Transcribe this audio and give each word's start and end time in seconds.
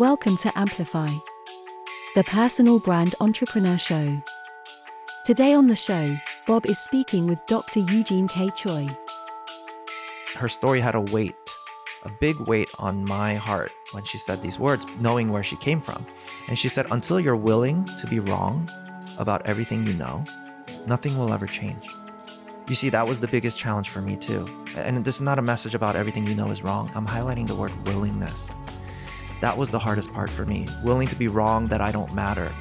Welcome 0.00 0.38
to 0.38 0.58
Amplify, 0.58 1.12
the 2.14 2.24
personal 2.24 2.80
brand 2.80 3.14
entrepreneur 3.20 3.76
show. 3.76 4.18
Today 5.26 5.52
on 5.52 5.66
the 5.66 5.76
show, 5.76 6.16
Bob 6.46 6.64
is 6.64 6.78
speaking 6.78 7.26
with 7.26 7.44
Dr. 7.46 7.80
Eugene 7.80 8.26
K. 8.26 8.48
Choi. 8.56 8.88
Her 10.36 10.48
story 10.48 10.80
had 10.80 10.94
a 10.94 11.02
weight, 11.02 11.34
a 12.04 12.10
big 12.18 12.40
weight 12.40 12.70
on 12.78 13.04
my 13.04 13.34
heart 13.34 13.72
when 13.92 14.02
she 14.02 14.16
said 14.16 14.40
these 14.40 14.58
words, 14.58 14.86
knowing 15.00 15.30
where 15.30 15.42
she 15.42 15.56
came 15.56 15.82
from. 15.82 16.06
And 16.48 16.58
she 16.58 16.70
said, 16.70 16.86
Until 16.90 17.20
you're 17.20 17.36
willing 17.36 17.84
to 17.98 18.06
be 18.06 18.20
wrong 18.20 18.70
about 19.18 19.44
everything 19.44 19.86
you 19.86 19.92
know, 19.92 20.24
nothing 20.86 21.18
will 21.18 21.30
ever 21.30 21.46
change. 21.46 21.86
You 22.68 22.74
see, 22.74 22.88
that 22.88 23.06
was 23.06 23.20
the 23.20 23.28
biggest 23.28 23.58
challenge 23.58 23.90
for 23.90 24.00
me 24.00 24.16
too. 24.16 24.48
And 24.76 25.04
this 25.04 25.16
is 25.16 25.20
not 25.20 25.38
a 25.38 25.42
message 25.42 25.74
about 25.74 25.94
everything 25.94 26.26
you 26.26 26.34
know 26.34 26.50
is 26.50 26.64
wrong. 26.64 26.90
I'm 26.94 27.06
highlighting 27.06 27.46
the 27.46 27.54
word 27.54 27.72
willingness. 27.86 28.50
That 29.40 29.56
was 29.56 29.70
the 29.70 29.78
hardest 29.78 30.12
part 30.12 30.28
for 30.28 30.44
me. 30.44 30.68
Willing 30.84 31.08
to 31.08 31.16
be 31.16 31.26
wrong 31.26 31.66
that 31.68 31.80
I 31.80 31.90
don't 31.90 32.12
matter. 32.12 32.52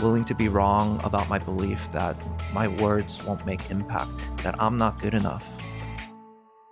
Willing 0.00 0.24
to 0.24 0.34
be 0.34 0.48
wrong 0.48 0.98
about 1.04 1.28
my 1.28 1.38
belief 1.38 1.92
that 1.92 2.16
my 2.54 2.68
words 2.68 3.22
won't 3.22 3.44
make 3.44 3.70
impact, 3.70 4.12
that 4.42 4.54
I'm 4.58 4.78
not 4.78 4.98
good 4.98 5.12
enough. 5.12 5.46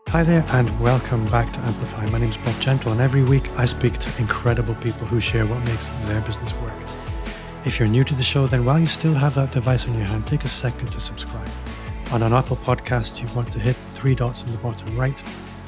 Hi 0.09 0.23
there, 0.23 0.46
and 0.48 0.80
welcome 0.80 1.27
back 1.27 1.52
to 1.52 1.60
Amplify. 1.60 2.06
My 2.06 2.18
name 2.18 2.30
is 2.30 2.38
Bob 2.38 2.59
Gentle, 2.59 2.92
and 2.92 3.02
every 3.02 3.23
week 3.23 3.51
I 3.59 3.66
speak 3.66 3.98
to 3.98 4.18
incredible 4.18 4.74
people 4.77 5.06
who 5.06 5.20
share 5.20 5.45
what 5.45 5.62
makes 5.66 5.88
their 6.04 6.23
business 6.23 6.54
work. 6.54 6.73
If 7.66 7.79
you're 7.79 7.87
new 7.87 8.02
to 8.04 8.15
the 8.15 8.23
show, 8.23 8.46
then 8.46 8.65
while 8.65 8.80
you 8.80 8.87
still 8.87 9.12
have 9.12 9.34
that 9.34 9.52
device 9.52 9.84
in 9.84 9.92
your 9.92 10.06
hand, 10.06 10.27
take 10.27 10.46
a 10.46 10.48
second 10.48 10.90
to 10.92 11.01
subscribe. 11.01 11.51
On 12.12 12.23
an 12.23 12.32
Apple 12.32 12.56
podcast, 12.56 13.20
you 13.20 13.29
want 13.37 13.52
to 13.52 13.59
hit 13.59 13.77
the 13.77 13.90
three 13.90 14.15
dots 14.15 14.42
in 14.42 14.52
the 14.52 14.59
bottom 14.59 14.98
right, 14.98 15.23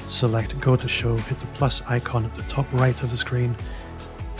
select 0.07 0.59
Go 0.61 0.77
to 0.77 0.89
Show, 0.89 1.17
hit 1.17 1.39
the 1.39 1.47
plus 1.49 1.83
icon 1.91 2.25
at 2.25 2.35
the 2.35 2.43
top 2.45 2.73
right 2.73 3.01
of 3.03 3.11
the 3.11 3.17
screen, 3.17 3.55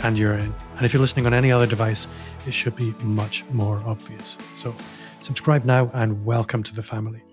and 0.03 0.19
you're 0.19 0.35
in. 0.35 0.53
And 0.75 0.85
if 0.85 0.93
you're 0.93 1.01
listening 1.01 1.25
on 1.25 1.33
any 1.33 1.51
other 1.51 1.65
device, 1.65 2.07
it 2.45 2.53
should 2.53 2.75
be 2.75 2.91
much 2.99 3.45
more 3.51 3.81
obvious. 3.85 4.37
So 4.55 4.75
subscribe 5.21 5.65
now 5.65 5.89
and 5.93 6.25
welcome 6.25 6.61
to 6.63 6.75
the 6.75 6.83
family. 6.83 7.23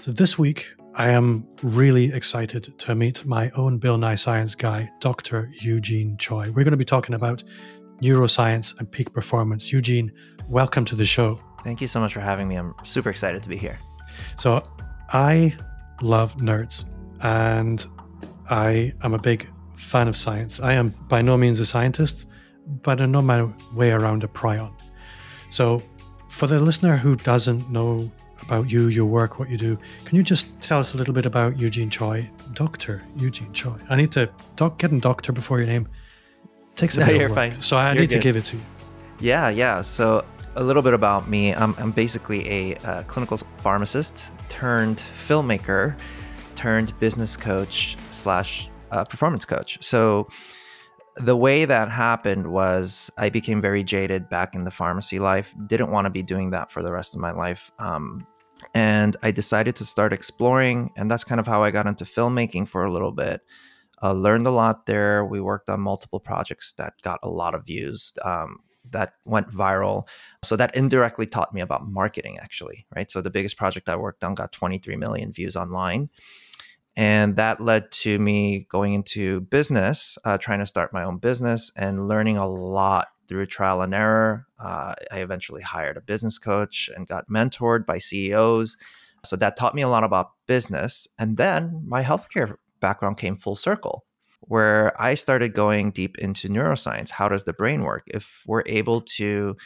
So 0.00 0.10
this 0.10 0.38
week, 0.38 0.74
I 0.96 1.10
am 1.10 1.46
really 1.62 2.12
excited 2.12 2.76
to 2.78 2.94
meet 2.94 3.24
my 3.24 3.50
own 3.50 3.78
Bill 3.78 3.96
Nye 3.96 4.16
Science 4.16 4.54
guy, 4.54 4.90
Dr. 5.00 5.48
Eugene 5.60 6.16
Choi. 6.18 6.50
We're 6.50 6.64
going 6.64 6.72
to 6.72 6.76
be 6.76 6.84
talking 6.84 7.14
about 7.14 7.44
neuroscience 8.00 8.78
and 8.78 8.90
peak 8.90 9.12
performance. 9.12 9.72
Eugene, 9.72 10.12
welcome 10.48 10.84
to 10.86 10.96
the 10.96 11.04
show. 11.04 11.40
Thank 11.62 11.80
you 11.80 11.86
so 11.86 12.00
much 12.00 12.12
for 12.12 12.20
having 12.20 12.48
me. 12.48 12.56
I'm 12.56 12.74
super 12.82 13.10
excited 13.10 13.42
to 13.44 13.48
be 13.48 13.56
here. 13.56 13.78
So, 14.36 14.60
I 15.10 15.54
love 16.02 16.36
nerds 16.36 16.84
and 17.22 17.86
I 18.50 18.92
am 19.02 19.14
a 19.14 19.18
big 19.18 19.48
fan 19.82 20.08
of 20.08 20.16
science. 20.16 20.60
I 20.60 20.74
am 20.74 20.94
by 21.08 21.22
no 21.22 21.36
means 21.36 21.60
a 21.60 21.66
scientist, 21.66 22.26
but 22.82 23.00
I 23.00 23.06
know 23.06 23.22
my 23.22 23.48
way 23.74 23.90
around 23.92 24.24
a 24.24 24.28
prion. 24.28 24.72
So, 25.50 25.82
for 26.28 26.46
the 26.46 26.58
listener 26.60 26.96
who 26.96 27.14
doesn't 27.16 27.68
know 27.70 28.10
about 28.40 28.70
you, 28.70 28.86
your 28.86 29.06
work, 29.06 29.38
what 29.38 29.50
you 29.50 29.58
do, 29.58 29.78
can 30.04 30.16
you 30.16 30.22
just 30.22 30.60
tell 30.60 30.80
us 30.80 30.94
a 30.94 30.96
little 30.96 31.14
bit 31.14 31.26
about 31.26 31.58
Eugene 31.58 31.90
Choi, 31.90 32.28
Doctor 32.54 33.02
Eugene 33.16 33.52
Choi? 33.52 33.76
I 33.90 33.96
need 33.96 34.12
to 34.12 34.30
doc, 34.56 34.78
getting 34.78 35.00
doctor 35.00 35.32
before 35.32 35.58
your 35.58 35.66
name 35.66 35.88
takes 36.74 36.96
a 36.96 37.00
no, 37.00 37.06
bit 37.06 37.16
you're 37.16 37.24
of 37.26 37.30
work, 37.32 37.52
fine. 37.52 37.60
so 37.60 37.76
I 37.76 37.92
You're 37.92 38.02
need 38.02 38.10
to 38.10 38.18
give 38.18 38.36
it 38.36 38.44
to 38.46 38.56
you. 38.56 38.62
Yeah, 39.20 39.50
yeah. 39.50 39.82
So, 39.82 40.24
a 40.56 40.64
little 40.64 40.82
bit 40.82 40.94
about 40.94 41.28
me. 41.28 41.54
I'm, 41.54 41.74
I'm 41.78 41.92
basically 41.92 42.48
a 42.48 42.76
uh, 42.78 43.02
clinical 43.04 43.36
pharmacist 43.56 44.32
turned 44.48 44.96
filmmaker 44.96 45.96
turned 46.54 46.98
business 46.98 47.36
coach 47.36 47.96
slash 48.10 48.68
uh, 48.92 49.04
performance 49.04 49.44
coach. 49.44 49.78
So, 49.80 50.26
the 51.16 51.36
way 51.36 51.66
that 51.66 51.90
happened 51.90 52.46
was 52.46 53.10
I 53.18 53.28
became 53.28 53.60
very 53.60 53.84
jaded 53.84 54.30
back 54.30 54.54
in 54.54 54.64
the 54.64 54.70
pharmacy 54.70 55.18
life. 55.18 55.54
Didn't 55.66 55.90
want 55.90 56.06
to 56.06 56.10
be 56.10 56.22
doing 56.22 56.52
that 56.52 56.70
for 56.70 56.82
the 56.82 56.90
rest 56.90 57.14
of 57.14 57.20
my 57.20 57.32
life. 57.32 57.70
Um, 57.78 58.26
and 58.74 59.16
I 59.22 59.30
decided 59.30 59.76
to 59.76 59.84
start 59.84 60.14
exploring, 60.14 60.90
and 60.96 61.10
that's 61.10 61.24
kind 61.24 61.38
of 61.38 61.46
how 61.46 61.62
I 61.62 61.70
got 61.70 61.86
into 61.86 62.04
filmmaking 62.04 62.68
for 62.68 62.84
a 62.84 62.92
little 62.92 63.12
bit. 63.12 63.42
Uh, 64.02 64.14
learned 64.14 64.46
a 64.46 64.50
lot 64.50 64.86
there. 64.86 65.24
We 65.24 65.40
worked 65.40 65.68
on 65.68 65.80
multiple 65.80 66.18
projects 66.18 66.72
that 66.74 66.94
got 67.02 67.20
a 67.22 67.28
lot 67.28 67.54
of 67.54 67.66
views. 67.66 68.14
Um, 68.24 68.60
that 68.90 69.14
went 69.24 69.48
viral. 69.48 70.06
So 70.42 70.56
that 70.56 70.74
indirectly 70.74 71.26
taught 71.26 71.54
me 71.54 71.60
about 71.60 71.86
marketing, 71.86 72.38
actually, 72.40 72.86
right? 72.94 73.10
So 73.10 73.20
the 73.20 73.30
biggest 73.30 73.56
project 73.56 73.88
I 73.88 73.96
worked 73.96 74.24
on 74.24 74.34
got 74.34 74.52
23 74.52 74.96
million 74.96 75.32
views 75.32 75.56
online. 75.56 76.10
And 76.96 77.36
that 77.36 77.60
led 77.60 77.90
to 77.92 78.18
me 78.18 78.66
going 78.68 78.92
into 78.92 79.40
business, 79.40 80.18
uh, 80.24 80.36
trying 80.38 80.58
to 80.58 80.66
start 80.66 80.92
my 80.92 81.04
own 81.04 81.18
business 81.18 81.72
and 81.74 82.06
learning 82.06 82.36
a 82.36 82.46
lot 82.46 83.08
through 83.28 83.46
trial 83.46 83.80
and 83.80 83.94
error. 83.94 84.46
Uh, 84.58 84.94
I 85.10 85.18
eventually 85.20 85.62
hired 85.62 85.96
a 85.96 86.02
business 86.02 86.38
coach 86.38 86.90
and 86.94 87.06
got 87.06 87.28
mentored 87.30 87.86
by 87.86 87.98
CEOs. 87.98 88.76
So 89.24 89.36
that 89.36 89.56
taught 89.56 89.74
me 89.74 89.82
a 89.82 89.88
lot 89.88 90.04
about 90.04 90.32
business. 90.46 91.08
And 91.18 91.38
then 91.38 91.82
my 91.86 92.02
healthcare 92.02 92.56
background 92.80 93.16
came 93.16 93.36
full 93.36 93.56
circle 93.56 94.04
where 94.40 95.00
I 95.00 95.14
started 95.14 95.54
going 95.54 95.92
deep 95.92 96.18
into 96.18 96.48
neuroscience. 96.48 97.10
How 97.10 97.28
does 97.28 97.44
the 97.44 97.52
brain 97.52 97.84
work? 97.84 98.02
If 98.08 98.42
we're 98.46 98.64
able 98.66 99.00
to, 99.16 99.56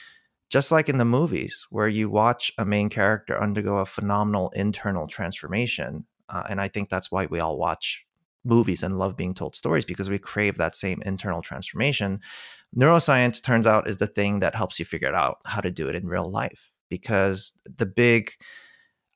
just 0.51 0.71
like 0.71 0.89
in 0.89 0.99
the 0.99 1.05
movies, 1.05 1.67
where 1.71 1.89
you 1.89 2.11
watch 2.11 2.53
a 2.59 2.65
main 2.65 2.89
character 2.89 3.41
undergo 3.41 3.79
a 3.79 3.87
phenomenal 3.87 4.51
internal 4.51 5.07
transformation, 5.07 6.05
uh, 6.29 6.45
and 6.49 6.61
I 6.61 6.69
think 6.69 6.89
that's 6.89 7.11
why 7.11 7.27
we 7.27 7.41
all 7.41 7.59
watch 7.59 8.05
movies 8.45 8.83
and 8.83 8.99
love 8.99 9.17
being 9.17 9.35
told 9.35 9.57
stories 9.57 9.85
because 9.85 10.09
we 10.09 10.19
crave 10.19 10.57
that 10.57 10.77
same 10.77 11.03
internal 11.05 11.43
transformation. 11.43 12.21
Neuroscience 12.77 13.43
turns 13.43 13.67
out 13.67 13.89
is 13.89 13.97
the 13.97 14.07
thing 14.07 14.41
that 14.41 14.55
helps 14.55 14.79
you 14.79 14.85
figure 14.85 15.15
out 15.15 15.39
how 15.47 15.61
to 15.61 15.71
do 15.71 15.89
it 15.89 15.97
in 15.97 16.07
real 16.07 16.31
life 16.31 16.73
because 16.89 17.53
the 17.65 17.87
big 17.87 18.33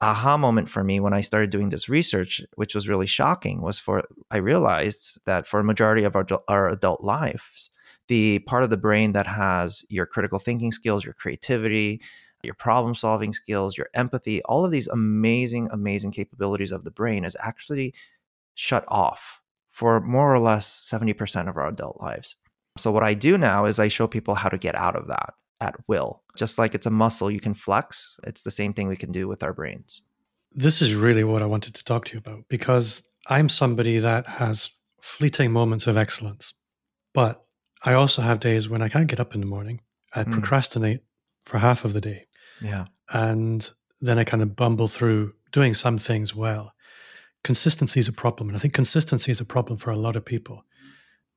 aha 0.00 0.36
moment 0.36 0.68
for 0.68 0.82
me 0.82 0.98
when 0.98 1.12
I 1.12 1.20
started 1.20 1.50
doing 1.50 1.68
this 1.68 1.88
research, 1.88 2.42
which 2.54 2.74
was 2.74 2.88
really 2.88 3.06
shocking, 3.06 3.60
was 3.60 3.78
for 3.78 4.02
I 4.30 4.38
realized 4.38 5.18
that 5.26 5.46
for 5.46 5.60
a 5.60 5.64
majority 5.64 6.04
of 6.04 6.16
our, 6.16 6.26
our 6.48 6.68
adult 6.68 7.02
lives, 7.02 7.70
the 8.08 8.40
part 8.40 8.64
of 8.64 8.70
the 8.70 8.76
brain 8.76 9.12
that 9.12 9.26
has 9.26 9.84
your 9.88 10.06
critical 10.06 10.38
thinking 10.38 10.72
skills, 10.72 11.04
your 11.04 11.14
creativity, 11.14 12.00
your 12.42 12.54
problem 12.54 12.94
solving 12.94 13.32
skills, 13.32 13.76
your 13.76 13.88
empathy, 13.94 14.42
all 14.44 14.64
of 14.64 14.70
these 14.70 14.88
amazing, 14.88 15.68
amazing 15.70 16.12
capabilities 16.12 16.72
of 16.72 16.84
the 16.84 16.90
brain 16.90 17.24
is 17.24 17.36
actually 17.40 17.94
shut 18.54 18.84
off 18.88 19.40
for 19.70 20.00
more 20.00 20.32
or 20.34 20.38
less 20.38 20.68
70% 20.92 21.48
of 21.48 21.56
our 21.56 21.68
adult 21.68 22.00
lives. 22.00 22.36
So, 22.76 22.90
what 22.90 23.02
I 23.02 23.14
do 23.14 23.36
now 23.36 23.64
is 23.66 23.78
I 23.78 23.88
show 23.88 24.06
people 24.06 24.36
how 24.36 24.48
to 24.48 24.58
get 24.58 24.74
out 24.74 24.96
of 24.96 25.06
that 25.08 25.34
at 25.60 25.76
will. 25.86 26.22
Just 26.36 26.58
like 26.58 26.74
it's 26.74 26.86
a 26.86 26.90
muscle 26.90 27.30
you 27.30 27.40
can 27.40 27.54
flex, 27.54 28.18
it's 28.24 28.42
the 28.42 28.50
same 28.50 28.72
thing 28.72 28.88
we 28.88 28.96
can 28.96 29.12
do 29.12 29.28
with 29.28 29.42
our 29.42 29.52
brains. 29.52 30.02
This 30.52 30.80
is 30.82 30.94
really 30.94 31.24
what 31.24 31.42
I 31.42 31.46
wanted 31.46 31.74
to 31.74 31.84
talk 31.84 32.06
to 32.06 32.14
you 32.14 32.18
about 32.18 32.48
because 32.48 33.06
I'm 33.28 33.48
somebody 33.48 33.98
that 33.98 34.26
has 34.26 34.70
fleeting 35.00 35.52
moments 35.52 35.86
of 35.86 35.96
excellence, 35.96 36.54
but 37.14 37.44
I 37.84 37.92
also 37.94 38.22
have 38.22 38.40
days 38.40 38.68
when 38.68 38.82
I 38.82 38.88
can't 38.88 39.06
get 39.08 39.20
up 39.20 39.34
in 39.34 39.40
the 39.40 39.46
morning. 39.46 39.80
I 40.14 40.24
Mm. 40.24 40.32
procrastinate 40.32 41.00
for 41.44 41.58
half 41.58 41.84
of 41.84 41.92
the 41.92 42.00
day, 42.00 42.26
Yeah. 42.60 42.86
and 43.12 43.70
then 44.00 44.18
I 44.18 44.24
kind 44.24 44.42
of 44.42 44.56
bumble 44.56 44.88
through 44.88 45.34
doing 45.52 45.74
some 45.74 45.98
things 45.98 46.34
well. 46.34 46.72
Consistency 47.44 48.00
is 48.00 48.08
a 48.08 48.12
problem, 48.12 48.48
and 48.48 48.56
I 48.56 48.60
think 48.60 48.74
consistency 48.74 49.30
is 49.30 49.40
a 49.40 49.44
problem 49.44 49.78
for 49.78 49.90
a 49.90 49.96
lot 49.96 50.16
of 50.16 50.24
people. 50.24 50.64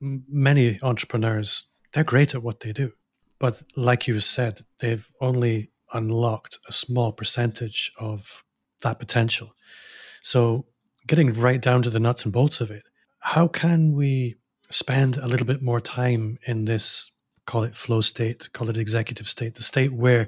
M- 0.01 0.23
Many 0.27 0.79
entrepreneurs, 0.81 1.65
they're 1.93 2.03
great 2.03 2.35
at 2.35 2.43
what 2.43 2.59
they 2.59 2.73
do, 2.73 2.91
but 3.39 3.61
like 3.75 4.07
you 4.07 4.19
said, 4.19 4.59
they've 4.79 5.09
only 5.21 5.71
unlocked 5.93 6.59
a 6.67 6.71
small 6.71 7.11
percentage 7.11 7.91
of 7.99 8.43
that 8.81 8.99
potential. 8.99 9.53
So, 10.21 10.65
getting 11.07 11.33
right 11.33 11.61
down 11.61 11.81
to 11.83 11.89
the 11.89 11.99
nuts 11.99 12.23
and 12.25 12.33
bolts 12.33 12.61
of 12.61 12.71
it, 12.71 12.83
how 13.19 13.47
can 13.47 13.93
we 13.95 14.35
spend 14.69 15.17
a 15.17 15.27
little 15.27 15.45
bit 15.45 15.61
more 15.61 15.81
time 15.81 16.37
in 16.47 16.65
this, 16.65 17.11
call 17.45 17.63
it 17.63 17.75
flow 17.75 18.01
state, 18.01 18.49
call 18.53 18.69
it 18.69 18.77
executive 18.77 19.27
state, 19.27 19.55
the 19.55 19.63
state 19.63 19.91
where 19.93 20.27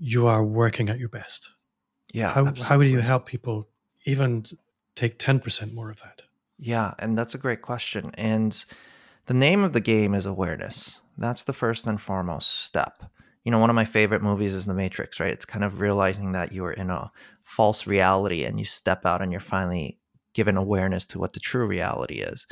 you 0.00 0.26
are 0.26 0.42
working 0.42 0.88
at 0.88 0.98
your 0.98 1.08
best? 1.08 1.50
Yeah. 2.12 2.30
How, 2.30 2.52
how 2.60 2.78
do 2.78 2.86
you 2.86 3.00
help 3.00 3.26
people 3.26 3.68
even 4.06 4.44
take 4.96 5.18
10% 5.18 5.72
more 5.72 5.90
of 5.90 6.00
that? 6.00 6.22
Yeah, 6.58 6.94
and 6.98 7.16
that's 7.16 7.34
a 7.34 7.38
great 7.38 7.62
question. 7.62 8.10
And 8.14 8.64
the 9.26 9.34
name 9.34 9.62
of 9.62 9.72
the 9.72 9.80
game 9.80 10.14
is 10.14 10.26
awareness. 10.26 11.00
That's 11.16 11.44
the 11.44 11.52
first 11.52 11.86
and 11.86 12.00
foremost 12.00 12.62
step. 12.62 13.04
You 13.44 13.52
know, 13.52 13.58
one 13.58 13.70
of 13.70 13.76
my 13.76 13.84
favorite 13.84 14.22
movies 14.22 14.54
is 14.54 14.66
The 14.66 14.74
Matrix, 14.74 15.20
right? 15.20 15.32
It's 15.32 15.46
kind 15.46 15.64
of 15.64 15.80
realizing 15.80 16.32
that 16.32 16.52
you 16.52 16.64
are 16.64 16.72
in 16.72 16.90
a 16.90 17.10
false 17.42 17.86
reality 17.86 18.44
and 18.44 18.58
you 18.58 18.64
step 18.64 19.06
out 19.06 19.22
and 19.22 19.30
you're 19.32 19.40
finally 19.40 19.98
given 20.34 20.56
awareness 20.56 21.06
to 21.06 21.18
what 21.18 21.32
the 21.32 21.40
true 21.40 21.66
reality 21.66 22.20
is. 22.20 22.46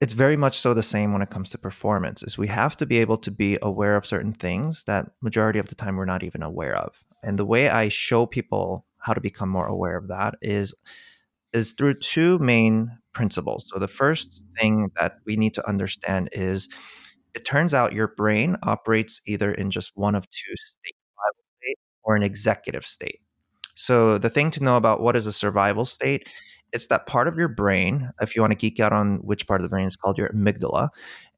It's 0.00 0.12
very 0.12 0.36
much 0.36 0.58
so 0.58 0.74
the 0.74 0.82
same 0.82 1.12
when 1.12 1.22
it 1.22 1.30
comes 1.30 1.50
to 1.50 1.58
performance. 1.58 2.22
Is 2.22 2.36
we 2.36 2.48
have 2.48 2.76
to 2.78 2.86
be 2.86 2.98
able 2.98 3.16
to 3.18 3.30
be 3.30 3.58
aware 3.62 3.96
of 3.96 4.04
certain 4.04 4.32
things 4.32 4.84
that 4.84 5.06
majority 5.22 5.58
of 5.58 5.68
the 5.68 5.74
time 5.74 5.96
we're 5.96 6.04
not 6.04 6.22
even 6.22 6.42
aware 6.42 6.76
of. 6.76 7.02
And 7.22 7.38
the 7.38 7.46
way 7.46 7.68
I 7.68 7.88
show 7.88 8.26
people 8.26 8.86
how 8.98 9.14
to 9.14 9.20
become 9.20 9.48
more 9.48 9.66
aware 9.66 9.96
of 9.96 10.08
that 10.08 10.34
is 10.42 10.74
is 11.52 11.72
through 11.72 11.94
two 11.94 12.38
main 12.40 12.98
principles. 13.12 13.70
So 13.72 13.78
the 13.80 13.88
first 13.88 14.44
thing 14.60 14.90
that 15.00 15.18
we 15.26 15.36
need 15.36 15.54
to 15.54 15.68
understand 15.68 16.30
is 16.32 16.68
It 17.34 17.44
turns 17.46 17.74
out 17.74 17.92
your 17.94 18.08
brain 18.08 18.56
operates 18.62 19.20
either 19.26 19.52
in 19.52 19.70
just 19.70 19.92
one 19.96 20.14
of 20.16 20.28
two 20.30 20.56
states, 20.56 20.98
or 22.02 22.16
an 22.16 22.22
executive 22.22 22.84
state. 22.86 23.20
So 23.74 24.18
the 24.18 24.30
thing 24.30 24.50
to 24.52 24.64
know 24.64 24.76
about 24.76 25.00
what 25.00 25.16
is 25.16 25.26
a 25.26 25.32
survival 25.32 25.84
state, 25.84 26.28
it's 26.72 26.88
that 26.88 27.06
part 27.06 27.28
of 27.28 27.38
your 27.38 27.48
brain, 27.48 28.10
if 28.20 28.34
you 28.34 28.42
want 28.42 28.52
to 28.52 28.56
geek 28.56 28.80
out 28.80 28.92
on 28.92 29.18
which 29.18 29.46
part 29.46 29.60
of 29.60 29.62
the 29.62 29.68
brain 29.68 29.86
is 29.86 29.96
called 29.96 30.18
your 30.18 30.28
amygdala, 30.30 30.88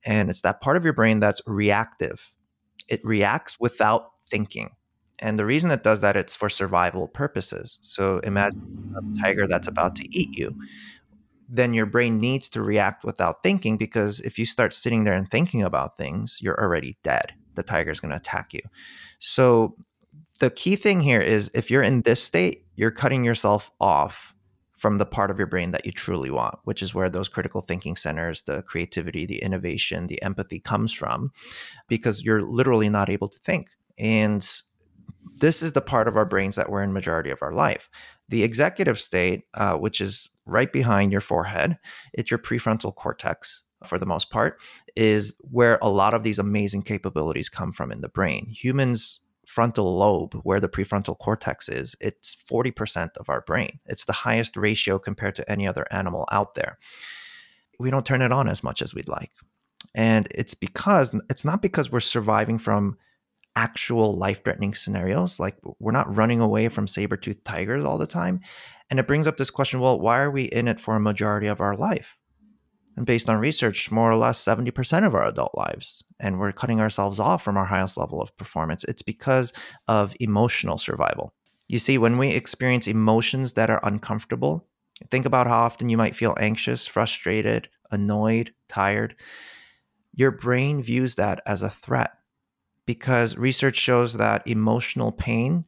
and 0.04 0.30
it's 0.30 0.42
that 0.42 0.60
part 0.60 0.76
of 0.76 0.84
your 0.84 0.92
brain 0.92 1.20
that's 1.20 1.42
reactive. 1.46 2.34
It 2.88 3.00
reacts 3.04 3.58
without 3.60 4.10
thinking. 4.28 4.70
And 5.20 5.38
the 5.38 5.44
reason 5.44 5.70
it 5.70 5.82
does 5.82 6.00
that, 6.00 6.16
it's 6.16 6.36
for 6.36 6.48
survival 6.48 7.08
purposes. 7.08 7.78
So 7.82 8.18
imagine 8.20 8.94
a 8.96 9.20
tiger 9.20 9.46
that's 9.46 9.66
about 9.66 9.96
to 9.96 10.04
eat 10.16 10.38
you 10.38 10.56
then 11.48 11.72
your 11.72 11.86
brain 11.86 12.20
needs 12.20 12.48
to 12.50 12.62
react 12.62 13.04
without 13.04 13.42
thinking 13.42 13.76
because 13.76 14.20
if 14.20 14.38
you 14.38 14.44
start 14.44 14.74
sitting 14.74 15.04
there 15.04 15.14
and 15.14 15.30
thinking 15.30 15.62
about 15.62 15.96
things, 15.96 16.38
you're 16.40 16.60
already 16.60 16.98
dead. 17.02 17.32
The 17.54 17.62
tiger's 17.62 18.00
going 18.00 18.10
to 18.10 18.18
attack 18.18 18.52
you. 18.52 18.60
So 19.18 19.74
the 20.40 20.50
key 20.50 20.76
thing 20.76 21.00
here 21.00 21.20
is 21.20 21.50
if 21.54 21.70
you're 21.70 21.82
in 21.82 22.02
this 22.02 22.22
state, 22.22 22.66
you're 22.76 22.90
cutting 22.90 23.24
yourself 23.24 23.70
off 23.80 24.34
from 24.78 24.98
the 24.98 25.04
part 25.04 25.30
of 25.30 25.38
your 25.38 25.46
brain 25.46 25.72
that 25.72 25.84
you 25.84 25.92
truly 25.92 26.30
want, 26.30 26.54
which 26.62 26.82
is 26.82 26.94
where 26.94 27.10
those 27.10 27.28
critical 27.28 27.60
thinking 27.60 27.96
centers, 27.96 28.42
the 28.42 28.62
creativity, 28.62 29.26
the 29.26 29.42
innovation, 29.42 30.06
the 30.06 30.22
empathy 30.22 30.60
comes 30.60 30.92
from, 30.92 31.32
because 31.88 32.22
you're 32.22 32.42
literally 32.42 32.88
not 32.88 33.10
able 33.10 33.28
to 33.28 33.38
think. 33.40 33.70
And 33.98 34.40
this 35.40 35.62
is 35.62 35.72
the 35.72 35.80
part 35.80 36.06
of 36.08 36.16
our 36.16 36.24
brains 36.24 36.56
that 36.56 36.70
we're 36.70 36.82
in 36.82 36.92
majority 36.92 37.30
of 37.30 37.42
our 37.42 37.52
life. 37.52 37.90
The 38.28 38.44
executive 38.44 38.98
state, 38.98 39.44
uh, 39.54 39.76
which 39.76 40.00
is 40.00 40.30
right 40.46 40.72
behind 40.72 41.10
your 41.10 41.20
forehead, 41.20 41.78
it's 42.12 42.30
your 42.30 42.38
prefrontal 42.38 42.94
cortex 42.94 43.64
for 43.84 43.98
the 43.98 44.06
most 44.06 44.30
part, 44.30 44.60
is 44.96 45.36
where 45.40 45.78
a 45.82 45.88
lot 45.88 46.14
of 46.14 46.22
these 46.22 46.38
amazing 46.38 46.82
capabilities 46.82 47.48
come 47.48 47.72
from 47.72 47.90
in 47.90 48.00
the 48.00 48.08
brain. 48.08 48.46
Humans 48.50 49.20
frontal 49.48 49.96
lobe 49.96 50.34
where 50.42 50.60
the 50.60 50.68
prefrontal 50.68 51.18
cortex 51.18 51.68
is 51.68 51.96
it's 52.00 52.36
40% 52.36 53.16
of 53.16 53.28
our 53.28 53.40
brain 53.40 53.78
it's 53.86 54.04
the 54.04 54.12
highest 54.12 54.56
ratio 54.56 54.98
compared 54.98 55.34
to 55.36 55.50
any 55.50 55.66
other 55.66 55.86
animal 55.90 56.26
out 56.30 56.54
there 56.54 56.78
we 57.78 57.90
don't 57.90 58.04
turn 58.04 58.22
it 58.22 58.32
on 58.32 58.48
as 58.48 58.62
much 58.62 58.82
as 58.82 58.94
we'd 58.94 59.08
like 59.08 59.32
and 59.94 60.28
it's 60.34 60.54
because 60.54 61.18
it's 61.30 61.44
not 61.44 61.62
because 61.62 61.90
we're 61.90 62.00
surviving 62.00 62.58
from 62.58 62.98
actual 63.56 64.16
life 64.16 64.44
threatening 64.44 64.72
scenarios. 64.72 65.40
Like 65.40 65.56
we're 65.80 65.92
not 65.92 66.14
running 66.14 66.40
away 66.40 66.68
from 66.68 66.86
saber 66.86 67.16
toothed 67.16 67.44
tigers 67.44 67.84
all 67.84 67.98
the 67.98 68.06
time. 68.06 68.40
And 68.88 69.00
it 69.00 69.08
brings 69.08 69.26
up 69.26 69.36
this 69.36 69.50
question 69.50 69.80
well, 69.80 69.98
why 69.98 70.20
are 70.20 70.30
we 70.30 70.44
in 70.44 70.68
it 70.68 70.78
for 70.78 70.94
a 70.94 71.00
majority 71.00 71.48
of 71.48 71.60
our 71.60 71.76
life? 71.76 72.16
And 72.98 73.06
based 73.06 73.30
on 73.30 73.38
research, 73.38 73.92
more 73.92 74.10
or 74.10 74.16
less 74.16 74.44
70% 74.44 75.06
of 75.06 75.14
our 75.14 75.24
adult 75.24 75.54
lives. 75.54 76.02
And 76.18 76.40
we're 76.40 76.50
cutting 76.50 76.80
ourselves 76.80 77.20
off 77.20 77.44
from 77.44 77.56
our 77.56 77.66
highest 77.66 77.96
level 77.96 78.20
of 78.20 78.36
performance. 78.36 78.82
It's 78.88 79.02
because 79.02 79.52
of 79.86 80.16
emotional 80.18 80.78
survival. 80.78 81.32
You 81.68 81.78
see, 81.78 81.96
when 81.96 82.18
we 82.18 82.30
experience 82.30 82.88
emotions 82.88 83.52
that 83.52 83.70
are 83.70 83.78
uncomfortable, 83.84 84.66
think 85.12 85.26
about 85.26 85.46
how 85.46 85.60
often 85.60 85.88
you 85.88 85.96
might 85.96 86.16
feel 86.16 86.34
anxious, 86.40 86.88
frustrated, 86.88 87.68
annoyed, 87.92 88.52
tired. 88.66 89.14
Your 90.12 90.32
brain 90.32 90.82
views 90.82 91.14
that 91.14 91.40
as 91.46 91.62
a 91.62 91.70
threat 91.70 92.10
because 92.84 93.36
research 93.36 93.76
shows 93.76 94.14
that 94.14 94.44
emotional 94.44 95.12
pain 95.12 95.66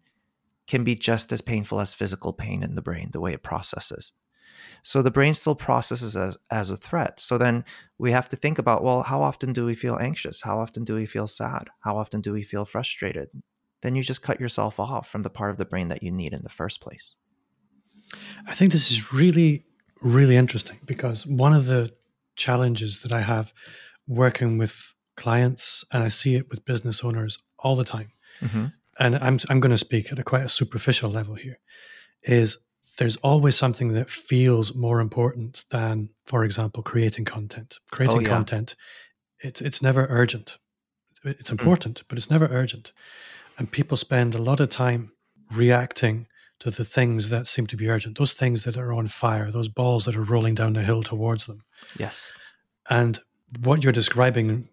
can 0.66 0.82
be 0.82 0.96
just 0.96 1.30
as 1.30 1.42
painful 1.42 1.78
as 1.78 1.94
physical 1.94 2.32
pain 2.32 2.64
in 2.64 2.74
the 2.74 2.82
brain, 2.82 3.10
the 3.12 3.20
way 3.20 3.32
it 3.32 3.44
processes. 3.44 4.14
So 4.82 5.02
the 5.02 5.10
brain 5.10 5.34
still 5.34 5.54
processes 5.54 6.16
as, 6.16 6.38
as 6.50 6.70
a 6.70 6.76
threat. 6.76 7.20
So 7.20 7.38
then 7.38 7.64
we 7.98 8.12
have 8.12 8.28
to 8.30 8.36
think 8.36 8.58
about 8.58 8.82
well, 8.82 9.02
how 9.02 9.22
often 9.22 9.52
do 9.52 9.64
we 9.66 9.74
feel 9.74 9.96
anxious? 9.98 10.42
How 10.42 10.58
often 10.58 10.84
do 10.84 10.94
we 10.94 11.06
feel 11.06 11.26
sad? 11.26 11.68
How 11.80 11.96
often 11.96 12.20
do 12.20 12.32
we 12.32 12.42
feel 12.42 12.64
frustrated? 12.64 13.28
Then 13.82 13.96
you 13.96 14.02
just 14.02 14.22
cut 14.22 14.40
yourself 14.40 14.78
off 14.78 15.08
from 15.08 15.22
the 15.22 15.30
part 15.30 15.50
of 15.50 15.56
the 15.56 15.64
brain 15.64 15.88
that 15.88 16.02
you 16.02 16.10
need 16.10 16.32
in 16.32 16.42
the 16.42 16.48
first 16.48 16.80
place. 16.80 17.14
I 18.46 18.54
think 18.54 18.72
this 18.72 18.90
is 18.90 19.12
really, 19.12 19.64
really 20.02 20.36
interesting 20.36 20.78
because 20.84 21.26
one 21.26 21.52
of 21.52 21.66
the 21.66 21.92
challenges 22.36 23.02
that 23.02 23.12
I 23.12 23.20
have 23.20 23.52
working 24.06 24.58
with 24.58 24.94
clients 25.16 25.84
and 25.92 26.02
I 26.02 26.08
see 26.08 26.34
it 26.34 26.48
with 26.48 26.64
business 26.64 27.04
owners 27.04 27.38
all 27.58 27.76
the 27.76 27.84
time. 27.84 28.10
Mm-hmm. 28.40 28.66
And 28.98 29.16
I'm 29.16 29.38
I'm 29.48 29.60
going 29.60 29.70
to 29.70 29.78
speak 29.78 30.12
at 30.12 30.18
a 30.18 30.22
quite 30.22 30.44
a 30.44 30.48
superficial 30.48 31.10
level 31.10 31.34
here. 31.34 31.58
Is 32.22 32.58
there's 33.00 33.16
always 33.16 33.56
something 33.56 33.94
that 33.94 34.10
feels 34.10 34.74
more 34.74 35.00
important 35.00 35.64
than, 35.70 36.10
for 36.26 36.44
example, 36.44 36.82
creating 36.82 37.24
content. 37.24 37.78
Creating 37.90 38.18
oh, 38.18 38.20
yeah. 38.20 38.28
content, 38.28 38.76
it's 39.38 39.62
it's 39.62 39.80
never 39.80 40.06
urgent. 40.10 40.58
It's 41.24 41.48
mm. 41.48 41.58
important, 41.58 42.00
mm. 42.00 42.04
but 42.08 42.18
it's 42.18 42.30
never 42.30 42.46
urgent. 42.50 42.92
And 43.56 43.72
people 43.72 43.96
spend 43.96 44.34
a 44.34 44.42
lot 44.42 44.60
of 44.60 44.68
time 44.68 45.12
reacting 45.50 46.26
to 46.58 46.70
the 46.70 46.84
things 46.84 47.30
that 47.30 47.46
seem 47.46 47.66
to 47.68 47.76
be 47.76 47.88
urgent, 47.88 48.18
those 48.18 48.34
things 48.34 48.64
that 48.64 48.76
are 48.76 48.92
on 48.92 49.06
fire, 49.06 49.50
those 49.50 49.68
balls 49.68 50.04
that 50.04 50.14
are 50.14 50.22
rolling 50.22 50.54
down 50.54 50.74
the 50.74 50.82
hill 50.82 51.02
towards 51.02 51.46
them. 51.46 51.62
Yes. 51.98 52.32
And 52.90 53.18
what 53.62 53.82
you're 53.82 53.94
describing 53.94 54.68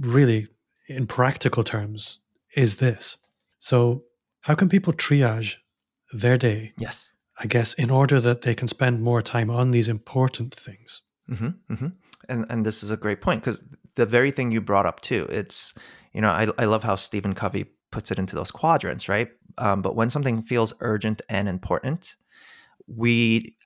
really, 0.00 0.46
in 0.86 1.08
practical 1.08 1.64
terms, 1.64 2.20
is 2.56 2.76
this. 2.76 3.16
So, 3.58 4.02
how 4.42 4.54
can 4.54 4.68
people 4.68 4.92
triage 4.92 5.56
their 6.12 6.38
day? 6.38 6.72
Yes. 6.78 7.10
I 7.38 7.46
guess 7.46 7.74
in 7.74 7.90
order 7.90 8.20
that 8.20 8.42
they 8.42 8.54
can 8.54 8.68
spend 8.68 9.02
more 9.02 9.22
time 9.22 9.50
on 9.50 9.70
these 9.70 9.88
important 9.88 10.54
things. 10.54 11.02
Mm-hmm, 11.30 11.72
mm-hmm. 11.72 11.86
And 12.28 12.46
and 12.48 12.64
this 12.64 12.82
is 12.82 12.90
a 12.90 12.96
great 12.96 13.20
point 13.20 13.42
because 13.42 13.64
the 13.96 14.06
very 14.06 14.30
thing 14.30 14.52
you 14.52 14.60
brought 14.60 14.86
up 14.86 15.00
too. 15.00 15.26
It's 15.30 15.74
you 16.12 16.20
know 16.20 16.30
I 16.30 16.48
I 16.58 16.64
love 16.66 16.84
how 16.84 16.96
Stephen 16.96 17.34
Covey 17.34 17.66
puts 17.90 18.10
it 18.10 18.18
into 18.18 18.36
those 18.36 18.50
quadrants, 18.50 19.08
right? 19.08 19.28
Um, 19.58 19.82
but 19.82 19.94
when 19.94 20.10
something 20.10 20.42
feels 20.42 20.74
urgent 20.80 21.22
and 21.28 21.48
important, 21.48 22.16
we 22.86 23.56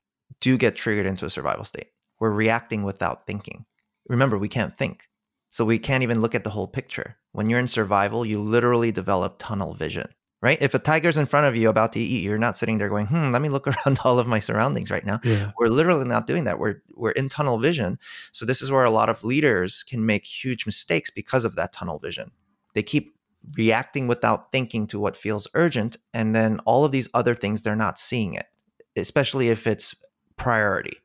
do 0.41 0.59
get 0.59 0.77
triggered 0.77 1.07
into 1.07 1.25
a 1.25 1.31
survival 1.31 1.65
state. 1.65 1.89
We're 2.21 2.31
reacting 2.31 2.83
without 2.83 3.27
thinking. 3.27 3.65
Remember, 4.09 4.39
we 4.39 4.49
can't 4.49 4.77
think. 4.77 5.09
So 5.51 5.65
we 5.65 5.79
can't 5.79 6.03
even 6.03 6.21
look 6.21 6.35
at 6.35 6.45
the 6.45 6.51
whole 6.51 6.69
picture. 6.69 7.17
When 7.33 7.49
you're 7.49 7.59
in 7.59 7.69
survival, 7.69 8.27
you 8.27 8.41
literally 8.41 8.93
develop 8.93 9.37
tunnel 9.39 9.75
vision, 9.75 10.09
right? 10.41 10.59
If 10.61 10.75
a 10.75 10.79
tiger's 10.79 11.17
in 11.17 11.27
front 11.27 11.47
of 11.47 11.57
you 11.57 11.69
about 11.69 11.93
to 11.93 12.01
eat, 12.01 12.23
you're 12.23 12.39
not 12.39 12.57
sitting 12.57 12.79
there 12.79 12.89
going, 12.89 13.07
"Hmm, 13.07 13.33
let 13.33 13.43
me 13.43 13.49
look 13.49 13.67
around 13.87 13.99
all 14.05 14.19
of 14.19 14.27
my 14.27 14.41
surroundings 14.41 14.91
right 14.91 15.05
now." 15.05 15.21
Yeah. 15.25 15.53
We're 15.59 15.69
literally 15.69 16.05
not 16.05 16.27
doing 16.27 16.45
that. 16.45 16.59
We're 16.59 16.83
we're 16.95 17.13
in 17.13 17.29
tunnel 17.29 17.59
vision. 17.59 17.99
So 18.33 18.47
this 18.47 18.63
is 18.63 18.71
where 18.71 18.85
a 18.85 18.91
lot 18.91 19.09
of 19.09 19.25
leaders 19.25 19.83
can 19.83 20.05
make 20.05 20.25
huge 20.25 20.67
mistakes 20.67 21.11
because 21.11 21.45
of 21.45 21.57
that 21.57 21.73
tunnel 21.73 21.99
vision. 21.99 22.31
They 22.75 22.83
keep 22.83 23.15
reacting 23.57 24.09
without 24.09 24.51
thinking 24.51 24.87
to 24.89 25.01
what 25.01 25.17
feels 25.17 25.49
urgent 25.55 25.97
and 26.13 26.35
then 26.35 26.59
all 26.61 26.85
of 26.85 26.93
these 26.93 27.09
other 27.15 27.35
things 27.35 27.63
they're 27.63 27.77
not 27.77 27.99
seeing 27.99 28.35
it, 28.35 28.47
especially 28.97 29.49
if 29.49 29.67
it's 29.67 29.95
priority 30.37 30.99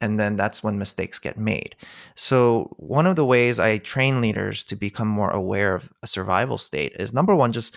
and 0.00 0.20
then 0.20 0.36
that's 0.36 0.62
when 0.62 0.78
mistakes 0.78 1.18
get 1.18 1.38
made. 1.38 1.74
So, 2.14 2.74
one 2.76 3.06
of 3.06 3.16
the 3.16 3.24
ways 3.24 3.58
I 3.58 3.78
train 3.78 4.20
leaders 4.20 4.62
to 4.64 4.76
become 4.76 5.08
more 5.08 5.30
aware 5.30 5.74
of 5.74 5.90
a 6.02 6.06
survival 6.06 6.58
state 6.58 6.92
is 6.98 7.12
number 7.12 7.34
one, 7.34 7.52
just 7.52 7.76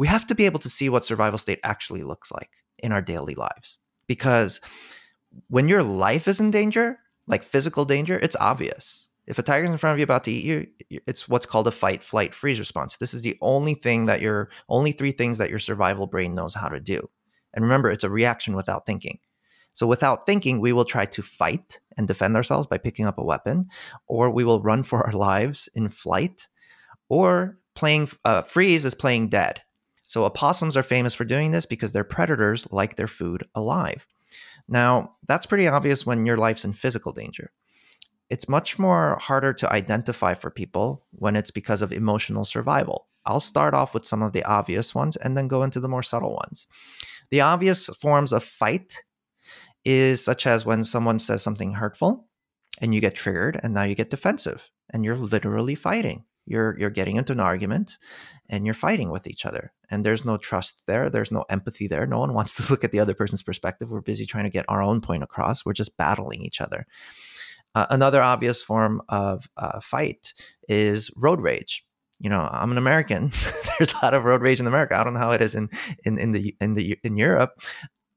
we 0.00 0.06
have 0.06 0.26
to 0.26 0.34
be 0.34 0.46
able 0.46 0.58
to 0.58 0.70
see 0.70 0.88
what 0.88 1.04
survival 1.04 1.36
state 1.36 1.60
actually 1.62 2.02
looks 2.02 2.32
like 2.32 2.48
in 2.78 2.90
our 2.90 3.02
daily 3.02 3.34
lives. 3.34 3.80
Because 4.06 4.58
when 5.48 5.68
your 5.68 5.82
life 5.82 6.26
is 6.26 6.40
in 6.40 6.50
danger, 6.50 7.00
like 7.26 7.42
physical 7.42 7.84
danger, 7.84 8.18
it's 8.18 8.34
obvious. 8.36 9.08
If 9.26 9.38
a 9.38 9.42
tiger's 9.42 9.70
in 9.70 9.76
front 9.76 9.92
of 9.92 9.98
you 9.98 10.04
about 10.04 10.24
to 10.24 10.30
eat 10.30 10.44
you, 10.46 11.00
it's 11.06 11.28
what's 11.28 11.44
called 11.44 11.66
a 11.66 11.70
fight, 11.70 12.02
flight, 12.02 12.34
freeze 12.34 12.58
response. 12.58 12.96
This 12.96 13.12
is 13.12 13.20
the 13.20 13.36
only 13.42 13.74
thing 13.74 14.06
that 14.06 14.22
your 14.22 14.48
only 14.70 14.92
three 14.92 15.12
things 15.12 15.36
that 15.36 15.50
your 15.50 15.58
survival 15.58 16.06
brain 16.06 16.34
knows 16.34 16.54
how 16.54 16.68
to 16.68 16.80
do. 16.80 17.10
And 17.52 17.62
remember, 17.62 17.90
it's 17.90 18.02
a 18.02 18.08
reaction 18.08 18.56
without 18.56 18.86
thinking. 18.86 19.18
So 19.74 19.86
without 19.86 20.24
thinking, 20.24 20.60
we 20.60 20.72
will 20.72 20.86
try 20.86 21.04
to 21.04 21.20
fight 21.20 21.78
and 21.98 22.08
defend 22.08 22.36
ourselves 22.36 22.66
by 22.66 22.78
picking 22.78 23.04
up 23.04 23.18
a 23.18 23.22
weapon, 23.22 23.66
or 24.06 24.30
we 24.30 24.44
will 24.44 24.62
run 24.62 24.82
for 24.82 25.06
our 25.06 25.12
lives 25.30 25.68
in 25.74 25.90
flight, 25.90 26.48
or 27.10 27.58
playing 27.74 28.08
uh, 28.24 28.40
freeze 28.40 28.86
is 28.86 28.94
playing 28.94 29.28
dead. 29.28 29.60
So 30.10 30.24
opossums 30.24 30.76
are 30.76 30.82
famous 30.82 31.14
for 31.14 31.24
doing 31.24 31.52
this 31.52 31.66
because 31.66 31.92
their 31.92 32.02
predators 32.02 32.66
like 32.72 32.96
their 32.96 33.06
food 33.06 33.44
alive. 33.54 34.08
Now, 34.66 35.12
that's 35.28 35.46
pretty 35.46 35.68
obvious 35.68 36.04
when 36.04 36.26
your 36.26 36.36
life's 36.36 36.64
in 36.64 36.72
physical 36.72 37.12
danger. 37.12 37.52
It's 38.28 38.48
much 38.48 38.76
more 38.76 39.18
harder 39.20 39.52
to 39.52 39.72
identify 39.72 40.34
for 40.34 40.50
people 40.50 41.04
when 41.12 41.36
it's 41.36 41.52
because 41.52 41.80
of 41.80 41.92
emotional 41.92 42.44
survival. 42.44 43.06
I'll 43.24 43.38
start 43.38 43.72
off 43.72 43.94
with 43.94 44.04
some 44.04 44.20
of 44.20 44.32
the 44.32 44.42
obvious 44.42 44.96
ones 44.96 45.14
and 45.14 45.36
then 45.36 45.46
go 45.46 45.62
into 45.62 45.78
the 45.78 45.88
more 45.88 46.02
subtle 46.02 46.34
ones. 46.34 46.66
The 47.30 47.42
obvious 47.42 47.86
forms 47.86 48.32
of 48.32 48.42
fight 48.42 49.04
is 49.84 50.24
such 50.24 50.44
as 50.44 50.66
when 50.66 50.82
someone 50.82 51.20
says 51.20 51.40
something 51.40 51.74
hurtful 51.74 52.24
and 52.80 52.92
you 52.92 53.00
get 53.00 53.14
triggered 53.14 53.60
and 53.62 53.72
now 53.72 53.84
you 53.84 53.94
get 53.94 54.10
defensive 54.10 54.70
and 54.92 55.04
you're 55.04 55.14
literally 55.14 55.76
fighting. 55.76 56.24
You're 56.46 56.76
you're 56.78 56.90
getting 56.90 57.16
into 57.16 57.32
an 57.32 57.40
argument 57.40 57.98
and 58.48 58.64
you're 58.66 58.74
fighting 58.74 59.10
with 59.10 59.26
each 59.26 59.46
other. 59.46 59.72
And 59.90 60.04
there's 60.04 60.24
no 60.24 60.36
trust 60.36 60.82
there, 60.86 61.10
there's 61.10 61.32
no 61.32 61.44
empathy 61.48 61.86
there. 61.86 62.06
No 62.06 62.18
one 62.18 62.34
wants 62.34 62.54
to 62.56 62.64
look 62.70 62.84
at 62.84 62.92
the 62.92 63.00
other 63.00 63.14
person's 63.14 63.42
perspective. 63.42 63.90
We're 63.90 64.00
busy 64.00 64.26
trying 64.26 64.44
to 64.44 64.50
get 64.50 64.64
our 64.68 64.82
own 64.82 65.00
point 65.00 65.22
across. 65.22 65.64
We're 65.64 65.72
just 65.72 65.96
battling 65.96 66.42
each 66.42 66.60
other. 66.60 66.86
Uh, 67.74 67.86
another 67.90 68.20
obvious 68.20 68.62
form 68.62 69.00
of 69.08 69.48
uh, 69.56 69.80
fight 69.80 70.34
is 70.68 71.10
road 71.16 71.40
rage. 71.40 71.84
You 72.18 72.28
know, 72.28 72.48
I'm 72.50 72.70
an 72.72 72.78
American. 72.78 73.32
There's 73.78 73.94
a 73.94 74.04
lot 74.04 74.14
of 74.14 74.24
road 74.24 74.42
rage 74.42 74.60
in 74.60 74.66
America. 74.66 74.98
I 74.98 75.04
don't 75.04 75.14
know 75.14 75.20
how 75.20 75.32
it 75.32 75.40
is 75.40 75.54
in 75.54 75.70
in, 76.04 76.18
in 76.18 76.32
the 76.32 76.54
in 76.60 76.74
the 76.74 76.98
in 77.02 77.16
Europe, 77.16 77.60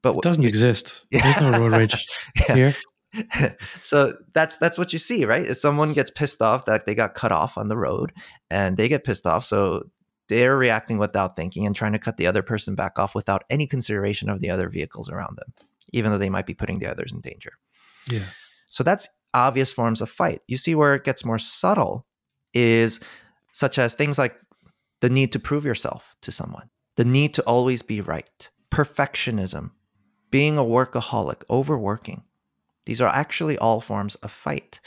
but 0.02 0.16
it 0.16 0.22
doesn't 0.22 0.44
exist. 0.44 1.06
Yeah. 1.10 1.22
There's 1.22 1.52
no 1.52 1.58
road 1.60 1.72
rage 1.72 2.28
yeah. 2.48 2.54
here. 2.54 2.74
so 3.82 4.14
that's 4.32 4.56
that's 4.58 4.78
what 4.78 4.92
you 4.92 4.98
see, 4.98 5.24
right? 5.24 5.46
If 5.46 5.56
someone 5.56 5.92
gets 5.92 6.10
pissed 6.10 6.42
off 6.42 6.64
that 6.66 6.86
they 6.86 6.94
got 6.94 7.14
cut 7.14 7.32
off 7.32 7.56
on 7.56 7.68
the 7.68 7.76
road, 7.76 8.12
and 8.50 8.76
they 8.76 8.88
get 8.88 9.04
pissed 9.04 9.26
off, 9.26 9.44
so 9.44 9.90
they're 10.28 10.56
reacting 10.56 10.98
without 10.98 11.36
thinking 11.36 11.66
and 11.66 11.76
trying 11.76 11.92
to 11.92 11.98
cut 11.98 12.16
the 12.16 12.26
other 12.26 12.42
person 12.42 12.74
back 12.74 12.98
off 12.98 13.14
without 13.14 13.44
any 13.50 13.66
consideration 13.66 14.28
of 14.28 14.40
the 14.40 14.50
other 14.50 14.68
vehicles 14.68 15.10
around 15.10 15.36
them, 15.36 15.52
even 15.92 16.10
though 16.10 16.18
they 16.18 16.30
might 16.30 16.46
be 16.46 16.54
putting 16.54 16.78
the 16.78 16.90
others 16.90 17.12
in 17.12 17.20
danger. 17.20 17.52
Yeah. 18.10 18.26
So 18.68 18.82
that's 18.82 19.08
obvious 19.32 19.72
forms 19.72 20.00
of 20.00 20.08
fight. 20.08 20.40
You 20.48 20.56
see 20.56 20.74
where 20.74 20.94
it 20.94 21.04
gets 21.04 21.24
more 21.24 21.38
subtle 21.38 22.06
is 22.52 23.00
such 23.52 23.78
as 23.78 23.94
things 23.94 24.18
like 24.18 24.36
the 25.00 25.10
need 25.10 25.32
to 25.32 25.38
prove 25.38 25.64
yourself 25.64 26.16
to 26.22 26.32
someone, 26.32 26.70
the 26.96 27.04
need 27.04 27.34
to 27.34 27.42
always 27.42 27.82
be 27.82 28.00
right, 28.00 28.50
perfectionism, 28.70 29.72
being 30.30 30.56
a 30.56 30.62
workaholic, 30.62 31.42
overworking. 31.50 32.24
These 32.86 33.00
are 33.00 33.08
actually 33.08 33.58
all 33.58 33.80
forms 33.80 34.14
of 34.16 34.30
fight. 34.30 34.80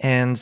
And 0.00 0.40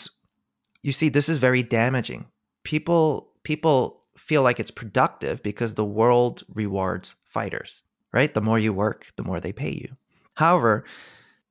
you 0.82 0.92
see, 0.92 1.08
this 1.08 1.28
is 1.28 1.38
very 1.38 1.62
damaging. 1.62 2.26
People 2.64 3.32
people 3.42 4.02
feel 4.16 4.42
like 4.42 4.58
it's 4.58 4.70
productive 4.70 5.42
because 5.42 5.75
the 5.75 5.85
world 5.85 6.42
rewards 6.52 7.16
fighters, 7.25 7.82
right? 8.12 8.32
The 8.32 8.40
more 8.40 8.58
you 8.58 8.73
work, 8.73 9.06
the 9.16 9.23
more 9.23 9.40
they 9.40 9.52
pay 9.52 9.70
you. 9.70 9.96
However, 10.35 10.85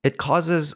it 0.04 0.18
causes 0.18 0.76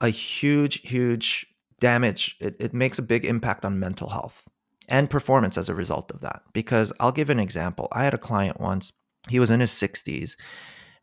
a 0.00 0.08
huge, 0.08 0.80
huge 0.82 1.46
damage. 1.80 2.36
It, 2.40 2.56
it 2.60 2.74
makes 2.74 2.98
a 2.98 3.02
big 3.02 3.24
impact 3.24 3.64
on 3.64 3.80
mental 3.80 4.10
health 4.10 4.48
and 4.88 5.10
performance 5.10 5.56
as 5.58 5.68
a 5.68 5.74
result 5.74 6.10
of 6.10 6.20
that. 6.20 6.42
Because 6.52 6.92
I'll 7.00 7.12
give 7.12 7.30
an 7.30 7.40
example. 7.40 7.88
I 7.92 8.04
had 8.04 8.14
a 8.14 8.18
client 8.18 8.60
once, 8.60 8.92
he 9.28 9.38
was 9.38 9.50
in 9.50 9.60
his 9.60 9.70
60s, 9.70 10.36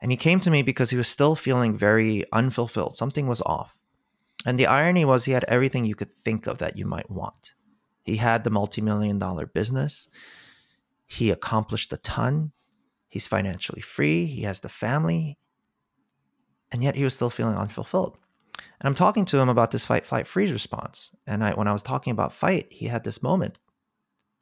and 0.01 0.11
he 0.11 0.17
came 0.17 0.39
to 0.41 0.51
me 0.51 0.63
because 0.63 0.89
he 0.89 0.97
was 0.97 1.07
still 1.07 1.35
feeling 1.35 1.77
very 1.77 2.25
unfulfilled. 2.33 2.95
Something 2.95 3.27
was 3.27 3.41
off. 3.41 3.77
And 4.45 4.57
the 4.57 4.65
irony 4.65 5.05
was, 5.05 5.25
he 5.25 5.33
had 5.33 5.45
everything 5.47 5.85
you 5.85 5.93
could 5.93 6.11
think 6.11 6.47
of 6.47 6.57
that 6.57 6.75
you 6.75 6.85
might 6.85 7.11
want. 7.11 7.53
He 8.03 8.17
had 8.17 8.43
the 8.43 8.49
multi 8.49 8.81
million 8.81 9.19
dollar 9.19 9.45
business, 9.45 10.07
he 11.05 11.29
accomplished 11.29 11.93
a 11.93 11.97
ton, 11.97 12.51
he's 13.07 13.27
financially 13.27 13.81
free, 13.81 14.25
he 14.25 14.41
has 14.43 14.61
the 14.61 14.69
family, 14.69 15.37
and 16.71 16.83
yet 16.83 16.95
he 16.95 17.03
was 17.03 17.13
still 17.13 17.29
feeling 17.29 17.55
unfulfilled. 17.55 18.17
And 18.79 18.87
I'm 18.87 18.95
talking 18.95 19.25
to 19.25 19.37
him 19.37 19.49
about 19.49 19.69
this 19.69 19.85
fight, 19.85 20.07
flight, 20.07 20.25
freeze 20.25 20.51
response. 20.51 21.11
And 21.27 21.43
I, 21.43 21.51
when 21.51 21.67
I 21.67 21.73
was 21.73 21.83
talking 21.83 22.11
about 22.11 22.33
fight, 22.33 22.67
he 22.71 22.87
had 22.87 23.03
this 23.03 23.21
moment 23.21 23.59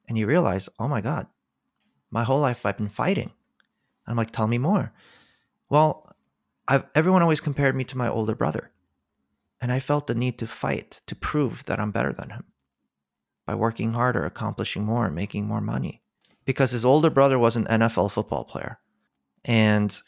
and 0.08 0.18
he 0.18 0.24
realized, 0.24 0.70
oh 0.80 0.88
my 0.88 1.02
God, 1.02 1.28
my 2.10 2.24
whole 2.24 2.40
life 2.40 2.66
I've 2.66 2.78
been 2.78 2.88
fighting. 2.88 3.32
I'm 4.08 4.16
like, 4.16 4.32
tell 4.32 4.48
me 4.48 4.58
more. 4.58 4.94
Well, 5.70 6.16
I've, 6.68 6.86
everyone 6.96 7.22
always 7.22 7.42
compared 7.42 7.76
me 7.76 7.84
to 7.86 7.98
my 7.98 8.10
older 8.10 8.36
brother. 8.36 8.72
And 9.62 9.72
I 9.72 9.80
felt 9.80 10.08
the 10.08 10.16
need 10.16 10.38
to 10.40 10.48
fight 10.48 11.02
to 11.08 11.16
prove 11.16 11.66
that 11.66 11.80
I'm 11.80 11.92
better 11.92 12.14
than 12.14 12.30
him 12.30 12.46
by 13.46 13.56
working 13.56 13.94
harder, 13.94 14.26
accomplishing 14.26 14.84
more, 14.84 15.10
making 15.10 15.48
more 15.48 15.62
money. 15.62 16.02
Because 16.46 16.72
his 16.72 16.86
older 16.86 17.10
brother 17.10 17.38
was 17.38 17.56
an 17.56 17.66
NFL 17.66 18.12
football 18.12 18.46
player. 18.46 18.80
And 19.44 20.02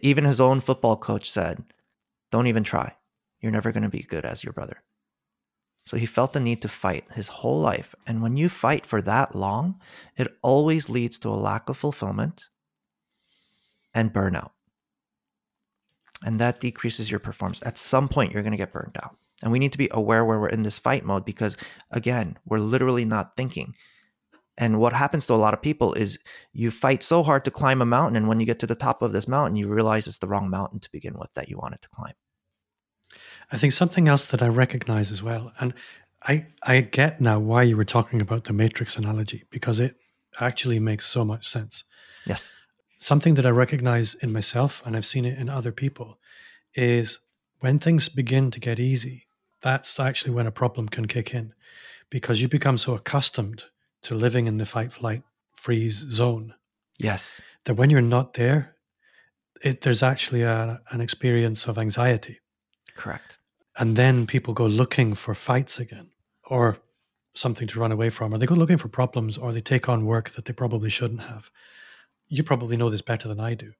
even 0.00 0.24
his 0.24 0.40
own 0.40 0.60
football 0.60 0.96
coach 0.96 1.30
said, 1.30 1.64
don't 2.30 2.46
even 2.46 2.64
try 2.64 2.94
you're 3.42 3.52
never 3.52 3.72
going 3.72 3.82
to 3.82 3.88
be 3.88 4.02
good 4.02 4.24
as 4.24 4.42
your 4.44 4.52
brother. 4.52 4.82
So 5.84 5.96
he 5.96 6.06
felt 6.06 6.32
the 6.32 6.40
need 6.40 6.62
to 6.62 6.68
fight 6.68 7.04
his 7.12 7.26
whole 7.26 7.58
life. 7.58 7.94
And 8.06 8.22
when 8.22 8.36
you 8.36 8.48
fight 8.48 8.86
for 8.86 9.02
that 9.02 9.34
long, 9.34 9.80
it 10.16 10.38
always 10.40 10.88
leads 10.88 11.18
to 11.18 11.28
a 11.28 11.30
lack 11.34 11.68
of 11.68 11.76
fulfillment 11.76 12.46
and 13.92 14.12
burnout. 14.12 14.52
And 16.24 16.38
that 16.40 16.60
decreases 16.60 17.10
your 17.10 17.20
performance. 17.20 17.62
At 17.64 17.78
some 17.78 18.08
point, 18.08 18.32
you're 18.32 18.42
going 18.42 18.52
to 18.52 18.58
get 18.58 18.72
burned 18.72 18.96
out. 19.02 19.16
And 19.42 19.50
we 19.50 19.58
need 19.58 19.72
to 19.72 19.78
be 19.78 19.88
aware 19.90 20.24
where 20.24 20.38
we're 20.38 20.48
in 20.48 20.62
this 20.62 20.78
fight 20.78 21.04
mode 21.04 21.24
because, 21.24 21.56
again, 21.90 22.38
we're 22.46 22.58
literally 22.58 23.04
not 23.04 23.36
thinking. 23.36 23.72
And 24.56 24.78
what 24.78 24.92
happens 24.92 25.26
to 25.26 25.34
a 25.34 25.36
lot 25.36 25.54
of 25.54 25.62
people 25.62 25.94
is 25.94 26.18
you 26.52 26.70
fight 26.70 27.02
so 27.02 27.22
hard 27.22 27.44
to 27.46 27.50
climb 27.50 27.82
a 27.82 27.86
mountain. 27.86 28.16
And 28.16 28.28
when 28.28 28.38
you 28.38 28.46
get 28.46 28.60
to 28.60 28.66
the 28.66 28.74
top 28.74 29.02
of 29.02 29.12
this 29.12 29.26
mountain, 29.26 29.56
you 29.56 29.68
realize 29.68 30.06
it's 30.06 30.18
the 30.18 30.28
wrong 30.28 30.48
mountain 30.48 30.78
to 30.80 30.92
begin 30.92 31.18
with 31.18 31.32
that 31.34 31.48
you 31.48 31.58
wanted 31.58 31.80
to 31.82 31.88
climb. 31.88 32.14
I 33.50 33.56
think 33.56 33.72
something 33.72 34.08
else 34.08 34.26
that 34.26 34.42
I 34.42 34.48
recognize 34.48 35.10
as 35.10 35.22
well, 35.22 35.52
and 35.58 35.74
I 36.22 36.46
I 36.62 36.80
get 36.80 37.20
now 37.20 37.38
why 37.38 37.64
you 37.64 37.76
were 37.76 37.84
talking 37.84 38.22
about 38.22 38.44
the 38.44 38.52
matrix 38.52 38.96
analogy 38.96 39.44
because 39.50 39.80
it 39.80 39.96
actually 40.40 40.78
makes 40.78 41.06
so 41.06 41.24
much 41.24 41.46
sense. 41.46 41.84
Yes. 42.26 42.52
Something 43.02 43.34
that 43.34 43.46
I 43.46 43.50
recognize 43.50 44.14
in 44.14 44.32
myself 44.32 44.82
and 44.86 44.96
I've 44.96 45.04
seen 45.04 45.24
it 45.24 45.38
in 45.38 45.48
other 45.48 45.72
people 45.72 46.18
is 46.74 47.18
when 47.60 47.78
things 47.78 48.08
begin 48.08 48.50
to 48.52 48.60
get 48.60 48.78
easy, 48.78 49.26
that's 49.60 49.98
actually 49.98 50.34
when 50.34 50.46
a 50.46 50.52
problem 50.52 50.88
can 50.88 51.06
kick 51.06 51.34
in 51.34 51.52
because 52.10 52.40
you 52.40 52.48
become 52.48 52.78
so 52.78 52.94
accustomed 52.94 53.64
to 54.02 54.14
living 54.14 54.46
in 54.46 54.58
the 54.58 54.64
fight 54.64 54.92
flight 54.92 55.22
freeze 55.52 55.96
zone. 55.96 56.54
Yes. 56.98 57.40
That 57.64 57.74
when 57.74 57.90
you're 57.90 58.00
not 58.02 58.34
there, 58.34 58.76
it, 59.62 59.80
there's 59.80 60.02
actually 60.02 60.42
a, 60.42 60.80
an 60.90 61.00
experience 61.00 61.66
of 61.66 61.78
anxiety. 61.78 62.38
Correct 62.94 63.38
and 63.78 63.96
then 63.96 64.26
people 64.26 64.54
go 64.54 64.66
looking 64.66 65.14
for 65.14 65.34
fights 65.34 65.78
again 65.78 66.10
or 66.44 66.78
something 67.34 67.66
to 67.68 67.80
run 67.80 67.92
away 67.92 68.10
from 68.10 68.34
or 68.34 68.38
they 68.38 68.46
go 68.46 68.54
looking 68.54 68.78
for 68.78 68.88
problems 68.88 69.38
or 69.38 69.52
they 69.52 69.60
take 69.60 69.88
on 69.88 70.04
work 70.04 70.30
that 70.30 70.44
they 70.44 70.52
probably 70.52 70.90
shouldn't 70.90 71.22
have 71.22 71.50
you 72.32 72.42
probably 72.42 72.76
know 72.76 72.90
this 72.90 73.02
better 73.02 73.28
than 73.28 73.40
i 73.40 73.54
do 73.54 73.72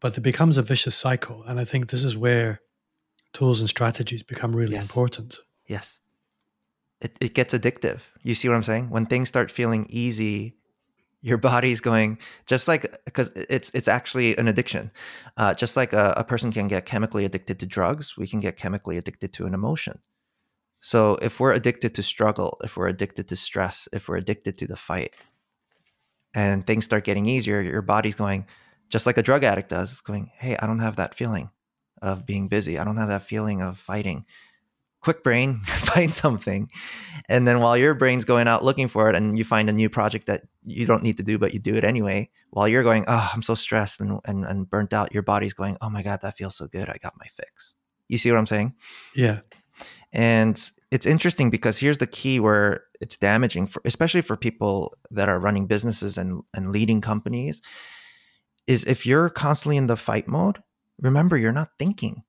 but 0.00 0.16
it 0.16 0.20
becomes 0.20 0.56
a 0.56 0.62
vicious 0.62 0.96
cycle 0.96 1.44
and 1.46 1.60
i 1.60 1.64
think 1.64 1.88
this 1.88 2.04
is 2.04 2.16
where 2.16 2.60
tools 3.32 3.60
and 3.60 3.68
strategies 3.68 4.22
become 4.22 4.54
really 4.54 4.74
yes. 4.74 4.88
important. 4.88 5.38
Yes. 5.66 6.00
It, 7.00 7.16
it 7.20 7.34
gets 7.34 7.54
addictive. 7.54 8.08
You 8.22 8.34
see 8.34 8.48
what 8.48 8.56
i'm 8.56 8.62
saying? 8.62 8.90
When 8.90 9.06
things 9.06 9.28
start 9.28 9.50
feeling 9.50 9.86
easy 9.88 10.54
your 11.20 11.38
body's 11.50 11.80
going 11.80 12.18
just 12.46 12.68
like 12.68 12.96
because 13.04 13.30
it's 13.50 13.70
it's 13.74 13.88
actually 13.88 14.36
an 14.36 14.48
addiction. 14.48 14.90
Uh, 15.36 15.54
just 15.54 15.76
like 15.76 15.92
a, 15.92 16.14
a, 16.16 16.24
person 16.24 16.52
can 16.52 16.68
get 16.68 16.86
chemically 16.86 17.24
addicted 17.24 17.58
to 17.60 17.66
drugs 17.66 18.16
we 18.16 18.26
can 18.26 18.40
get 18.40 18.56
chemically 18.56 18.96
addicted 18.96 19.32
to 19.32 19.46
an 19.46 19.54
emotion. 19.54 20.00
So 20.80 21.16
if 21.20 21.40
we're 21.40 21.52
addicted 21.52 21.94
to 21.96 22.02
struggle 22.02 22.58
if 22.64 22.76
we're 22.76 22.88
addicted 22.88 23.28
to 23.28 23.36
stress 23.36 23.88
if 23.92 24.08
we're 24.08 24.16
addicted 24.16 24.56
to 24.58 24.66
the 24.66 24.76
fight 24.76 25.14
and 26.34 26.66
things 26.66 26.84
start 26.84 27.04
getting 27.04 27.26
easier 27.26 27.60
your 27.60 27.82
body's 27.82 28.14
going 28.14 28.46
just 28.88 29.06
like 29.06 29.18
a 29.18 29.22
drug 29.22 29.44
addict 29.44 29.68
does 29.68 29.92
it's 29.92 30.00
going 30.00 30.30
hey 30.34 30.56
i 30.58 30.66
don't 30.66 30.78
have 30.78 30.96
that 30.96 31.14
feeling 31.14 31.50
of 32.02 32.26
being 32.26 32.48
busy. 32.48 32.78
I 32.78 32.84
don't 32.84 32.96
have 32.96 33.08
that 33.08 33.22
feeling 33.22 33.62
of 33.62 33.78
fighting. 33.78 34.24
Quick 35.00 35.22
brain 35.22 35.60
find 35.64 36.12
something 36.12 36.68
and 37.28 37.46
then 37.46 37.60
while 37.60 37.76
your 37.76 37.94
brain's 37.94 38.24
going 38.24 38.48
out 38.48 38.64
looking 38.64 38.88
for 38.88 39.08
it 39.08 39.14
and 39.14 39.38
you 39.38 39.44
find 39.44 39.68
a 39.68 39.72
new 39.72 39.88
project 39.88 40.26
that 40.26 40.42
you 40.66 40.86
don't 40.86 41.04
need 41.04 41.18
to 41.18 41.22
do 41.22 41.38
but 41.38 41.54
you 41.54 41.60
do 41.60 41.76
it 41.76 41.84
anyway 41.84 42.28
while 42.50 42.66
you're 42.66 42.82
going 42.82 43.04
oh 43.06 43.30
i'm 43.32 43.40
so 43.40 43.54
stressed 43.54 44.00
and, 44.00 44.18
and, 44.24 44.44
and 44.44 44.68
burnt 44.68 44.92
out 44.92 45.14
your 45.14 45.22
body's 45.22 45.54
going 45.54 45.76
oh 45.80 45.88
my 45.88 46.02
god 46.02 46.20
that 46.22 46.36
feels 46.36 46.56
so 46.56 46.66
good. 46.66 46.88
I 46.88 46.96
got 47.00 47.14
my 47.16 47.26
fix. 47.30 47.76
You 48.08 48.18
see 48.18 48.28
what 48.32 48.38
i'm 48.38 48.46
saying? 48.46 48.74
Yeah. 49.14 49.40
And 50.12 50.60
it's 50.90 51.06
interesting 51.06 51.48
because 51.48 51.78
here's 51.78 51.98
the 51.98 52.06
key 52.08 52.40
where 52.40 52.82
it's 53.00 53.16
damaging 53.16 53.66
for 53.66 53.82
especially 53.84 54.20
for 54.22 54.36
people 54.36 54.96
that 55.10 55.28
are 55.28 55.38
running 55.38 55.66
businesses 55.66 56.18
and, 56.18 56.42
and 56.54 56.70
leading 56.70 57.00
companies 57.00 57.60
is 58.66 58.84
if 58.84 59.06
you're 59.06 59.30
constantly 59.30 59.76
in 59.76 59.86
the 59.86 59.96
fight 59.96 60.28
mode 60.28 60.62
remember 61.00 61.36
you're 61.36 61.52
not 61.52 61.68
thinking 61.78 62.22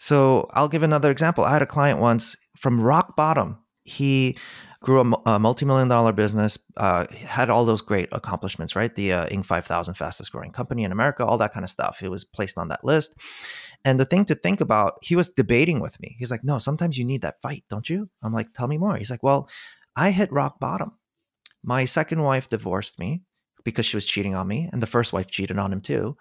so 0.00 0.48
I'll 0.54 0.68
give 0.68 0.82
another 0.82 1.10
example. 1.10 1.44
I 1.44 1.52
had 1.52 1.62
a 1.62 1.66
client 1.66 2.00
once 2.00 2.34
from 2.56 2.80
rock 2.80 3.16
bottom. 3.16 3.58
He 3.84 4.38
grew 4.82 4.98
a, 4.98 5.30
a 5.34 5.38
multi-million 5.38 5.88
dollar 5.88 6.12
business, 6.12 6.58
uh, 6.78 7.06
had 7.12 7.50
all 7.50 7.66
those 7.66 7.82
great 7.82 8.08
accomplishments, 8.10 8.74
right? 8.74 8.94
The 8.94 9.12
uh, 9.12 9.26
Inc. 9.26 9.44
5000 9.44 9.92
fastest 9.94 10.32
growing 10.32 10.52
company 10.52 10.84
in 10.84 10.92
America, 10.92 11.24
all 11.24 11.36
that 11.36 11.52
kind 11.52 11.64
of 11.64 11.70
stuff. 11.70 12.02
It 12.02 12.08
was 12.08 12.24
placed 12.24 12.56
on 12.56 12.68
that 12.68 12.82
list. 12.82 13.14
And 13.84 14.00
the 14.00 14.06
thing 14.06 14.24
to 14.26 14.34
think 14.34 14.62
about, 14.62 14.94
he 15.02 15.16
was 15.16 15.28
debating 15.28 15.80
with 15.80 16.00
me. 16.00 16.16
He's 16.18 16.30
like, 16.30 16.44
no, 16.44 16.58
sometimes 16.58 16.96
you 16.96 17.04
need 17.04 17.20
that 17.20 17.42
fight, 17.42 17.64
don't 17.68 17.90
you? 17.90 18.08
I'm 18.22 18.32
like, 18.32 18.54
tell 18.54 18.68
me 18.68 18.78
more. 18.78 18.96
He's 18.96 19.10
like, 19.10 19.22
well, 19.22 19.50
I 19.96 20.10
hit 20.10 20.32
rock 20.32 20.60
bottom. 20.60 20.92
My 21.62 21.84
second 21.84 22.22
wife 22.22 22.48
divorced 22.48 22.98
me 22.98 23.22
because 23.64 23.84
she 23.86 23.96
was 23.96 24.04
cheating 24.04 24.34
on 24.34 24.48
me, 24.48 24.68
and 24.72 24.82
the 24.82 24.86
first 24.86 25.12
wife 25.12 25.30
cheated 25.30 25.58
on 25.58 25.72
him 25.72 25.80
too. 25.80 26.16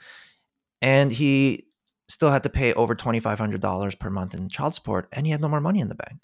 And 0.81 1.11
he 1.11 1.65
still 2.07 2.31
had 2.31 2.43
to 2.43 2.49
pay 2.49 2.73
over 2.73 2.95
$2,500 2.95 3.99
per 3.99 4.09
month 4.09 4.33
in 4.33 4.49
child 4.49 4.73
support, 4.75 5.07
and 5.11 5.25
he 5.25 5.31
had 5.31 5.41
no 5.41 5.47
more 5.47 5.61
money 5.61 5.79
in 5.79 5.89
the 5.89 5.95
bank. 5.95 6.23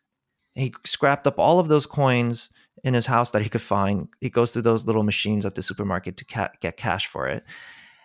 he 0.56 0.74
scrapped 0.86 1.28
up 1.28 1.40
all 1.40 1.60
of 1.60 1.68
those 1.68 1.86
coins 1.86 2.50
in 2.84 2.94
his 2.94 3.06
house 3.06 3.32
that 3.32 3.42
he 3.42 3.50
could 3.50 3.62
find. 3.62 4.08
He 4.22 4.30
goes 4.30 4.52
to 4.54 4.62
those 4.62 4.86
little 4.86 5.04
machines 5.04 5.46
at 5.46 5.56
the 5.56 5.62
supermarket 5.62 6.18
to 6.18 6.26
ca- 6.26 6.52
get 6.60 6.78
cash 6.78 7.08
for 7.08 7.28
it. 7.28 7.44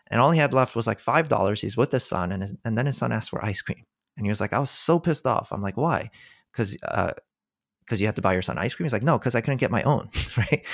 And 0.09 0.20
all 0.20 0.32
he 0.32 0.40
had 0.40 0.52
left 0.52 0.75
was 0.75 0.87
like 0.87 0.99
$5. 0.99 1.61
He's 1.61 1.76
with 1.76 1.92
his 1.92 2.04
son, 2.04 2.32
and, 2.32 2.42
his, 2.42 2.54
and 2.64 2.76
then 2.76 2.87
his 2.87 2.97
son 2.97 3.12
asked 3.12 3.30
for 3.30 3.44
ice 3.44 3.62
cream. 3.62 3.85
And 4.16 4.26
he 4.26 4.30
was 4.30 4.40
like, 4.40 4.52
I 4.52 4.59
was 4.59 4.70
so 4.70 4.99
pissed 4.99 5.26
off. 5.26 5.52
I'm 5.52 5.61
like, 5.61 5.76
why? 5.76 6.11
because 6.52 6.76
uh, 6.82 7.12
because 7.90 8.00
you 8.00 8.06
had 8.06 8.14
to 8.14 8.23
buy 8.23 8.32
your 8.32 8.40
son 8.40 8.56
ice 8.56 8.73
cream. 8.73 8.85
He's 8.85 8.92
like, 8.92 9.02
no, 9.02 9.18
because 9.18 9.35
I 9.35 9.40
couldn't 9.40 9.59
get 9.59 9.73
my 9.73 9.82
own, 9.82 10.11
right? 10.37 10.64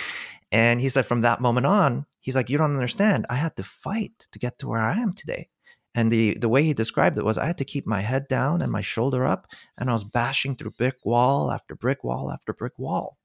And 0.53 0.83
he 0.83 0.91
said, 0.91 1.07
from 1.07 1.23
that 1.23 1.41
moment 1.41 1.65
on, 1.65 2.05
he's 2.21 2.37
like, 2.37 2.51
you 2.51 2.59
don't 2.59 2.75
understand. 2.75 3.25
I 3.31 3.37
had 3.37 3.57
to 3.57 3.63
fight 3.63 4.29
to 4.33 4.39
get 4.39 4.59
to 4.59 4.69
where 4.69 4.83
I 4.83 4.99
am 4.99 5.15
today. 5.15 5.49
And 5.95 6.13
the 6.13 6.35
the 6.35 6.51
way 6.51 6.63
he 6.63 6.75
described 6.75 7.17
it 7.17 7.25
was, 7.25 7.39
I 7.39 7.47
had 7.47 7.57
to 7.57 7.65
keep 7.65 7.87
my 7.87 8.03
head 8.03 8.29
down 8.29 8.61
and 8.61 8.71
my 8.71 8.83
shoulder 8.83 9.25
up, 9.25 9.47
and 9.79 9.89
I 9.89 9.95
was 9.95 10.05
bashing 10.05 10.55
through 10.55 10.73
brick 10.73 10.97
wall 11.07 11.51
after 11.51 11.75
brick 11.75 12.05
wall 12.05 12.31
after 12.31 12.53
brick 12.53 12.79
wall. 12.79 13.17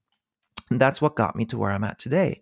And 0.70 0.80
that's 0.80 1.02
what 1.02 1.14
got 1.14 1.36
me 1.36 1.44
to 1.46 1.58
where 1.58 1.70
I'm 1.70 1.84
at 1.84 1.98
today. 1.98 2.40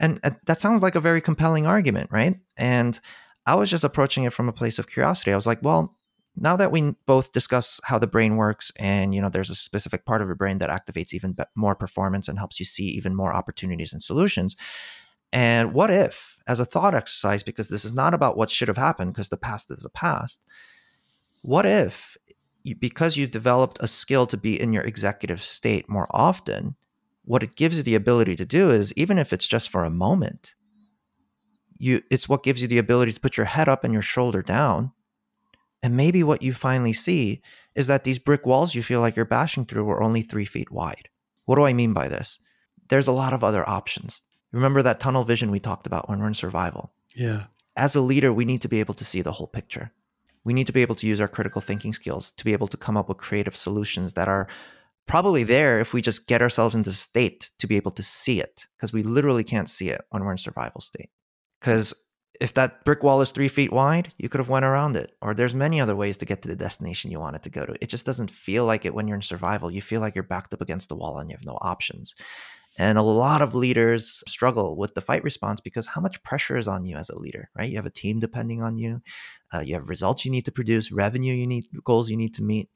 And 0.00 0.20
that 0.46 0.60
sounds 0.60 0.82
like 0.82 0.96
a 0.96 1.00
very 1.00 1.20
compelling 1.20 1.64
argument, 1.64 2.10
right? 2.10 2.36
And 2.56 2.98
I 3.46 3.54
was 3.54 3.70
just 3.70 3.84
approaching 3.84 4.24
it 4.24 4.32
from 4.32 4.48
a 4.48 4.52
place 4.52 4.80
of 4.80 4.90
curiosity. 4.90 5.32
I 5.32 5.36
was 5.36 5.46
like, 5.46 5.62
well, 5.62 5.96
now 6.40 6.56
that 6.56 6.72
we 6.72 6.94
both 7.06 7.32
discuss 7.32 7.80
how 7.84 7.98
the 7.98 8.06
brain 8.06 8.36
works 8.36 8.72
and 8.76 9.14
you 9.14 9.20
know 9.20 9.28
there's 9.28 9.50
a 9.50 9.54
specific 9.54 10.04
part 10.04 10.22
of 10.22 10.28
your 10.28 10.34
brain 10.34 10.58
that 10.58 10.70
activates 10.70 11.12
even 11.12 11.36
more 11.54 11.74
performance 11.74 12.28
and 12.28 12.38
helps 12.38 12.58
you 12.58 12.66
see 12.66 12.84
even 12.84 13.14
more 13.14 13.34
opportunities 13.34 13.92
and 13.92 14.02
solutions 14.02 14.56
and 15.32 15.72
what 15.72 15.90
if 15.90 16.38
as 16.46 16.60
a 16.60 16.64
thought 16.64 16.94
exercise 16.94 17.42
because 17.42 17.68
this 17.68 17.84
is 17.84 17.94
not 17.94 18.14
about 18.14 18.36
what 18.36 18.50
should 18.50 18.68
have 18.68 18.78
happened 18.78 19.12
because 19.12 19.28
the 19.28 19.36
past 19.36 19.70
is 19.70 19.80
the 19.80 19.90
past 19.90 20.46
what 21.42 21.66
if 21.66 22.16
because 22.78 23.16
you've 23.16 23.30
developed 23.30 23.78
a 23.80 23.88
skill 23.88 24.26
to 24.26 24.36
be 24.36 24.60
in 24.60 24.72
your 24.72 24.82
executive 24.82 25.42
state 25.42 25.88
more 25.88 26.08
often 26.10 26.76
what 27.24 27.42
it 27.42 27.56
gives 27.56 27.76
you 27.76 27.82
the 27.82 27.94
ability 27.94 28.34
to 28.34 28.46
do 28.46 28.70
is 28.70 28.92
even 28.94 29.18
if 29.18 29.32
it's 29.32 29.48
just 29.48 29.70
for 29.70 29.84
a 29.84 29.90
moment 29.90 30.54
you 31.78 32.02
it's 32.10 32.28
what 32.28 32.42
gives 32.42 32.62
you 32.62 32.68
the 32.68 32.78
ability 32.78 33.12
to 33.12 33.20
put 33.20 33.36
your 33.36 33.46
head 33.46 33.68
up 33.68 33.84
and 33.84 33.92
your 33.92 34.02
shoulder 34.02 34.42
down 34.42 34.92
and 35.82 35.96
maybe 35.96 36.22
what 36.22 36.42
you 36.42 36.52
finally 36.52 36.92
see 36.92 37.40
is 37.74 37.86
that 37.86 38.04
these 38.04 38.18
brick 38.18 38.44
walls 38.44 38.74
you 38.74 38.82
feel 38.82 39.00
like 39.00 39.16
you're 39.16 39.24
bashing 39.24 39.64
through 39.64 39.88
are 39.90 40.02
only 40.02 40.22
three 40.22 40.44
feet 40.44 40.70
wide. 40.70 41.08
What 41.44 41.56
do 41.56 41.64
I 41.64 41.72
mean 41.72 41.92
by 41.92 42.08
this? 42.08 42.40
There's 42.88 43.08
a 43.08 43.12
lot 43.12 43.32
of 43.32 43.44
other 43.44 43.68
options. 43.68 44.22
Remember 44.52 44.82
that 44.82 44.98
tunnel 44.98 45.24
vision 45.24 45.50
we 45.50 45.60
talked 45.60 45.86
about 45.86 46.08
when 46.08 46.18
we're 46.18 46.26
in 46.26 46.34
survival? 46.34 46.92
Yeah. 47.14 47.44
As 47.76 47.94
a 47.94 48.00
leader, 48.00 48.32
we 48.32 48.44
need 48.44 48.62
to 48.62 48.68
be 48.68 48.80
able 48.80 48.94
to 48.94 49.04
see 49.04 49.22
the 49.22 49.32
whole 49.32 49.46
picture. 49.46 49.92
We 50.42 50.52
need 50.52 50.66
to 50.66 50.72
be 50.72 50.82
able 50.82 50.94
to 50.96 51.06
use 51.06 51.20
our 51.20 51.28
critical 51.28 51.60
thinking 51.60 51.92
skills 51.92 52.32
to 52.32 52.44
be 52.44 52.52
able 52.52 52.68
to 52.68 52.76
come 52.76 52.96
up 52.96 53.08
with 53.08 53.18
creative 53.18 53.54
solutions 53.54 54.14
that 54.14 54.28
are 54.28 54.48
probably 55.06 55.42
there 55.42 55.80
if 55.80 55.92
we 55.92 56.02
just 56.02 56.26
get 56.26 56.42
ourselves 56.42 56.74
into 56.74 56.92
state 56.92 57.50
to 57.58 57.66
be 57.66 57.76
able 57.76 57.90
to 57.90 58.02
see 58.02 58.40
it 58.40 58.66
because 58.76 58.92
we 58.92 59.02
literally 59.02 59.44
can't 59.44 59.68
see 59.68 59.88
it 59.88 60.02
when 60.10 60.22
we're 60.24 60.32
in 60.32 60.38
survival 60.38 60.80
state 60.80 61.10
because 61.58 61.94
if 62.40 62.54
that 62.54 62.84
brick 62.84 63.02
wall 63.02 63.20
is 63.20 63.32
three 63.32 63.48
feet 63.48 63.72
wide, 63.72 64.12
you 64.16 64.28
could 64.28 64.38
have 64.38 64.48
went 64.48 64.64
around 64.64 64.96
it. 64.96 65.12
Or 65.20 65.34
there's 65.34 65.54
many 65.54 65.80
other 65.80 65.96
ways 65.96 66.16
to 66.18 66.26
get 66.26 66.42
to 66.42 66.48
the 66.48 66.56
destination 66.56 67.10
you 67.10 67.20
wanted 67.20 67.42
to 67.42 67.50
go 67.50 67.64
to. 67.64 67.74
It 67.80 67.88
just 67.88 68.06
doesn't 68.06 68.30
feel 68.30 68.64
like 68.64 68.84
it 68.84 68.94
when 68.94 69.08
you're 69.08 69.16
in 69.16 69.22
survival. 69.22 69.70
You 69.70 69.82
feel 69.82 70.00
like 70.00 70.14
you're 70.14 70.24
backed 70.24 70.54
up 70.54 70.60
against 70.60 70.88
the 70.88 70.96
wall 70.96 71.18
and 71.18 71.30
you 71.30 71.36
have 71.36 71.46
no 71.46 71.58
options. 71.60 72.14
And 72.78 72.96
a 72.96 73.02
lot 73.02 73.42
of 73.42 73.56
leaders 73.56 74.22
struggle 74.28 74.76
with 74.76 74.94
the 74.94 75.00
fight 75.00 75.24
response 75.24 75.60
because 75.60 75.86
how 75.88 76.00
much 76.00 76.22
pressure 76.22 76.56
is 76.56 76.68
on 76.68 76.84
you 76.84 76.96
as 76.96 77.10
a 77.10 77.18
leader, 77.18 77.50
right? 77.56 77.68
You 77.68 77.76
have 77.76 77.86
a 77.86 77.90
team 77.90 78.20
depending 78.20 78.62
on 78.62 78.76
you. 78.76 79.02
Uh, 79.52 79.60
you 79.60 79.74
have 79.74 79.88
results 79.88 80.24
you 80.24 80.30
need 80.30 80.44
to 80.44 80.52
produce, 80.52 80.92
revenue 80.92 81.34
you 81.34 81.46
need, 81.46 81.64
goals 81.82 82.08
you 82.08 82.16
need 82.16 82.34
to 82.34 82.42
meet. 82.42 82.68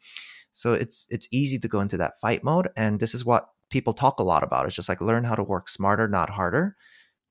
So 0.51 0.75
it's 0.75 1.07
it's 1.09 1.29
easy 1.31 1.59
to 1.61 1.69
go 1.69 1.81
into 1.81 1.97
that 1.97 2.21
fight 2.21 2.45
mode, 2.45 2.69
and 2.77 3.01
this 3.01 3.15
is 3.15 3.25
what 3.25 3.49
people 3.71 3.95
talk 3.95 4.19
a 4.19 4.25
lot 4.25 4.43
about. 4.43 4.67
It's 4.67 4.77
just 4.77 4.89
like 4.89 5.01
learn 5.01 5.25
how 5.25 5.35
to 5.35 5.43
work 5.43 5.69
smarter, 5.69 6.09
not 6.09 6.31
harder 6.31 6.77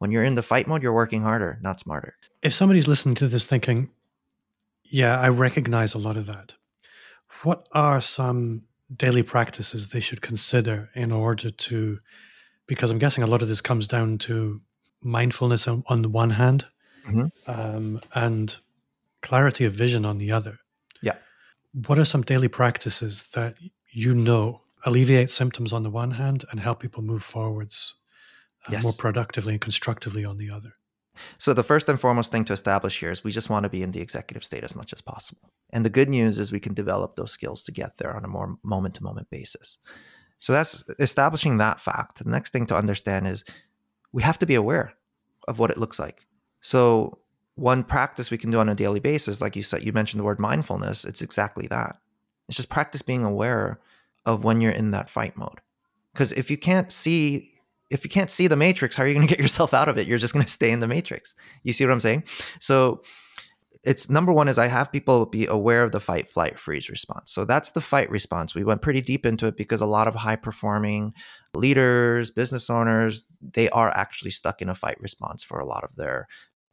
when 0.01 0.10
you're 0.10 0.24
in 0.24 0.34
the 0.34 0.41
fight 0.41 0.65
mode, 0.65 0.81
you're 0.81 0.91
working 0.91 1.22
harder, 1.22 1.60
not 1.62 1.79
smarter. 1.79 2.15
If 2.41 2.53
somebody's 2.53 2.88
listening 2.88 3.13
to 3.15 3.27
this 3.27 3.46
thinking, 3.46 3.91
yeah, 4.84 5.20
I 5.20 5.29
recognize 5.29 5.93
a 5.93 6.00
lot 6.00 6.17
of 6.17 6.25
that, 6.25 6.55
what 7.43 7.67
are 7.72 8.01
some 8.01 8.63
daily 8.98 9.22
practices 9.22 9.91
they 9.91 10.00
should 10.00 10.24
consider 10.24 10.89
in 10.96 11.12
order 11.12 11.51
to, 11.51 12.00
because 12.65 12.89
I'm 12.89 12.98
guessing 12.98 13.24
a 13.24 13.27
lot 13.27 13.43
of 13.43 13.48
this 13.48 13.62
comes 13.62 13.86
down 13.86 14.17
to 14.19 14.60
mindfulness 15.04 15.67
on, 15.67 15.84
on 15.88 16.02
the 16.02 16.10
one 16.10 16.32
hand 16.32 16.65
mm-hmm. 17.08 17.28
um, 17.45 17.99
and 18.15 18.58
clarity 19.21 19.65
of 19.65 19.73
vision 19.73 20.04
on 20.04 20.17
the 20.17 20.32
other. 20.32 20.58
Yeah. 21.04 21.17
What 21.86 21.99
are 21.99 22.06
some 22.06 22.23
daily 22.23 22.47
practices 22.47 23.28
that 23.36 23.54
you 23.91 24.15
know 24.15 24.62
alleviate 24.84 25.30
symptoms 25.30 25.71
on 25.71 25.84
the 25.84 25.91
one 25.91 26.10
hand 26.10 26.43
and 26.49 26.60
help 26.60 26.80
people 26.80 27.04
move 27.04 27.21
forwards 27.21 28.00
uh, 28.67 28.71
yes. 28.74 28.84
more 28.84 28.93
productively 28.93 29.54
and 29.54 29.62
constructively 29.62 30.26
on 30.26 30.38
the 30.38 30.50
other. 30.50 30.74
So, 31.38 31.54
the 31.54 31.63
first 31.63 31.89
and 31.89 32.00
foremost 32.00 32.32
thing 32.32 32.45
to 32.45 32.54
establish 32.54 33.00
here 33.00 33.12
is 33.12 33.24
we 33.24 33.32
just 33.32 33.50
want 33.50 33.63
to 33.63 33.69
be 33.69 33.84
in 33.84 33.91
the 33.91 34.02
executive 34.02 34.43
state 34.43 34.63
as 34.63 34.76
much 34.76 34.93
as 34.93 35.02
possible. 35.02 35.52
And 35.71 35.86
the 35.86 35.89
good 35.89 36.10
news 36.10 36.39
is 36.39 36.52
we 36.52 36.60
can 36.60 36.74
develop 36.74 37.15
those 37.15 37.32
skills 37.32 37.63
to 37.63 37.71
get 37.71 37.97
there 37.97 38.15
on 38.15 38.24
a 38.24 38.30
more 38.30 38.58
moment 38.63 38.95
to 38.95 39.04
moment 39.04 39.30
basis. 39.30 39.78
So, 40.39 40.54
that's 40.54 40.84
establishing 41.00 41.58
that 41.58 41.80
fact. 41.82 42.24
The 42.24 42.30
next 42.30 42.54
thing 42.54 42.65
to 42.67 42.76
understand 42.76 43.28
is 43.28 43.43
we 44.12 44.24
have 44.24 44.39
to 44.39 44.45
be 44.45 44.56
aware 44.56 44.93
of 45.47 45.60
what 45.60 45.71
it 45.71 45.78
looks 45.78 46.00
like. 46.00 46.26
So, 46.62 47.19
one 47.56 47.84
practice 47.84 48.32
we 48.32 48.38
can 48.38 48.52
do 48.52 48.60
on 48.60 48.69
a 48.69 48.76
daily 48.76 49.00
basis, 49.00 49.41
like 49.41 49.56
you 49.56 49.63
said, 49.63 49.84
you 49.84 49.91
mentioned 49.91 50.19
the 50.19 50.26
word 50.26 50.39
mindfulness, 50.39 51.04
it's 51.04 51.21
exactly 51.21 51.67
that. 51.67 51.97
It's 52.47 52.58
just 52.58 52.69
practice 52.69 53.02
being 53.02 53.24
aware 53.24 53.80
of 54.26 54.43
when 54.43 54.62
you're 54.62 54.71
in 54.71 54.91
that 54.91 55.10
fight 55.10 55.38
mode. 55.38 55.60
Because 56.13 56.32
if 56.34 56.50
you 56.50 56.58
can't 56.58 56.91
see 56.91 57.50
if 57.91 58.04
you 58.04 58.10
can't 58.10 58.32
see 58.32 58.47
the 58.47 58.56
matrix, 58.56 58.95
how 58.95 59.04
are 59.04 59.08
you 59.08 59.13
going 59.13 59.27
to 59.27 59.36
get 59.36 59.41
yourself 59.41 59.73
out 59.73 59.89
of 59.89 59.97
it? 59.97 60.08
You're 60.08 60.17
just 60.17 60.34
going 60.34 60.45
to 60.45 60.51
stay 60.51 60.71
in 60.71 60.80
the 60.80 60.88
matrix. 60.88 61.36
You 61.63 61.73
see 61.73 61.86
what 61.86 61.91
I'm 61.91 61.99
saying? 61.99 62.23
So 62.60 63.01
it's 63.84 64.10
number 64.10 64.32
one 64.32 64.47
is 64.47 64.60
I 64.60 64.67
have 64.67 64.91
people 64.91 65.25
be 65.25 65.47
aware 65.47 65.84
of 65.84 65.91
the 65.91 65.99
fight, 65.99 66.30
flight, 66.30 66.60
freeze 66.60 66.89
response. 66.89 67.32
So 67.32 67.45
that's 67.45 67.71
the 67.71 67.82
fight 67.82 68.10
response. 68.12 68.54
We 68.54 68.63
went 68.63 68.84
pretty 68.84 69.01
deep 69.01 69.25
into 69.25 69.47
it 69.47 69.58
because 69.58 69.82
a 69.82 69.88
lot 69.88 70.08
of 70.08 70.15
high 70.15 70.36
performing 70.36 71.13
leaders, 71.56 72.30
business 72.30 72.69
owners, 72.69 73.25
they 73.41 73.69
are 73.69 73.89
actually 73.89 74.32
stuck 74.32 74.62
in 74.62 74.69
a 74.69 74.75
fight 74.75 75.01
response 75.01 75.43
for 75.43 75.60
a 75.60 75.65
lot 75.65 75.84
of 75.84 75.95
their 75.95 76.27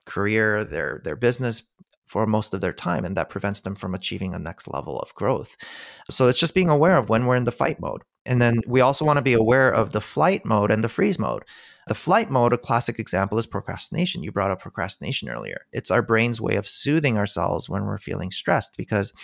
career, 0.04 0.64
their 0.64 1.00
their 1.04 1.16
business 1.16 1.62
for 2.07 2.26
most 2.26 2.54
of 2.54 2.61
their 2.61 2.72
time 2.72 3.04
and 3.04 3.16
that 3.16 3.28
prevents 3.28 3.61
them 3.61 3.74
from 3.74 3.94
achieving 3.94 4.35
a 4.35 4.38
next 4.38 4.66
level 4.66 4.98
of 5.00 5.14
growth. 5.14 5.57
So 6.11 6.28
it's 6.28 6.40
just 6.40 6.54
being 6.54 6.70
aware 6.70 6.96
of 6.96 7.09
when 7.09 7.26
we're 7.26 7.37
in 7.37 7.44
the 7.44 7.52
fight 7.52 7.81
mode. 7.81 8.02
And 8.28 8.42
then 8.42 8.60
we 8.66 8.82
also 8.82 9.06
want 9.06 9.16
to 9.16 9.22
be 9.22 9.32
aware 9.32 9.70
of 9.70 9.92
the 9.92 10.02
flight 10.02 10.44
mode 10.44 10.70
and 10.70 10.84
the 10.84 10.88
freeze 10.88 11.18
mode. 11.18 11.44
The 11.88 11.94
flight 11.94 12.30
mode, 12.30 12.52
a 12.52 12.58
classic 12.58 12.98
example 12.98 13.38
is 13.38 13.46
procrastination. 13.46 14.22
You 14.22 14.30
brought 14.30 14.50
up 14.50 14.60
procrastination 14.60 15.30
earlier. 15.30 15.62
It's 15.72 15.90
our 15.90 16.02
brain's 16.02 16.38
way 16.38 16.56
of 16.56 16.68
soothing 16.68 17.16
ourselves 17.16 17.70
when 17.70 17.84
we're 17.84 17.96
feeling 17.96 18.30
stressed 18.30 18.76
because 18.76 19.14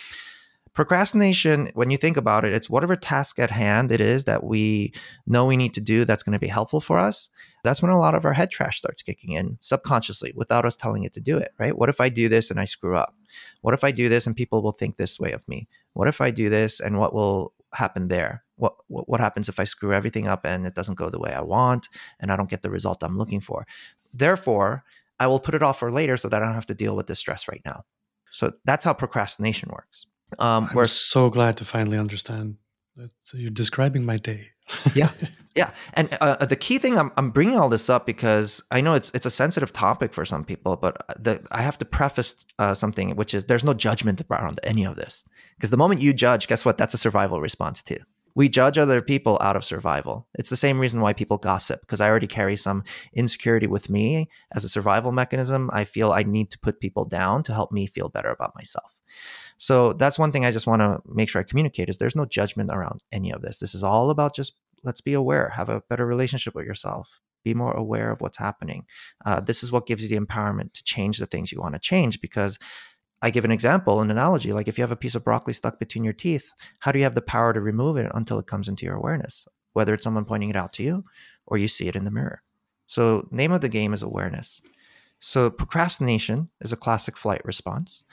procrastination, 0.73 1.69
when 1.75 1.91
you 1.91 1.97
think 1.97 2.17
about 2.17 2.43
it, 2.43 2.53
it's 2.53 2.67
whatever 2.67 2.95
task 2.95 3.37
at 3.37 3.51
hand 3.51 3.91
it 3.91 4.01
is 4.01 4.25
that 4.25 4.43
we 4.43 4.91
know 5.27 5.45
we 5.45 5.55
need 5.55 5.75
to 5.75 5.81
do 5.81 6.03
that's 6.03 6.23
going 6.23 6.33
to 6.33 6.39
be 6.39 6.47
helpful 6.47 6.81
for 6.81 6.97
us. 6.97 7.29
That's 7.63 7.83
when 7.83 7.91
a 7.91 7.99
lot 7.99 8.15
of 8.15 8.25
our 8.25 8.33
head 8.33 8.49
trash 8.49 8.79
starts 8.79 9.03
kicking 9.03 9.33
in 9.33 9.57
subconsciously 9.59 10.33
without 10.35 10.65
us 10.65 10.75
telling 10.75 11.03
it 11.03 11.13
to 11.13 11.21
do 11.21 11.37
it, 11.37 11.51
right? 11.59 11.77
What 11.77 11.89
if 11.89 12.01
I 12.01 12.09
do 12.09 12.27
this 12.27 12.49
and 12.49 12.59
I 12.59 12.65
screw 12.65 12.97
up? 12.97 13.15
What 13.61 13.75
if 13.75 13.83
I 13.83 13.91
do 13.91 14.09
this 14.09 14.25
and 14.25 14.35
people 14.35 14.63
will 14.63 14.71
think 14.71 14.97
this 14.97 15.19
way 15.19 15.31
of 15.31 15.47
me? 15.47 15.67
What 15.93 16.07
if 16.07 16.19
I 16.19 16.31
do 16.31 16.49
this 16.49 16.79
and 16.79 16.97
what 16.97 17.13
will 17.13 17.53
happen 17.75 18.07
there? 18.07 18.43
What, 18.55 18.75
what 18.87 19.09
what 19.09 19.19
happens 19.19 19.49
if 19.49 19.59
I 19.59 19.65
screw 19.65 19.93
everything 19.93 20.27
up 20.27 20.45
and 20.45 20.65
it 20.65 20.75
doesn't 20.75 20.95
go 20.95 21.09
the 21.09 21.19
way 21.19 21.33
I 21.33 21.41
want 21.41 21.89
and 22.19 22.31
I 22.31 22.37
don't 22.37 22.49
get 22.49 22.61
the 22.61 22.69
result 22.69 23.03
I'm 23.03 23.17
looking 23.17 23.41
for? 23.41 23.67
Therefore, 24.13 24.83
I 25.19 25.27
will 25.27 25.39
put 25.39 25.55
it 25.55 25.63
off 25.63 25.79
for 25.79 25.91
later 25.91 26.17
so 26.17 26.29
that 26.29 26.41
I 26.41 26.45
don't 26.45 26.55
have 26.55 26.65
to 26.67 26.73
deal 26.73 26.95
with 26.95 27.07
this 27.07 27.19
stress 27.19 27.47
right 27.47 27.61
now. 27.65 27.83
So 28.31 28.51
that's 28.65 28.85
how 28.85 28.93
procrastination 28.93 29.69
works. 29.71 30.07
Um, 30.39 30.69
I'm 30.71 30.85
so 30.87 31.29
glad 31.29 31.57
to 31.57 31.65
finally 31.65 31.97
understand 31.97 32.57
that 32.95 33.11
you're 33.33 33.49
describing 33.49 34.05
my 34.05 34.17
day. 34.17 34.51
Yeah, 34.93 35.11
yeah, 35.55 35.71
and 35.93 36.15
uh, 36.19 36.45
the 36.45 36.55
key 36.55 36.77
thing 36.77 36.97
I'm, 36.97 37.11
I'm 37.15 37.31
bringing 37.31 37.57
all 37.57 37.69
this 37.69 37.89
up 37.89 38.05
because 38.05 38.61
I 38.71 38.81
know 38.81 38.93
it's 38.93 39.09
it's 39.11 39.25
a 39.25 39.31
sensitive 39.31 39.71
topic 39.71 40.13
for 40.13 40.25
some 40.25 40.43
people, 40.43 40.75
but 40.75 40.97
the, 41.17 41.45
I 41.51 41.61
have 41.61 41.77
to 41.77 41.85
preface 41.85 42.45
uh, 42.59 42.73
something, 42.73 43.15
which 43.15 43.33
is 43.33 43.45
there's 43.45 43.63
no 43.63 43.73
judgment 43.73 44.21
around 44.29 44.59
any 44.63 44.85
of 44.85 44.97
this 44.97 45.23
because 45.55 45.69
the 45.69 45.77
moment 45.77 46.01
you 46.01 46.13
judge, 46.13 46.47
guess 46.47 46.65
what? 46.65 46.77
That's 46.77 46.93
a 46.93 46.97
survival 46.97 47.39
response 47.41 47.81
too. 47.81 47.99
We 48.35 48.49
judge 48.49 48.77
other 48.77 49.01
people 49.01 49.37
out 49.39 49.55
of 49.55 49.63
survival. 49.63 50.27
It's 50.33 50.49
the 50.49 50.57
same 50.57 50.77
reason 50.77 50.99
why 50.99 51.13
people 51.13 51.37
gossip 51.37 51.79
because 51.79 52.01
I 52.01 52.09
already 52.09 52.27
carry 52.27 52.57
some 52.57 52.83
insecurity 53.13 53.65
with 53.65 53.89
me 53.89 54.27
as 54.51 54.65
a 54.65 54.69
survival 54.69 55.13
mechanism. 55.13 55.69
I 55.71 55.85
feel 55.85 56.11
I 56.11 56.23
need 56.23 56.51
to 56.51 56.59
put 56.59 56.81
people 56.81 57.05
down 57.05 57.43
to 57.43 57.53
help 57.53 57.71
me 57.71 57.87
feel 57.87 58.09
better 58.09 58.29
about 58.29 58.53
myself. 58.55 58.91
So 59.57 59.93
that's 59.93 60.19
one 60.19 60.31
thing 60.31 60.45
I 60.45 60.51
just 60.51 60.67
want 60.67 60.81
to 60.81 61.01
make 61.05 61.29
sure 61.29 61.39
I 61.39 61.43
communicate 61.43 61.89
is 61.89 61.97
there's 61.97 62.15
no 62.15 62.25
judgment 62.25 62.69
around 62.71 63.01
any 63.11 63.31
of 63.31 63.41
this. 63.41 63.59
This 63.59 63.73
is 63.73 63.83
all 63.83 64.09
about 64.09 64.35
just 64.35 64.53
let's 64.83 65.01
be 65.01 65.13
aware, 65.13 65.49
have 65.55 65.69
a 65.69 65.81
better 65.89 66.05
relationship 66.05 66.53
with 66.55 66.65
yourself, 66.65 67.21
be 67.43 67.53
more 67.53 67.73
aware 67.73 68.11
of 68.11 68.21
what's 68.21 68.37
happening. 68.37 68.85
Uh, 69.25 69.39
this 69.39 69.63
is 69.63 69.71
what 69.71 69.87
gives 69.87 70.03
you 70.03 70.09
the 70.09 70.23
empowerment 70.23 70.73
to 70.73 70.83
change 70.83 71.17
the 71.17 71.25
things 71.25 71.51
you 71.51 71.59
want 71.59 71.73
to 71.73 71.79
change 71.79 72.21
because 72.21 72.59
I 73.21 73.29
give 73.29 73.45
an 73.45 73.51
example, 73.51 74.01
an 74.01 74.11
analogy. 74.11 74.53
Like 74.53 74.67
if 74.67 74.77
you 74.77 74.83
have 74.83 74.91
a 74.91 74.97
piece 74.97 75.15
of 75.15 75.23
broccoli 75.23 75.53
stuck 75.53 75.79
between 75.79 76.03
your 76.03 76.13
teeth, 76.13 76.51
how 76.79 76.91
do 76.91 76.99
you 76.99 77.05
have 77.05 77.15
the 77.15 77.21
power 77.21 77.53
to 77.53 77.61
remove 77.61 77.97
it 77.97 78.11
until 78.13 78.37
it 78.39 78.47
comes 78.47 78.67
into 78.67 78.85
your 78.85 78.95
awareness? 78.95 79.47
Whether 79.73 79.93
it's 79.93 80.03
someone 80.03 80.25
pointing 80.25 80.49
it 80.49 80.55
out 80.55 80.73
to 80.73 80.83
you 80.83 81.05
or 81.47 81.57
you 81.57 81.67
see 81.67 81.87
it 81.87 81.95
in 81.95 82.05
the 82.05 82.11
mirror. 82.11 82.41
So, 82.87 83.27
name 83.31 83.51
of 83.51 83.61
the 83.61 83.69
game 83.69 83.93
is 83.93 84.03
awareness. 84.03 84.61
So, 85.19 85.49
procrastination 85.49 86.49
is 86.61 86.71
a 86.71 86.77
classic 86.77 87.17
flight 87.17 87.43
response. 87.43 88.03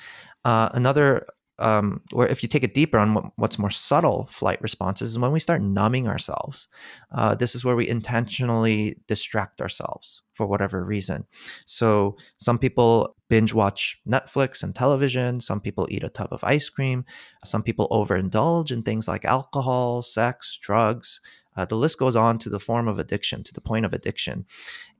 Uh, 0.44 0.70
another 0.72 1.26
um, 1.58 2.00
or 2.12 2.26
if 2.26 2.42
you 2.42 2.48
take 2.48 2.64
it 2.64 2.74
deeper 2.74 2.98
on 2.98 3.14
what, 3.14 3.24
what's 3.36 3.58
more 3.58 3.70
subtle 3.70 4.26
flight 4.30 4.60
responses, 4.60 5.10
is 5.10 5.18
when 5.18 5.32
we 5.32 5.38
start 5.38 5.62
numbing 5.62 6.08
ourselves. 6.08 6.66
Uh, 7.12 7.34
this 7.34 7.54
is 7.54 7.64
where 7.64 7.76
we 7.76 7.88
intentionally 7.88 8.96
distract 9.06 9.60
ourselves 9.60 10.22
for 10.34 10.46
whatever 10.46 10.84
reason. 10.84 11.24
So 11.64 12.16
some 12.38 12.58
people 12.58 13.16
binge 13.28 13.54
watch 13.54 14.00
Netflix 14.08 14.62
and 14.62 14.74
television. 14.74 15.40
Some 15.40 15.60
people 15.60 15.86
eat 15.90 16.02
a 16.02 16.08
tub 16.08 16.32
of 16.32 16.42
ice 16.42 16.68
cream. 16.68 17.04
Some 17.44 17.62
people 17.62 17.88
overindulge 17.90 18.72
in 18.72 18.82
things 18.82 19.06
like 19.06 19.24
alcohol, 19.24 20.02
sex, 20.02 20.58
drugs. 20.60 21.20
Uh, 21.56 21.66
the 21.66 21.76
list 21.76 21.98
goes 21.98 22.16
on 22.16 22.38
to 22.38 22.48
the 22.48 22.60
form 22.60 22.88
of 22.88 22.98
addiction, 22.98 23.44
to 23.44 23.52
the 23.52 23.60
point 23.60 23.84
of 23.84 23.92
addiction. 23.92 24.46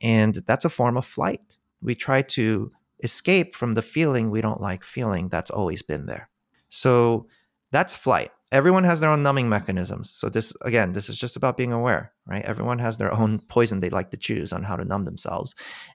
And 0.01 0.35
that's 0.47 0.67
a 0.67 0.71
form 0.71 0.97
of 0.97 1.07
flight. 1.07 1.57
We 1.81 1.95
try 1.95 2.23
to 2.23 2.71
escape 3.03 3.55
from 3.55 3.75
the 3.75 3.83
feeling 3.83 4.31
we 4.31 4.41
don't 4.41 4.61
like 4.61 4.85
feeling 4.85 5.29
that's 5.29 5.51
always 5.51 5.83
been 5.83 6.07
there. 6.07 6.29
So 6.69 7.27
that's 7.71 7.97
flight. 7.97 8.31
Everyone 8.51 8.85
has 8.85 9.01
their 9.01 9.11
own 9.11 9.23
numbing 9.23 9.49
mechanisms. 9.49 10.11
So 10.11 10.29
this 10.29 10.55
again, 10.63 10.93
this 10.93 11.09
is 11.09 11.17
just 11.17 11.37
about 11.37 11.57
being 11.57 11.73
aware, 11.73 12.13
right? 12.27 12.45
Everyone 12.45 12.79
has 12.79 12.99
their 12.99 13.13
own 13.13 13.41
poison 13.49 13.81
they 13.81 13.91
like 13.91 14.11
to 14.11 14.17
choose 14.17 14.53
on 14.53 14.63
how 14.63 14.77
to 14.77 14.85
numb 14.85 15.05
themselves. 15.05 15.55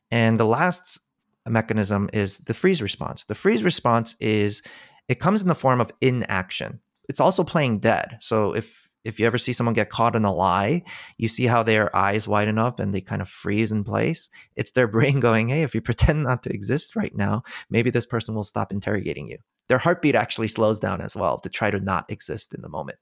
And 0.09 0.39
the 0.39 0.45
last 0.45 0.99
mechanism 1.47 2.09
is 2.13 2.39
the 2.39 2.53
freeze 2.53 2.81
response. 2.81 3.25
The 3.25 3.35
freeze 3.35 3.63
response 3.63 4.15
is 4.19 4.61
it 5.07 5.19
comes 5.19 5.41
in 5.41 5.47
the 5.47 5.55
form 5.55 5.79
of 5.79 5.91
inaction. 6.01 6.79
It's 7.07 7.19
also 7.19 7.43
playing 7.43 7.79
dead. 7.79 8.17
So 8.21 8.53
if 8.53 8.86
if 9.07 9.21
you 9.21 9.25
ever 9.25 9.37
see 9.37 9.53
someone 9.53 9.73
get 9.73 9.89
caught 9.89 10.17
in 10.17 10.25
a 10.25 10.33
lie, 10.33 10.83
you 11.17 11.29
see 11.29 11.45
how 11.45 11.63
their 11.63 11.95
eyes 11.95 12.27
widen 12.27 12.57
up 12.57 12.77
and 12.77 12.93
they 12.93 12.99
kind 12.99 13.21
of 13.21 13.29
freeze 13.29 13.71
in 13.71 13.85
place. 13.85 14.29
It's 14.57 14.71
their 14.71 14.87
brain 14.95 15.21
going, 15.21 15.47
hey, 15.47 15.63
if 15.63 15.73
you 15.73 15.79
pretend 15.81 16.23
not 16.23 16.43
to 16.43 16.53
exist 16.53 16.95
right 16.95 17.15
now, 17.15 17.43
maybe 17.69 17.89
this 17.89 18.05
person 18.05 18.35
will 18.35 18.43
stop 18.43 18.71
interrogating 18.71 19.29
you. 19.29 19.37
Their 19.69 19.77
heartbeat 19.77 20.15
actually 20.15 20.49
slows 20.49 20.77
down 20.79 20.99
as 20.99 21.15
well 21.15 21.39
to 21.39 21.49
try 21.49 21.71
to 21.71 21.79
not 21.79 22.09
exist 22.09 22.53
in 22.53 22.61
the 22.61 22.69
moment. 22.69 22.99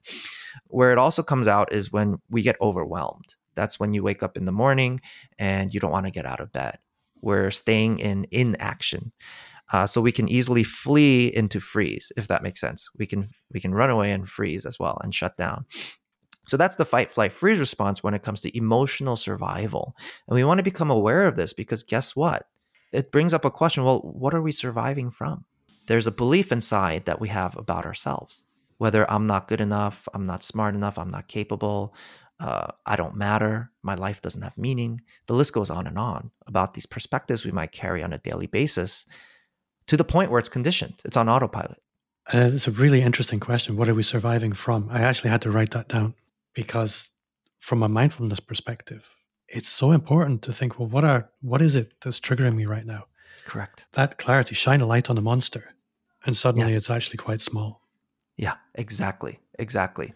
Where 0.68 0.92
it 0.92 0.98
also 0.98 1.24
comes 1.24 1.48
out 1.48 1.72
is 1.72 1.92
when 1.92 2.18
we 2.30 2.42
get 2.42 2.56
overwhelmed. 2.60 3.34
That's 3.56 3.80
when 3.80 3.92
you 3.92 4.04
wake 4.04 4.22
up 4.22 4.36
in 4.36 4.44
the 4.44 4.52
morning 4.52 5.00
and 5.38 5.74
you 5.74 5.80
don't 5.80 5.92
want 5.92 6.06
to 6.06 6.12
get 6.12 6.26
out 6.26 6.40
of 6.40 6.52
bed. 6.52 6.78
We're 7.20 7.50
staying 7.50 7.98
in 7.98 8.26
inaction. 8.30 9.12
Uh, 9.72 9.86
so 9.86 10.00
we 10.00 10.12
can 10.12 10.28
easily 10.28 10.62
flee 10.62 11.26
into 11.26 11.58
freeze 11.60 12.12
if 12.16 12.28
that 12.28 12.42
makes 12.42 12.60
sense. 12.60 12.88
We 12.98 13.06
can 13.06 13.28
we 13.52 13.60
can 13.60 13.74
run 13.74 13.90
away 13.90 14.12
and 14.12 14.28
freeze 14.28 14.64
as 14.64 14.78
well 14.78 14.98
and 15.02 15.14
shut 15.14 15.36
down. 15.36 15.66
So 16.46 16.56
that's 16.56 16.76
the 16.76 16.84
fight 16.84 17.10
flight 17.10 17.32
freeze 17.32 17.58
response 17.58 18.02
when 18.02 18.14
it 18.14 18.22
comes 18.22 18.40
to 18.42 18.56
emotional 18.56 19.16
survival. 19.16 19.96
And 20.28 20.36
we 20.36 20.44
want 20.44 20.58
to 20.58 20.64
become 20.64 20.90
aware 20.90 21.26
of 21.26 21.36
this 21.36 21.52
because 21.52 21.82
guess 21.82 22.14
what? 22.14 22.46
It 22.92 23.10
brings 23.10 23.34
up 23.34 23.44
a 23.44 23.50
question 23.50 23.84
well 23.84 24.00
what 24.00 24.34
are 24.34 24.42
we 24.42 24.52
surviving 24.52 25.10
from? 25.10 25.44
There's 25.88 26.06
a 26.06 26.12
belief 26.12 26.52
inside 26.52 27.04
that 27.06 27.20
we 27.20 27.28
have 27.28 27.56
about 27.56 27.86
ourselves. 27.86 28.46
Whether 28.78 29.10
i'm 29.10 29.26
not 29.26 29.48
good 29.48 29.62
enough 29.62 30.06
i'm 30.12 30.22
not 30.22 30.44
smart 30.44 30.74
enough 30.74 30.98
i'm 30.98 31.08
not 31.08 31.28
capable 31.28 31.94
uh, 32.38 32.66
I 32.84 32.96
don't 32.96 33.16
matter, 33.16 33.72
my 33.82 33.94
life 33.94 34.20
doesn't 34.20 34.42
have 34.42 34.58
meaning. 34.58 35.00
The 35.26 35.32
list 35.32 35.54
goes 35.54 35.70
on 35.70 35.86
and 35.86 35.98
on 35.98 36.32
about 36.46 36.74
these 36.74 36.84
perspectives 36.84 37.46
we 37.46 37.50
might 37.50 37.72
carry 37.72 38.02
on 38.02 38.12
a 38.12 38.18
daily 38.18 38.46
basis 38.46 39.06
to 39.86 39.96
the 39.96 40.04
point 40.04 40.30
where 40.30 40.38
it's 40.38 40.48
conditioned. 40.48 40.94
It's 41.04 41.16
on 41.16 41.28
autopilot. 41.28 41.80
Uh, 42.32 42.50
it's 42.52 42.66
a 42.66 42.72
really 42.72 43.02
interesting 43.02 43.38
question. 43.38 43.76
What 43.76 43.88
are 43.88 43.94
we 43.94 44.02
surviving 44.02 44.52
from? 44.52 44.88
I 44.90 45.02
actually 45.02 45.30
had 45.30 45.42
to 45.42 45.50
write 45.50 45.70
that 45.70 45.88
down 45.88 46.14
because, 46.54 47.12
from 47.60 47.82
a 47.82 47.88
mindfulness 47.88 48.40
perspective, 48.40 49.08
it's 49.48 49.68
so 49.68 49.92
important 49.92 50.42
to 50.42 50.52
think, 50.52 50.78
well, 50.78 50.88
what 50.88 51.04
are 51.04 51.30
what 51.40 51.62
is 51.62 51.76
it 51.76 51.92
that's 52.00 52.18
triggering 52.18 52.56
me 52.56 52.66
right 52.66 52.84
now? 52.84 53.06
Correct. 53.44 53.86
That 53.92 54.18
clarity, 54.18 54.56
shine 54.56 54.80
a 54.80 54.86
light 54.86 55.08
on 55.08 55.16
the 55.16 55.22
monster, 55.22 55.70
and 56.24 56.36
suddenly 56.36 56.68
yes. 56.68 56.76
it's 56.76 56.90
actually 56.90 57.18
quite 57.18 57.40
small. 57.40 57.82
Yeah, 58.36 58.54
exactly, 58.74 59.38
exactly. 59.58 60.12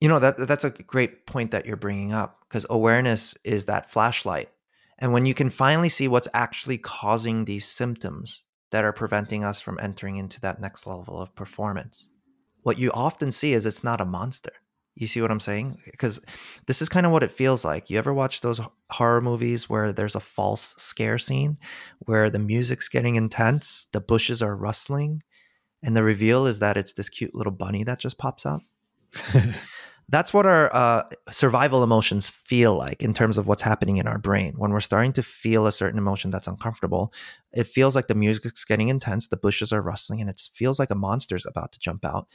You 0.00 0.08
know 0.08 0.18
that 0.18 0.38
that's 0.38 0.64
a 0.64 0.70
great 0.70 1.26
point 1.26 1.52
that 1.52 1.66
you're 1.66 1.76
bringing 1.76 2.12
up 2.12 2.40
because 2.48 2.66
awareness 2.68 3.36
is 3.44 3.66
that 3.66 3.90
flashlight, 3.90 4.50
and 4.98 5.12
when 5.12 5.24
you 5.24 5.34
can 5.34 5.50
finally 5.50 5.88
see 5.88 6.08
what's 6.08 6.28
actually 6.34 6.78
causing 6.78 7.44
these 7.44 7.64
symptoms, 7.64 8.42
that 8.70 8.84
are 8.84 8.92
preventing 8.92 9.44
us 9.44 9.60
from 9.60 9.78
entering 9.80 10.16
into 10.16 10.40
that 10.40 10.60
next 10.60 10.86
level 10.86 11.20
of 11.20 11.34
performance. 11.34 12.10
What 12.62 12.78
you 12.78 12.90
often 12.92 13.32
see 13.32 13.52
is 13.52 13.64
it's 13.64 13.84
not 13.84 14.00
a 14.00 14.04
monster. 14.04 14.52
You 14.94 15.06
see 15.06 15.20
what 15.20 15.30
I'm 15.30 15.40
saying? 15.40 15.78
Because 15.90 16.20
this 16.66 16.82
is 16.82 16.88
kind 16.88 17.06
of 17.06 17.12
what 17.12 17.22
it 17.22 17.30
feels 17.30 17.64
like. 17.64 17.88
You 17.88 17.98
ever 17.98 18.12
watch 18.12 18.40
those 18.40 18.60
horror 18.90 19.20
movies 19.20 19.70
where 19.70 19.92
there's 19.92 20.16
a 20.16 20.20
false 20.20 20.74
scare 20.76 21.18
scene 21.18 21.56
where 22.00 22.28
the 22.28 22.40
music's 22.40 22.88
getting 22.88 23.14
intense, 23.14 23.86
the 23.92 24.00
bushes 24.00 24.42
are 24.42 24.56
rustling, 24.56 25.22
and 25.84 25.96
the 25.96 26.02
reveal 26.02 26.46
is 26.46 26.58
that 26.58 26.76
it's 26.76 26.94
this 26.94 27.08
cute 27.08 27.34
little 27.34 27.52
bunny 27.52 27.84
that 27.84 28.00
just 28.00 28.18
pops 28.18 28.44
out? 28.44 28.62
that's 30.10 30.32
what 30.32 30.46
our 30.46 30.74
uh, 30.74 31.02
survival 31.30 31.82
emotions 31.82 32.30
feel 32.30 32.74
like 32.74 33.02
in 33.02 33.12
terms 33.12 33.36
of 33.36 33.46
what's 33.46 33.62
happening 33.62 33.98
in 33.98 34.08
our 34.08 34.18
brain. 34.18 34.54
When 34.56 34.70
we're 34.70 34.80
starting 34.80 35.12
to 35.14 35.22
feel 35.22 35.66
a 35.66 35.72
certain 35.72 35.98
emotion 35.98 36.30
that's 36.30 36.46
uncomfortable, 36.46 37.12
it 37.52 37.66
feels 37.66 37.94
like 37.94 38.06
the 38.06 38.14
music's 38.14 38.64
getting 38.64 38.88
intense, 38.88 39.28
the 39.28 39.36
bushes 39.36 39.70
are 39.70 39.82
rustling, 39.82 40.20
and 40.20 40.30
it 40.30 40.40
feels 40.52 40.78
like 40.78 40.90
a 40.90 40.94
monster's 40.94 41.44
about 41.44 41.72
to 41.72 41.78
jump 41.78 42.06
out. 42.06 42.26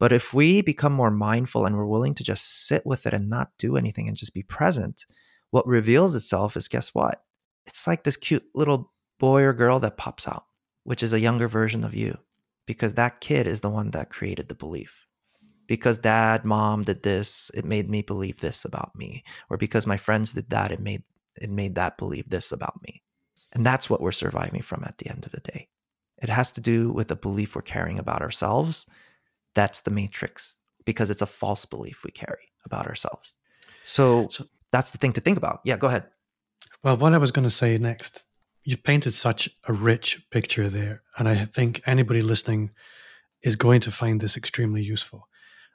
But 0.00 0.12
if 0.12 0.34
we 0.34 0.60
become 0.60 0.92
more 0.92 1.10
mindful 1.10 1.66
and 1.66 1.76
we're 1.76 1.86
willing 1.86 2.14
to 2.14 2.24
just 2.24 2.66
sit 2.66 2.84
with 2.84 3.06
it 3.06 3.14
and 3.14 3.30
not 3.30 3.52
do 3.58 3.76
anything 3.76 4.08
and 4.08 4.16
just 4.16 4.34
be 4.34 4.42
present, 4.42 5.06
what 5.50 5.66
reveals 5.66 6.14
itself 6.16 6.56
is 6.56 6.68
guess 6.68 6.94
what? 6.94 7.22
It's 7.66 7.86
like 7.86 8.02
this 8.02 8.16
cute 8.16 8.46
little 8.54 8.92
boy 9.20 9.42
or 9.42 9.52
girl 9.52 9.78
that 9.80 9.98
pops 9.98 10.26
out, 10.26 10.46
which 10.82 11.02
is 11.02 11.12
a 11.12 11.20
younger 11.20 11.46
version 11.46 11.84
of 11.84 11.94
you, 11.94 12.18
because 12.66 12.94
that 12.94 13.20
kid 13.20 13.46
is 13.46 13.60
the 13.60 13.70
one 13.70 13.90
that 13.92 14.10
created 14.10 14.48
the 14.48 14.54
belief 14.54 14.99
because 15.70 15.98
dad, 15.98 16.44
mom 16.44 16.82
did 16.82 17.04
this, 17.04 17.48
it 17.54 17.64
made 17.64 17.88
me 17.88 18.02
believe 18.02 18.40
this 18.40 18.64
about 18.64 18.90
me. 18.96 19.22
Or 19.48 19.56
because 19.56 19.86
my 19.86 19.96
friends 19.96 20.32
did 20.32 20.50
that, 20.50 20.72
it 20.72 20.80
made 20.80 21.04
it 21.36 21.48
made 21.48 21.76
that 21.76 21.96
believe 21.96 22.28
this 22.28 22.50
about 22.50 22.82
me. 22.82 23.04
And 23.52 23.64
that's 23.64 23.88
what 23.88 24.00
we're 24.00 24.10
surviving 24.10 24.62
from 24.62 24.82
at 24.84 24.98
the 24.98 25.08
end 25.08 25.24
of 25.24 25.30
the 25.30 25.38
day. 25.38 25.68
It 26.20 26.28
has 26.28 26.50
to 26.52 26.60
do 26.60 26.90
with 26.90 27.08
a 27.12 27.16
belief 27.16 27.54
we're 27.54 27.62
carrying 27.62 28.00
about 28.00 28.20
ourselves. 28.20 28.84
That's 29.54 29.80
the 29.82 29.92
matrix 29.92 30.58
because 30.84 31.08
it's 31.08 31.22
a 31.22 31.26
false 31.26 31.64
belief 31.66 32.02
we 32.02 32.10
carry 32.10 32.50
about 32.64 32.88
ourselves. 32.88 33.36
So, 33.84 34.26
so 34.28 34.46
that's 34.72 34.90
the 34.90 34.98
thing 34.98 35.12
to 35.12 35.20
think 35.20 35.38
about. 35.38 35.60
Yeah, 35.64 35.76
go 35.76 35.86
ahead. 35.86 36.06
Well, 36.82 36.96
what 36.96 37.14
I 37.14 37.18
was 37.18 37.30
going 37.30 37.46
to 37.46 37.48
say 37.50 37.78
next, 37.78 38.26
you've 38.64 38.82
painted 38.82 39.14
such 39.14 39.48
a 39.68 39.72
rich 39.72 40.26
picture 40.32 40.68
there. 40.68 41.02
And 41.16 41.28
I 41.28 41.44
think 41.44 41.80
anybody 41.86 42.22
listening 42.22 42.72
is 43.44 43.54
going 43.54 43.82
to 43.82 43.92
find 43.92 44.20
this 44.20 44.36
extremely 44.36 44.82
useful 44.82 45.28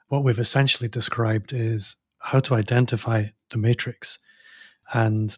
what 0.08 0.24
we've 0.24 0.38
essentially 0.38 0.88
described 0.88 1.52
is 1.52 1.96
how 2.20 2.40
to 2.40 2.54
identify 2.54 3.26
the 3.50 3.58
matrix 3.58 4.18
and 4.92 5.36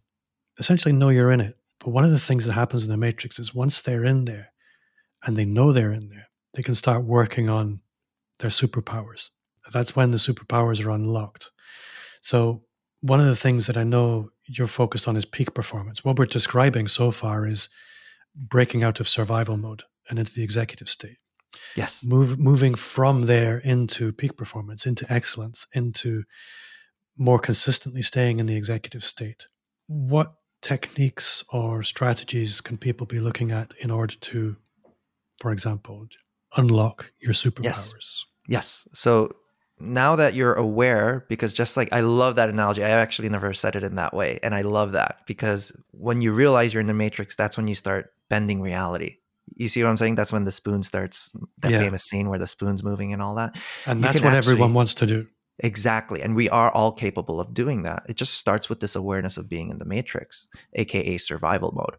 essentially 0.59 0.93
know 0.93 1.09
you're 1.09 1.33
in 1.33 1.41
it. 1.41 1.57
But 1.81 1.91
one 1.91 2.05
of 2.05 2.11
the 2.11 2.19
things 2.19 2.45
that 2.45 2.53
happens 2.53 2.85
in 2.85 2.91
the 2.91 2.97
matrix 2.97 3.39
is 3.39 3.55
once 3.55 3.81
they're 3.81 4.05
in 4.05 4.25
there 4.25 4.53
and 5.25 5.37
they 5.37 5.45
know 5.45 5.73
they're 5.73 5.93
in 5.93 6.09
there, 6.09 6.29
they 6.55 6.63
can 6.63 6.75
start 6.75 7.05
working 7.05 7.49
on 7.49 7.81
their 8.39 8.51
superpowers. 8.51 9.31
That's 9.73 9.95
when 9.95 10.11
the 10.11 10.17
superpowers 10.17 10.85
are 10.85 10.91
unlocked. 10.91 11.51
So, 12.21 12.65
one 13.01 13.21
of 13.21 13.27
the 13.27 13.37
things 13.37 13.69
that 13.69 13.77
I 13.77 13.85
know 13.85 14.31
you're 14.45 14.67
focused 14.67 15.07
on 15.07 15.17
is 15.17 15.25
peak 15.25 15.55
performance. 15.55 16.05
What 16.05 16.19
we're 16.19 16.27
describing 16.27 16.89
so 16.89 17.13
far 17.13 17.47
is 17.47 17.69
breaking 18.35 18.83
out 18.83 18.99
of 18.99 19.07
survival 19.07 19.57
mode 19.57 19.83
and 20.11 20.19
into 20.19 20.33
the 20.33 20.43
executive 20.43 20.89
state. 20.89 21.19
Yes. 21.77 22.05
Move, 22.05 22.39
moving 22.39 22.75
from 22.75 23.23
there 23.23 23.59
into 23.59 24.13
peak 24.13 24.37
performance, 24.37 24.87
into 24.87 25.11
excellence, 25.13 25.67
into 25.73 26.25
more 27.17 27.39
consistently 27.39 28.03
staying 28.03 28.39
in 28.39 28.47
the 28.47 28.57
executive 28.57 29.03
state. 29.03 29.49
What 29.87 30.35
techniques 30.63 31.45
or 31.53 31.83
strategies 31.83 32.61
can 32.61 32.79
people 32.79 33.07
be 33.07 33.21
looking 33.21 33.51
at 33.51 33.73
in 33.81 33.91
order 33.91 34.15
to, 34.15 34.57
for 35.41 35.53
example, 35.53 36.07
unlock 36.57 37.13
your 37.21 37.33
superpowers? 37.33 37.65
Yes. 37.65 38.25
yes. 38.47 38.89
So 38.93 39.35
now 39.81 40.17
that 40.17 40.35
you're 40.35 40.55
aware, 40.55 41.25
because 41.29 41.55
just 41.55 41.77
like 41.77 41.93
I 41.93 42.01
love 42.01 42.37
that 42.37 42.49
analogy, 42.49 42.85
I 42.85 42.91
actually 42.91 43.29
never 43.29 43.53
said 43.53 43.77
it 43.77 43.85
in 43.85 43.97
that 43.97 44.15
way. 44.15 44.39
And 44.43 44.55
I 44.55 44.63
love 44.63 44.93
that 44.93 45.21
because 45.27 45.77
when 45.93 46.21
you 46.21 46.33
realize 46.33 46.73
you're 46.75 46.81
in 46.81 46.87
the 46.87 46.95
matrix, 46.95 47.37
that's 47.37 47.57
when 47.57 47.69
you 47.69 47.75
start 47.75 48.13
bending 48.29 48.61
reality 48.61 49.17
you 49.57 49.69
see 49.69 49.83
what 49.83 49.91
I'm 49.91 49.97
saying? 49.97 50.15
That's 50.15 50.33
when 50.33 50.45
the 50.45 50.53
spoon 50.53 50.83
starts 50.83 51.31
that 51.63 51.73
yeah. 51.73 51.81
famous 51.81 52.05
scene 52.05 52.29
where 52.29 52.39
the 52.39 52.47
spoon's 52.47 52.83
moving 52.83 53.13
and 53.13 53.23
all 53.23 53.35
that. 53.37 53.57
And 53.87 54.03
that's 54.03 54.21
what 54.21 54.35
actually, 54.35 54.53
everyone 54.53 54.75
wants 54.75 54.95
to 54.95 55.07
do. 55.07 55.27
Exactly. 55.61 56.23
And 56.23 56.37
we 56.37 56.49
are 56.49 56.71
all 56.71 56.93
capable 56.93 57.41
of 57.41 57.53
doing 57.53 57.83
that. 57.83 58.05
It 58.09 58.17
just 58.17 58.35
starts 58.35 58.69
with 58.69 58.81
this 58.81 58.95
awareness 58.95 59.37
of 59.37 59.49
being 59.49 59.71
in 59.71 59.79
the 59.79 59.85
matrix, 59.85 60.47
aka 60.75 61.19
survival 61.19 61.73
mode. 61.73 61.97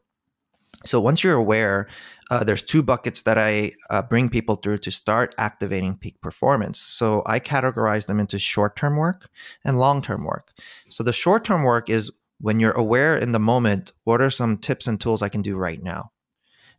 So 0.86 1.02
once 1.02 1.24
you're 1.24 1.36
aware, 1.36 1.88
uh, 2.32 2.44
there's 2.46 2.64
two 2.64 2.82
buckets 2.82 3.24
that 3.24 3.38
I 3.38 3.74
uh, 3.90 4.02
bring 4.02 4.30
people 4.30 4.56
through 4.56 4.78
to 4.80 4.92
start 4.92 5.36
activating 5.38 5.98
peak 5.98 6.22
performance. 6.22 6.80
So 6.80 7.22
I 7.26 7.40
categorize 7.40 8.08
them 8.08 8.20
into 8.20 8.40
short 8.40 8.78
term 8.78 8.96
work 8.96 9.30
and 9.66 9.78
long 9.78 10.02
term 10.02 10.24
work. 10.24 10.54
So 10.90 11.04
the 11.04 11.12
short 11.12 11.44
term 11.44 11.64
work 11.64 11.90
is 11.90 12.12
when 12.40 12.62
you're 12.62 12.72
aware 12.72 13.18
in 13.18 13.34
the 13.34 13.40
moment, 13.40 13.92
what 14.06 14.22
are 14.22 14.30
some 14.30 14.58
tips 14.58 14.88
and 14.88 15.02
tools 15.02 15.22
I 15.22 15.28
can 15.28 15.42
do 15.42 15.58
right 15.58 15.84
now? 15.84 16.12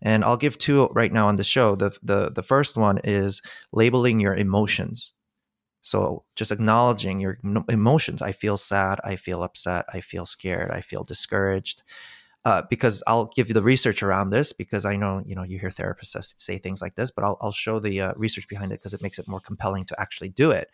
And 0.03 0.25
I'll 0.25 0.37
give 0.37 0.59
two 0.59 0.87
right 0.93 1.13
now 1.13 1.29
on 1.29 1.37
the 1.37 1.45
show. 1.45 1.77
The, 1.77 1.97
the, 2.03 2.31
the 2.31 2.43
first 2.43 2.77
one 2.77 2.99
is 3.05 3.43
labeling 3.73 4.21
your 4.21 4.35
emotions. 4.35 5.13
So 5.83 6.25
just 6.37 6.53
acknowledging 6.53 7.21
your 7.21 7.39
emotions. 7.69 8.23
I 8.23 8.33
feel 8.33 8.57
sad. 8.57 9.01
I 9.05 9.17
feel 9.17 9.43
upset. 9.43 9.87
I 9.93 10.01
feel 10.01 10.25
scared. 10.25 10.71
I 10.71 10.81
feel 10.81 11.05
discouraged. 11.05 11.83
Uh, 12.43 12.63
because 12.71 13.03
I'll 13.07 13.27
give 13.27 13.49
you 13.49 13.55
the 13.55 13.63
research 13.63 14.03
around 14.03 14.31
this 14.31 14.55
because 14.55 14.87
I 14.87 14.97
know 14.97 15.23
you 15.27 15.35
know 15.35 15.43
you 15.43 15.59
hear 15.59 15.69
therapists 15.69 16.35
say 16.39 16.57
things 16.57 16.81
like 16.81 16.95
this, 16.95 17.11
but 17.11 17.23
I'll, 17.23 17.37
I'll 17.43 17.53
show 17.53 17.81
the 17.81 18.01
uh, 18.01 18.13
research 18.17 18.49
behind 18.49 18.73
it 18.73 18.81
because 18.81 18.95
it 18.95 19.03
makes 19.03 19.19
it 19.19 19.29
more 19.29 19.41
compelling 19.41 19.85
to 19.87 20.01
actually 20.01 20.31
do 20.31 20.51
it. 20.51 20.71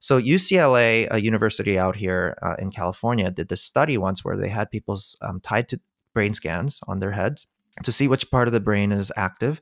So 0.00 0.18
UCLA, 0.18 1.08
a 1.10 1.20
university 1.20 1.78
out 1.78 1.96
here 1.96 2.38
uh, 2.40 2.54
in 2.58 2.70
California, 2.70 3.30
did 3.30 3.48
this 3.48 3.62
study 3.62 3.98
once 3.98 4.24
where 4.24 4.38
they 4.38 4.48
had 4.48 4.70
people 4.70 4.98
um, 5.20 5.38
tied 5.40 5.68
to 5.68 5.80
brain 6.14 6.32
scans 6.32 6.80
on 6.88 6.98
their 6.98 7.12
heads 7.12 7.46
to 7.82 7.92
see 7.92 8.08
which 8.08 8.30
part 8.30 8.48
of 8.48 8.52
the 8.52 8.60
brain 8.60 8.92
is 8.92 9.12
active. 9.16 9.60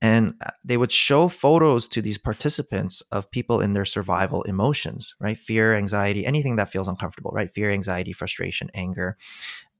And 0.00 0.34
uh, 0.44 0.50
they 0.64 0.76
would 0.76 0.90
show 0.90 1.28
photos 1.28 1.86
to 1.88 2.02
these 2.02 2.18
participants 2.18 3.02
of 3.12 3.30
people 3.30 3.60
in 3.60 3.72
their 3.72 3.84
survival 3.84 4.42
emotions, 4.42 5.14
right? 5.20 5.38
Fear, 5.38 5.76
anxiety, 5.76 6.26
anything 6.26 6.56
that 6.56 6.70
feels 6.70 6.88
uncomfortable, 6.88 7.30
right? 7.30 7.50
Fear, 7.50 7.70
anxiety, 7.70 8.12
frustration, 8.12 8.68
anger. 8.74 9.16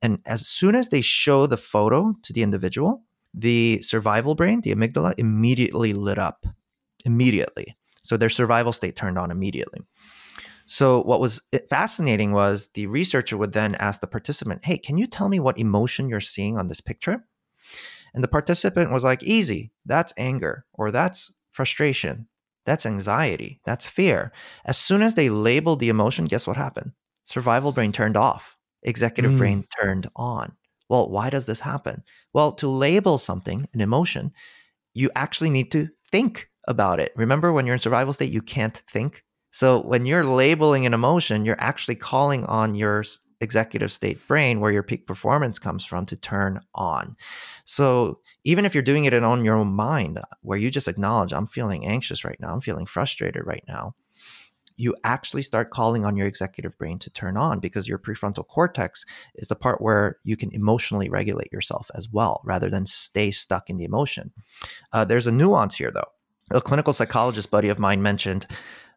And 0.01 0.21
as 0.25 0.47
soon 0.47 0.75
as 0.75 0.91
they 0.91 1.01
show 1.01 1.47
the 1.47 1.57
photo 1.57 2.15
to 2.23 2.33
the 2.33 2.43
individual, 2.43 3.03
the 3.35 3.83
survival 3.83 4.35
brain, 4.35 4.61
the 4.61 4.75
amygdala, 4.75 5.15
immediately 5.19 5.93
lit 5.93 6.19
up. 6.19 6.47
Immediately. 7.05 7.77
So 8.03 8.17
their 8.17 8.31
survival 8.31 8.73
state 8.73 8.95
turned 8.95 9.19
on 9.19 9.31
immediately. 9.33 9.81
So 10.67 11.03
what 11.03 11.21
was 11.21 11.43
fascinating 11.69 12.33
was 12.33 12.69
the 12.75 12.87
researcher 12.87 13.37
would 13.37 13.53
then 13.53 13.75
ask 13.77 14.01
the 14.01 14.07
participant, 14.07 14.65
"Hey, 14.65 14.79
can 14.79 14.99
you 14.99 15.07
tell 15.07 15.29
me 15.29 15.41
what 15.41 15.59
emotion 15.59 16.09
you're 16.09 16.21
seeing 16.21 16.57
on 16.57 16.69
this 16.69 16.81
picture?" 16.81 17.27
And 18.14 18.22
the 18.22 18.29
participant 18.29 18.90
was 18.90 19.05
like, 19.05 19.22
"Easy. 19.22 19.72
That's 19.87 20.12
anger 20.16 20.66
or 20.72 20.90
that's 20.90 21.33
frustration. 21.51 22.29
That's 22.66 22.87
anxiety. 22.87 23.61
That's 23.64 23.87
fear." 23.87 24.33
As 24.64 24.79
soon 24.79 25.03
as 25.03 25.14
they 25.14 25.31
labeled 25.31 25.81
the 25.81 25.88
emotion, 25.88 26.27
guess 26.27 26.46
what 26.46 26.57
happened? 26.57 26.92
Survival 27.25 27.72
brain 27.72 27.92
turned 27.92 28.16
off. 28.16 28.57
Executive 28.83 29.33
mm. 29.33 29.38
brain 29.38 29.64
turned 29.81 30.09
on. 30.16 30.53
Well, 30.88 31.09
why 31.09 31.31
does 31.31 31.46
this 31.46 31.61
happen? 31.61 32.03
Well, 32.35 32.53
to 32.53 32.68
label 32.68 33.16
something, 33.16 33.66
an 33.72 33.81
emotion, 33.81 34.33
you 34.92 35.11
actually 35.14 35.51
need 35.51 35.72
to 35.72 35.88
think 36.11 36.51
about 36.68 37.01
it. 37.01 37.12
Remember 37.16 37.53
when 37.53 37.64
you're 37.64 37.75
in 37.75 37.79
survival 37.79 38.12
state, 38.12 38.31
you 38.31 38.42
can't 38.42 38.83
think. 38.90 39.25
So 39.51 39.81
when 39.81 40.05
you're 40.05 40.25
labeling 40.25 40.87
an 40.87 40.94
emotion, 40.94 41.44
you're 41.44 41.61
actually 41.61 41.94
calling 41.94 42.44
on 42.46 42.75
your 42.75 43.05
executive 43.43 43.93
state 43.93 44.27
brain 44.27 44.61
where 44.61 44.73
your 44.73 44.83
peak 44.83 45.07
performance 45.07 45.59
comes 45.59 45.85
from 45.85 46.07
to 46.07 46.17
turn 46.17 46.61
on. 46.75 47.15
So 47.65 48.21
even 48.45 48.65
if 48.65 48.75
you're 48.75 48.83
doing 48.83 49.05
it 49.05 49.15
on 49.15 49.45
your 49.45 49.57
own 49.57 49.73
mind, 49.75 50.21
where 50.41 50.59
you 50.59 50.71
just 50.71 50.89
acknowledge, 50.89 51.33
I'm 51.33 51.47
feeling 51.47 51.87
anxious 51.87 52.25
right 52.25 52.39
now, 52.41 52.53
I'm 52.53 52.61
feeling 52.61 52.87
frustrated 52.87 53.47
right 53.47 53.65
now, 53.69 53.95
you 54.77 54.97
actually 55.05 55.43
start 55.43 55.71
calling 55.71 56.05
on 56.05 56.17
your 56.17 56.27
executive 56.27 56.77
brain 56.79 56.99
to 57.01 57.11
turn 57.11 57.37
on 57.37 57.61
because 57.61 57.87
your 57.87 57.99
prefrontal 57.99 58.47
cortex 58.47 59.05
is 59.35 59.49
the 59.49 59.55
part 59.55 59.83
where 59.83 60.17
you 60.25 60.37
can 60.37 60.51
emotionally 60.53 61.11
regulate 61.11 61.53
yourself 61.53 61.91
as 61.95 62.09
well 62.09 62.41
rather 62.45 62.71
than 62.71 62.87
stay 62.87 63.31
stuck 63.31 63.69
in 63.69 63.77
the 63.77 63.85
emotion. 63.85 64.33
Uh, 64.93 65.05
there's 65.05 65.27
a 65.27 65.33
nuance 65.33 65.77
here 65.77 65.91
though 65.91 66.09
a 66.51 66.61
clinical 66.61 66.93
psychologist 66.93 67.51
buddy 67.51 67.69
of 67.69 67.79
mine 67.79 68.03
mentioned 68.03 68.47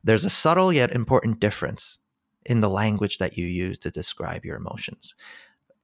there's 0.04 0.26
a 0.26 0.30
subtle 0.30 0.72
yet 0.72 0.92
important 0.92 1.40
difference 1.40 2.00
in 2.46 2.62
the 2.62 2.70
language 2.70 3.18
that 3.18 3.38
you 3.38 3.46
use 3.46 3.78
to 3.80 3.92
describe 3.92 4.46
your 4.46 4.56
emotions. 4.56 5.16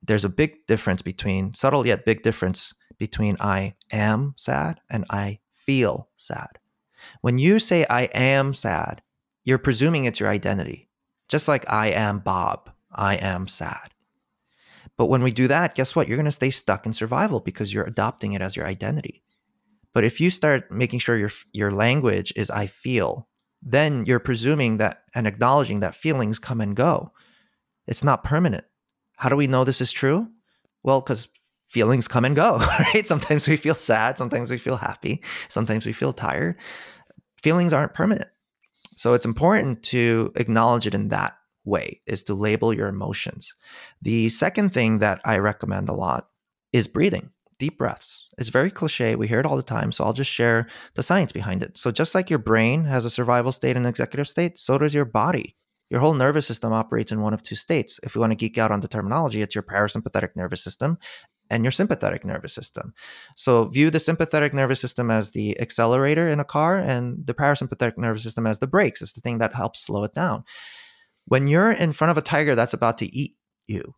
There's 0.01 0.25
a 0.25 0.29
big 0.29 0.65
difference 0.67 1.01
between 1.01 1.53
subtle 1.53 1.85
yet 1.85 2.05
big 2.05 2.23
difference 2.23 2.73
between 2.97 3.37
I 3.39 3.75
am 3.91 4.33
sad 4.37 4.79
and 4.89 5.05
I 5.09 5.39
feel 5.51 6.09
sad. 6.15 6.59
When 7.21 7.37
you 7.37 7.59
say 7.59 7.85
I 7.89 8.03
am 8.13 8.53
sad, 8.53 9.01
you're 9.43 9.57
presuming 9.57 10.05
it's 10.05 10.19
your 10.19 10.29
identity. 10.29 10.89
Just 11.27 11.47
like 11.47 11.69
I 11.69 11.87
am 11.87 12.19
Bob, 12.19 12.69
I 12.91 13.15
am 13.15 13.47
sad. 13.47 13.93
But 14.97 15.07
when 15.07 15.23
we 15.23 15.31
do 15.31 15.47
that, 15.47 15.73
guess 15.73 15.95
what? 15.95 16.07
You're 16.07 16.17
going 16.17 16.25
to 16.25 16.31
stay 16.31 16.51
stuck 16.51 16.85
in 16.85 16.93
survival 16.93 17.39
because 17.39 17.73
you're 17.73 17.85
adopting 17.85 18.33
it 18.33 18.41
as 18.41 18.55
your 18.55 18.67
identity. 18.67 19.23
But 19.93 20.03
if 20.03 20.21
you 20.21 20.29
start 20.29 20.71
making 20.71 20.99
sure 20.99 21.17
your 21.17 21.31
your 21.51 21.71
language 21.71 22.31
is 22.35 22.49
I 22.49 22.67
feel, 22.67 23.27
then 23.61 24.05
you're 24.05 24.19
presuming 24.19 24.77
that 24.77 25.03
and 25.13 25.27
acknowledging 25.27 25.79
that 25.81 25.95
feelings 25.95 26.39
come 26.39 26.61
and 26.61 26.75
go. 26.75 27.11
It's 27.87 28.03
not 28.03 28.23
permanent. 28.23 28.65
How 29.17 29.29
do 29.29 29.35
we 29.35 29.47
know 29.47 29.63
this 29.63 29.81
is 29.81 29.91
true? 29.91 30.27
Well, 30.83 31.01
because 31.01 31.27
feelings 31.67 32.07
come 32.07 32.25
and 32.25 32.35
go, 32.35 32.57
right? 32.93 33.07
Sometimes 33.07 33.47
we 33.47 33.55
feel 33.55 33.75
sad, 33.75 34.17
sometimes 34.17 34.51
we 34.51 34.57
feel 34.57 34.77
happy, 34.77 35.23
sometimes 35.47 35.85
we 35.85 35.93
feel 35.93 36.13
tired. 36.13 36.57
Feelings 37.41 37.73
aren't 37.73 37.93
permanent. 37.93 38.29
So 38.95 39.13
it's 39.13 39.25
important 39.25 39.83
to 39.83 40.31
acknowledge 40.35 40.85
it 40.85 40.93
in 40.93 41.07
that 41.09 41.37
way 41.63 42.01
is 42.05 42.23
to 42.23 42.33
label 42.33 42.73
your 42.73 42.87
emotions. 42.87 43.53
The 44.01 44.29
second 44.29 44.73
thing 44.73 44.99
that 44.99 45.21
I 45.23 45.37
recommend 45.37 45.89
a 45.89 45.93
lot 45.93 46.27
is 46.73 46.87
breathing 46.87 47.31
deep 47.61 47.77
breaths. 47.77 48.27
It's 48.39 48.49
very 48.49 48.71
cliche. 48.71 49.15
We 49.15 49.27
hear 49.27 49.39
it 49.39 49.45
all 49.45 49.55
the 49.55 49.61
time. 49.61 49.91
So 49.91 50.03
I'll 50.03 50.13
just 50.13 50.31
share 50.31 50.67
the 50.95 51.03
science 51.03 51.31
behind 51.31 51.61
it. 51.61 51.77
So, 51.77 51.91
just 51.91 52.15
like 52.15 52.27
your 52.27 52.39
brain 52.39 52.85
has 52.85 53.05
a 53.05 53.09
survival 53.09 53.51
state 53.51 53.77
and 53.77 53.85
executive 53.85 54.27
state, 54.27 54.57
so 54.57 54.79
does 54.79 54.95
your 54.95 55.05
body. 55.05 55.55
Your 55.91 55.99
whole 55.99 56.15
nervous 56.15 56.47
system 56.47 56.73
operates 56.73 57.11
in 57.11 57.21
one 57.21 57.35
of 57.35 57.43
two 57.43 57.53
states. 57.53 57.99
If 58.01 58.15
we 58.15 58.19
want 58.19 58.31
to 58.31 58.35
geek 58.35 58.57
out 58.57 58.71
on 58.71 58.79
the 58.79 58.87
terminology, 58.87 59.43
it's 59.43 59.53
your 59.53 59.61
parasympathetic 59.61 60.35
nervous 60.35 60.63
system 60.63 60.97
and 61.51 61.63
your 61.63 61.71
sympathetic 61.71 62.25
nervous 62.25 62.55
system. 62.55 62.95
So, 63.35 63.65
view 63.65 63.91
the 63.91 63.99
sympathetic 63.99 64.55
nervous 64.55 64.81
system 64.81 65.11
as 65.11 65.29
the 65.29 65.61
accelerator 65.61 66.27
in 66.27 66.39
a 66.39 66.45
car 66.55 66.79
and 66.79 67.27
the 67.27 67.35
parasympathetic 67.35 67.95
nervous 67.95 68.23
system 68.23 68.47
as 68.47 68.57
the 68.57 68.65
brakes. 68.65 69.03
It's 69.03 69.13
the 69.13 69.21
thing 69.21 69.37
that 69.37 69.53
helps 69.53 69.81
slow 69.81 70.03
it 70.03 70.15
down. 70.15 70.45
When 71.25 71.47
you're 71.47 71.71
in 71.71 71.93
front 71.93 72.09
of 72.09 72.17
a 72.17 72.23
tiger 72.23 72.55
that's 72.55 72.73
about 72.73 72.97
to 72.97 73.15
eat 73.15 73.35
you, 73.67 73.93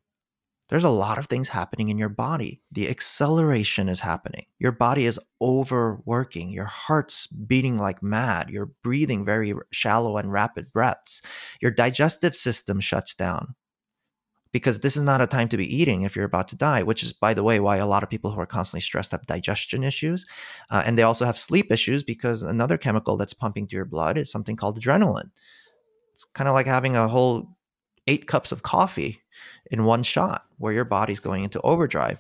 there's 0.74 0.84
a 0.84 0.90
lot 0.90 1.20
of 1.20 1.28
things 1.28 1.50
happening 1.50 1.90
in 1.90 2.00
your 2.00 2.10
body. 2.10 2.60
The 2.72 2.90
acceleration 2.90 3.88
is 3.88 4.00
happening. 4.00 4.48
Your 4.58 4.72
body 4.72 5.06
is 5.06 5.20
overworking. 5.40 6.50
Your 6.50 6.66
heart's 6.66 7.28
beating 7.28 7.78
like 7.78 8.02
mad. 8.02 8.50
You're 8.50 8.72
breathing 8.82 9.24
very 9.24 9.54
shallow 9.70 10.18
and 10.18 10.32
rapid 10.32 10.74
breaths. 10.74 11.22
Your 11.62 11.70
digestive 11.70 12.34
system 12.36 12.80
shuts 12.80 13.14
down 13.14 13.54
because 14.52 14.80
this 14.80 14.98
is 14.98 15.04
not 15.04 15.22
a 15.22 15.28
time 15.28 15.48
to 15.50 15.58
be 15.58 15.76
eating 15.76 16.02
if 16.02 16.16
you're 16.16 16.26
about 16.26 16.48
to 16.48 16.56
die, 16.56 16.82
which 16.82 17.04
is, 17.04 17.14
by 17.14 17.36
the 17.36 17.44
way, 17.44 17.60
why 17.60 17.78
a 17.78 17.86
lot 17.86 18.02
of 18.02 18.10
people 18.10 18.32
who 18.32 18.42
are 18.42 18.48
constantly 18.48 18.82
stressed 18.82 19.12
have 19.12 19.28
digestion 19.28 19.84
issues. 19.84 20.26
Uh, 20.72 20.82
and 20.84 20.98
they 20.98 21.04
also 21.04 21.26
have 21.26 21.38
sleep 21.38 21.72
issues 21.72 22.02
because 22.02 22.42
another 22.42 22.80
chemical 22.80 23.16
that's 23.16 23.36
pumping 23.36 23.68
to 23.68 23.76
your 23.76 23.86
blood 23.86 24.18
is 24.18 24.32
something 24.32 24.56
called 24.56 24.82
adrenaline. 24.82 25.30
It's 26.14 26.26
kind 26.26 26.48
of 26.48 26.56
like 26.56 26.66
having 26.66 26.96
a 26.96 27.08
whole 27.08 27.56
eight 28.08 28.28
cups 28.28 28.52
of 28.52 28.64
coffee 28.64 29.22
in 29.72 29.86
one 29.86 30.04
shot 30.04 30.46
where 30.58 30.74
your 30.74 30.86
body's 30.86 31.20
going 31.20 31.44
into 31.44 31.62
overdrive. 31.62 32.20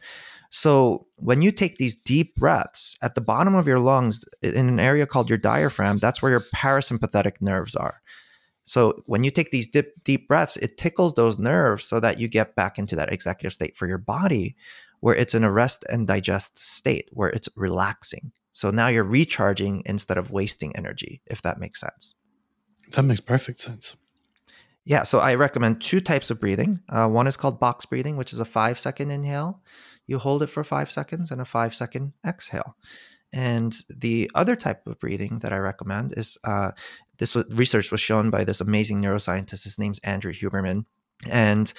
So 0.49 1.07
when 1.15 1.41
you 1.41 1.51
take 1.51 1.77
these 1.77 1.95
deep 1.95 2.35
breaths 2.35 2.97
at 3.01 3.15
the 3.15 3.21
bottom 3.21 3.55
of 3.55 3.67
your 3.67 3.79
lungs 3.79 4.23
in 4.41 4.67
an 4.69 4.79
area 4.79 5.07
called 5.07 5.29
your 5.29 5.39
diaphragm, 5.39 5.97
that's 5.97 6.21
where 6.21 6.31
your 6.31 6.45
parasympathetic 6.55 7.41
nerves 7.41 7.75
are. 7.75 8.01
So 8.63 9.01
when 9.07 9.23
you 9.23 9.31
take 9.31 9.51
these 9.51 9.67
deep, 9.67 9.87
deep 10.03 10.27
breaths, 10.27 10.57
it 10.57 10.77
tickles 10.77 11.15
those 11.15 11.39
nerves 11.39 11.83
so 11.83 11.99
that 11.99 12.19
you 12.19 12.27
get 12.27 12.55
back 12.55 12.77
into 12.77 12.95
that 12.95 13.11
executive 13.11 13.53
state 13.53 13.75
for 13.75 13.87
your 13.87 13.97
body 13.97 14.55
where 14.99 15.15
it's 15.15 15.35
in 15.35 15.43
a 15.43 15.51
rest 15.51 15.83
and 15.89 16.07
digest 16.07 16.57
state 16.57 17.09
where 17.11 17.29
it's 17.29 17.49
relaxing. 17.57 18.31
So 18.53 18.69
now 18.71 18.87
you're 18.87 19.03
recharging 19.03 19.83
instead 19.85 20.17
of 20.17 20.31
wasting 20.31 20.75
energy, 20.75 21.21
if 21.25 21.41
that 21.41 21.59
makes 21.59 21.81
sense. 21.81 22.15
That 22.91 23.03
makes 23.03 23.19
perfect 23.19 23.59
sense. 23.59 23.97
Yeah, 24.85 25.03
so 25.03 25.19
I 25.19 25.35
recommend 25.35 25.81
two 25.81 26.01
types 26.01 26.29
of 26.29 26.39
breathing. 26.39 26.81
Uh, 26.89 27.07
one 27.07 27.27
is 27.27 27.37
called 27.37 27.59
box 27.59 27.85
breathing, 27.85 28.17
which 28.17 28.33
is 28.33 28.39
a 28.39 28.45
five 28.45 28.77
second 28.77 29.11
inhale. 29.11 29.61
You 30.07 30.19
hold 30.19 30.43
it 30.43 30.47
for 30.47 30.63
five 30.63 30.91
seconds 30.91 31.31
and 31.31 31.39
a 31.39 31.45
five 31.45 31.73
second 31.73 32.13
exhale. 32.25 32.75
And 33.31 33.75
the 33.89 34.29
other 34.35 34.55
type 34.55 34.85
of 34.85 34.99
breathing 34.99 35.39
that 35.39 35.53
I 35.53 35.57
recommend 35.57 36.13
is 36.17 36.37
uh, 36.43 36.71
this 37.17 37.33
was, 37.33 37.45
research 37.49 37.91
was 37.91 38.01
shown 38.01 38.29
by 38.29 38.43
this 38.43 38.61
amazing 38.61 39.01
neuroscientist. 39.01 39.63
His 39.63 39.79
name's 39.79 39.99
Andrew 39.99 40.33
Huberman. 40.33 40.85
And 41.31 41.73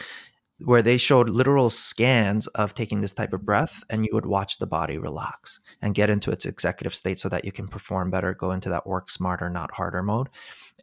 where 0.59 0.83
they 0.83 0.97
showed 0.97 1.29
literal 1.29 1.69
scans 1.69 2.47
of 2.49 2.75
taking 2.75 3.01
this 3.01 3.13
type 3.13 3.33
of 3.33 3.45
breath 3.45 3.83
and 3.91 4.05
you 4.05 4.11
would 4.13 4.27
watch 4.27 4.59
the 4.59 4.67
body 4.67 4.97
relax 4.99 5.61
and 5.83 5.95
get 5.95 6.11
into 6.11 6.31
its 6.31 6.47
executive 6.47 6.95
state 6.95 7.19
so 7.19 7.29
that 7.29 7.45
you 7.45 7.51
can 7.51 7.67
perform 7.67 8.11
better 8.11 8.33
go 8.35 8.53
into 8.53 8.69
that 8.69 8.87
work 8.87 9.11
smarter 9.11 9.51
not 9.51 9.73
harder 9.73 10.03
mode 10.03 10.29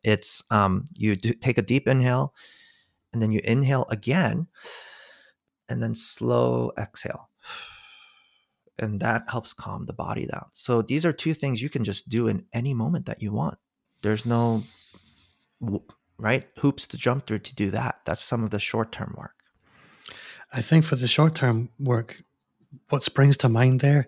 it's 0.04 0.43
um, 0.49 0.86
you 0.95 1.15
take 1.15 1.58
a 1.58 1.63
deep 1.63 1.88
inhale 1.88 2.34
and 3.13 3.21
then 3.21 3.32
you 3.32 3.41
inhale 3.43 3.86
again 3.89 4.47
and 5.69 5.82
then 5.82 5.95
slow 5.95 6.71
exhale. 6.77 7.30
And 8.80 8.99
that 8.99 9.25
helps 9.30 9.54
calm 9.54 9.86
the 9.86 9.93
body 9.93 10.25
down. 10.25 10.47
So 10.54 10.82
these 10.82 11.06
are 11.06 11.13
two 11.13 11.34
things 11.34 11.62
you 11.62 11.69
can 11.69 11.84
just 11.84 12.10
do 12.10 12.27
in 12.27 12.45
any 12.51 12.73
moment 12.73 13.06
that 13.06 13.21
you 13.21 13.32
want. 13.32 13.58
There's 14.01 14.25
no 14.25 14.63
right 16.17 16.47
hoops 16.58 16.88
to 16.88 16.97
jump 16.97 17.27
through 17.27 17.39
to 17.39 17.56
do 17.56 17.69
that. 17.71 17.99
That's 18.06 18.23
some 18.23 18.43
of 18.43 18.49
the 18.49 18.60
short 18.60 18.91
term 18.91 19.13
work. 19.17 19.36
I 20.51 20.62
think 20.62 20.84
for 20.84 20.95
the 20.95 21.08
short 21.08 21.36
term 21.36 21.69
work, 21.80 22.23
what 22.89 23.04
springs 23.04 23.38
to 23.38 23.49
mind 23.49 23.82
there 23.82 24.08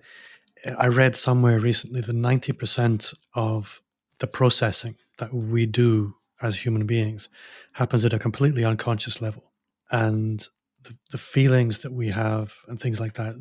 I 0.77 0.87
read 0.87 1.15
somewhere 1.15 1.59
recently 1.59 2.01
that 2.01 2.15
90% 2.15 3.13
of 3.33 3.81
the 4.19 4.27
processing 4.27 4.95
that 5.17 5.33
we 5.33 5.65
do 5.65 6.15
as 6.41 6.57
human 6.57 6.85
beings 6.85 7.29
happens 7.73 8.03
at 8.05 8.13
a 8.13 8.19
completely 8.19 8.65
unconscious 8.65 9.21
level. 9.21 9.51
And 9.91 10.45
the, 10.83 10.95
the 11.11 11.17
feelings 11.17 11.79
that 11.79 11.93
we 11.93 12.09
have 12.09 12.55
and 12.67 12.79
things 12.79 12.99
like 12.99 13.13
that, 13.13 13.35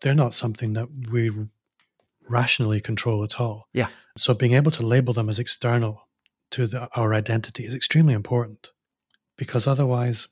they're 0.00 0.14
not 0.14 0.34
something 0.34 0.74
that 0.74 0.88
we 1.10 1.30
rationally 2.28 2.80
control 2.80 3.24
at 3.24 3.40
all. 3.40 3.68
Yeah. 3.72 3.88
So 4.16 4.34
being 4.34 4.54
able 4.54 4.70
to 4.72 4.86
label 4.86 5.12
them 5.12 5.28
as 5.28 5.38
external 5.38 6.08
to 6.52 6.66
the, 6.66 6.88
our 6.94 7.14
identity 7.14 7.64
is 7.64 7.74
extremely 7.74 8.14
important 8.14 8.72
because 9.36 9.66
otherwise, 9.66 10.28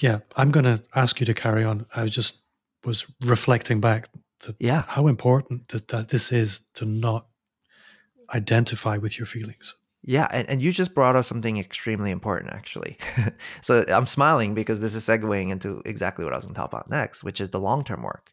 yeah, 0.00 0.20
I'm 0.36 0.50
going 0.50 0.64
to 0.64 0.82
ask 0.94 1.20
you 1.20 1.26
to 1.26 1.34
carry 1.34 1.64
on. 1.64 1.86
I 1.94 2.06
just 2.06 2.44
was 2.84 3.06
reflecting 3.24 3.80
back 3.80 4.08
to 4.40 4.54
Yeah. 4.58 4.82
how 4.86 5.06
important 5.06 5.68
that, 5.68 5.88
that 5.88 6.08
this 6.08 6.32
is 6.32 6.60
to 6.74 6.84
not 6.84 7.26
identify 8.34 8.96
with 8.96 9.18
your 9.18 9.26
feelings. 9.26 9.76
Yeah, 10.08 10.28
and, 10.30 10.48
and 10.48 10.62
you 10.62 10.70
just 10.70 10.94
brought 10.94 11.16
up 11.16 11.24
something 11.24 11.56
extremely 11.56 12.12
important, 12.12 12.52
actually. 12.52 12.96
so 13.60 13.84
I'm 13.88 14.06
smiling 14.06 14.54
because 14.54 14.78
this 14.78 14.94
is 14.94 15.04
segueing 15.04 15.50
into 15.50 15.82
exactly 15.84 16.24
what 16.24 16.32
I 16.32 16.36
was 16.36 16.44
going 16.44 16.54
to 16.54 16.60
talk 16.60 16.70
about 16.70 16.88
next, 16.88 17.24
which 17.24 17.40
is 17.40 17.50
the 17.50 17.58
long 17.58 17.82
term 17.82 18.02
work. 18.02 18.32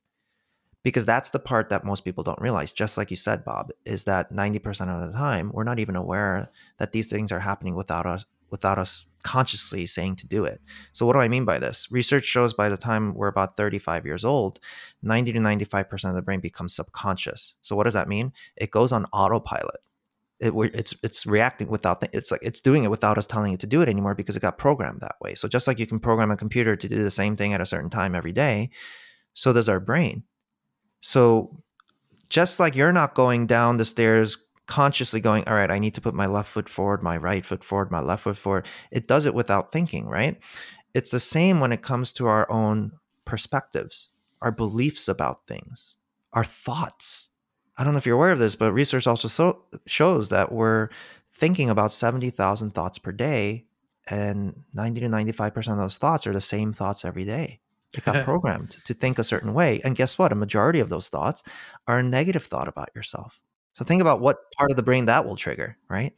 Because 0.84 1.06
that's 1.06 1.32
the 1.32 1.40
part 1.40 1.70
that 1.70 1.86
most 1.86 2.04
people 2.06 2.24
don't 2.24 2.42
realize, 2.42 2.74
just 2.74 2.98
like 2.98 3.10
you 3.10 3.16
said, 3.18 3.46
Bob, 3.46 3.72
is 3.86 4.04
that 4.04 4.32
90% 4.32 4.90
of 4.90 5.12
the 5.12 5.18
time, 5.18 5.50
we're 5.54 5.64
not 5.64 5.80
even 5.80 5.96
aware 5.96 6.52
that 6.78 6.92
these 6.92 7.08
things 7.08 7.32
are 7.32 7.40
happening 7.40 7.74
without 7.74 8.06
us 8.06 8.26
without 8.54 8.78
us 8.78 9.06
consciously 9.24 9.86
saying 9.86 10.16
to 10.18 10.28
do 10.28 10.46
it. 10.46 10.62
So 10.92 11.06
what 11.06 11.14
do 11.14 11.20
I 11.20 11.28
mean 11.28 11.44
by 11.44 11.58
this? 11.58 11.92
Research 11.92 12.24
shows 12.24 12.54
by 12.54 12.70
the 12.70 12.78
time 12.78 13.16
we're 13.16 13.28
about 13.28 13.58
35 13.58 14.06
years 14.06 14.24
old, 14.24 14.60
90 15.02 15.34
to 15.34 15.40
95% 15.40 16.10
of 16.10 16.16
the 16.16 16.22
brain 16.22 16.40
becomes 16.40 16.76
subconscious. 16.76 17.56
So 17.64 17.76
what 17.76 17.86
does 17.86 17.96
that 17.96 18.08
mean? 18.08 18.32
It 18.56 18.70
goes 18.70 18.92
on 18.92 19.06
autopilot 19.06 19.82
it, 20.44 20.54
it's 20.74 20.96
it's 21.02 21.26
reacting 21.26 21.70
without 21.70 22.02
th- 22.02 22.12
it's 22.14 22.30
like 22.30 22.42
it's 22.44 22.60
doing 22.60 22.84
it 22.84 22.92
without 22.92 23.18
us 23.18 23.26
telling 23.26 23.54
it 23.54 23.62
to 23.62 23.68
do 23.68 23.82
it 23.82 23.88
anymore 23.88 24.14
because 24.14 24.36
it 24.36 24.42
got 24.42 24.58
programmed 24.58 25.00
that 25.00 25.16
way. 25.22 25.36
So 25.36 25.48
just 25.48 25.68
like 25.68 25.80
you 25.80 25.88
can 25.88 26.00
program 26.00 26.32
a 26.32 26.38
computer 26.38 26.76
to 26.76 26.88
do 26.88 27.02
the 27.02 27.12
same 27.12 27.36
thing 27.36 27.54
at 27.54 27.62
a 27.62 27.66
certain 27.66 27.90
time 27.90 28.14
every 28.14 28.34
day, 28.34 28.70
so 29.34 29.54
does 29.54 29.70
our 29.70 29.80
brain. 29.80 30.24
So 31.02 31.58
just 32.30 32.60
like 32.60 32.76
you're 32.76 32.92
not 32.92 33.16
going 33.16 33.48
down 33.48 33.78
the 33.78 33.86
stairs 33.86 34.38
consciously 34.66 35.20
going, 35.20 35.48
all 35.48 35.56
right, 35.56 35.72
I 35.72 35.80
need 35.80 35.94
to 35.96 36.02
put 36.02 36.14
my 36.14 36.26
left 36.26 36.50
foot 36.50 36.70
forward, 36.70 37.04
my 37.04 37.18
right 37.18 37.46
foot 37.46 37.64
forward, 37.64 37.92
my 37.92 38.00
left 38.00 38.24
foot 38.24 38.38
forward. 38.38 38.66
It 38.92 39.08
does 39.08 39.26
it 39.26 39.34
without 39.34 39.72
thinking, 39.72 40.08
right? 40.08 40.40
It's 40.94 41.12
the 41.12 41.20
same 41.20 41.60
when 41.60 41.72
it 41.72 41.82
comes 41.82 42.14
to 42.14 42.28
our 42.28 42.50
own 42.52 42.94
perspectives, 43.26 44.12
our 44.42 44.52
beliefs 44.52 45.08
about 45.08 45.48
things, 45.48 45.98
our 46.34 46.44
thoughts 46.44 47.30
I 47.78 47.84
don't 47.84 47.94
know 47.94 47.98
if 47.98 48.06
you're 48.06 48.16
aware 48.16 48.32
of 48.32 48.40
this, 48.40 48.56
but 48.56 48.72
research 48.72 49.08
also 49.08 49.28
so, 49.28 49.64
shows 49.86 50.30
that 50.30 50.52
we're 50.52 50.90
thinking 51.34 51.70
about 51.70 51.92
70,000 51.92 52.72
thoughts 52.72 53.00
per 53.00 53.12
day, 53.12 53.66
and 54.08 54.64
90 54.74 55.02
to 55.02 55.08
95% 55.08 55.72
of 55.72 55.78
those 55.78 55.98
thoughts 55.98 56.28
are 56.28 56.34
the 56.34 56.42
same 56.42 56.74
thoughts 56.74 57.04
every 57.04 57.26
day. 57.26 57.62
It 57.94 58.04
got 58.04 58.26
programmed 58.26 58.78
to 58.86 58.94
think 58.94 59.18
a 59.18 59.24
certain 59.24 59.54
way. 59.54 59.82
And 59.84 59.96
guess 59.96 60.20
what? 60.20 60.32
A 60.32 60.36
majority 60.36 60.80
of 60.80 60.90
those 60.90 61.10
thoughts 61.10 61.44
are 61.88 62.00
a 62.00 62.04
negative 62.04 62.44
thought 62.44 62.68
about 62.68 62.90
yourself. 62.96 63.40
So 63.74 63.84
think 63.84 64.02
about 64.02 64.22
what 64.22 64.38
part 64.58 64.72
of 64.72 64.78
the 64.78 64.84
brain 64.84 65.06
that 65.06 65.26
will 65.26 65.36
trigger, 65.36 65.78
right? 65.90 66.14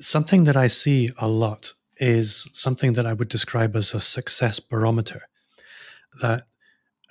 Something 0.00 0.44
that 0.44 0.56
I 0.56 0.66
see 0.66 1.10
a 1.18 1.28
lot 1.28 1.72
is 1.98 2.48
something 2.52 2.94
that 2.94 3.06
I 3.06 3.12
would 3.12 3.28
describe 3.28 3.76
as 3.76 3.94
a 3.94 4.00
success 4.00 4.60
barometer. 4.60 5.22
That, 6.20 6.46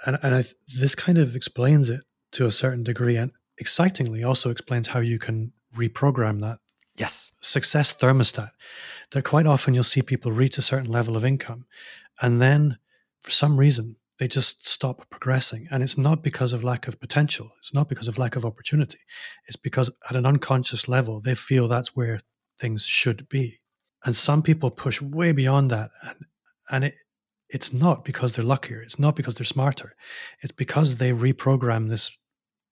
and, 0.06 0.18
and 0.22 0.36
I, 0.36 0.44
this 0.80 0.96
kind 0.96 1.18
of 1.18 1.36
explains 1.36 1.90
it 1.90 2.02
to 2.34 2.46
a 2.46 2.52
certain 2.52 2.84
degree. 2.84 3.18
And 3.18 3.32
excitingly 3.58 4.24
also 4.24 4.50
explains 4.50 4.88
how 4.88 5.00
you 5.00 5.20
can 5.20 5.54
reprogram 5.76 6.42
that 6.42 6.60
Yes. 6.98 7.32
success 7.42 7.94
thermostat. 7.94 8.52
That 9.12 9.24
quite 9.24 9.46
often 9.46 9.74
you'll 9.74 9.84
see 9.84 10.02
people 10.02 10.32
reach 10.32 10.58
a 10.58 10.62
certain 10.62 10.92
level 10.92 11.16
of 11.16 11.26
income 11.26 11.66
and 12.22 12.42
then 12.42 12.78
for 13.22 13.32
some 13.32 13.58
reason 13.58 13.98
they 14.20 14.28
just 14.28 14.68
stop 14.68 15.10
progressing. 15.10 15.68
And 15.72 15.84
it's 15.84 15.98
not 15.98 16.24
because 16.24 16.54
of 16.54 16.64
lack 16.64 16.88
of 16.88 17.00
potential, 17.00 17.52
it's 17.60 17.74
not 17.74 17.90
because 17.90 18.08
of 18.08 18.18
lack 18.18 18.36
of 18.36 18.46
opportunity. 18.46 19.00
It's 19.48 19.58
because 19.58 19.92
at 20.10 20.16
an 20.16 20.26
unconscious 20.26 20.88
level, 20.88 21.20
they 21.20 21.36
feel 21.36 21.68
that's 21.68 21.96
where 21.96 22.20
things 22.60 22.86
should 22.86 23.28
be. 23.30 23.60
And 24.06 24.16
some 24.16 24.42
people 24.42 24.72
push 24.72 25.02
way 25.02 25.32
beyond 25.32 25.72
that. 25.72 25.92
And, 26.04 26.26
and 26.70 26.84
it, 26.86 26.96
it's 27.50 27.74
not 27.74 28.06
because 28.06 28.36
they're 28.36 28.46
luckier, 28.46 28.82
it's 28.82 29.00
not 29.00 29.16
because 29.16 29.36
they're 29.36 29.46
smarter, 29.46 29.96
it's 30.42 30.54
because 30.54 30.98
they 30.98 31.12
reprogram 31.12 31.90
this 31.90 32.12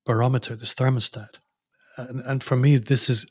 barometer, 0.06 0.56
this 0.56 0.73
thermostat. 0.73 1.39
And, 1.97 2.21
and 2.21 2.43
for 2.43 2.56
me, 2.56 2.77
this 2.77 3.10
is 3.10 3.29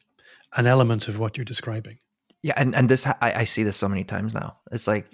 an 0.57 0.66
element 0.66 1.09
of 1.09 1.18
what 1.18 1.37
you're 1.37 1.44
describing. 1.44 1.98
Yeah, 2.42 2.55
and 2.57 2.74
and 2.74 2.88
this 2.88 3.07
I, 3.07 3.14
I 3.20 3.44
see 3.44 3.62
this 3.62 3.76
so 3.76 3.88
many 3.88 4.02
times 4.02 4.35
now. 4.35 4.57
It's 4.72 4.88
like 4.88 5.07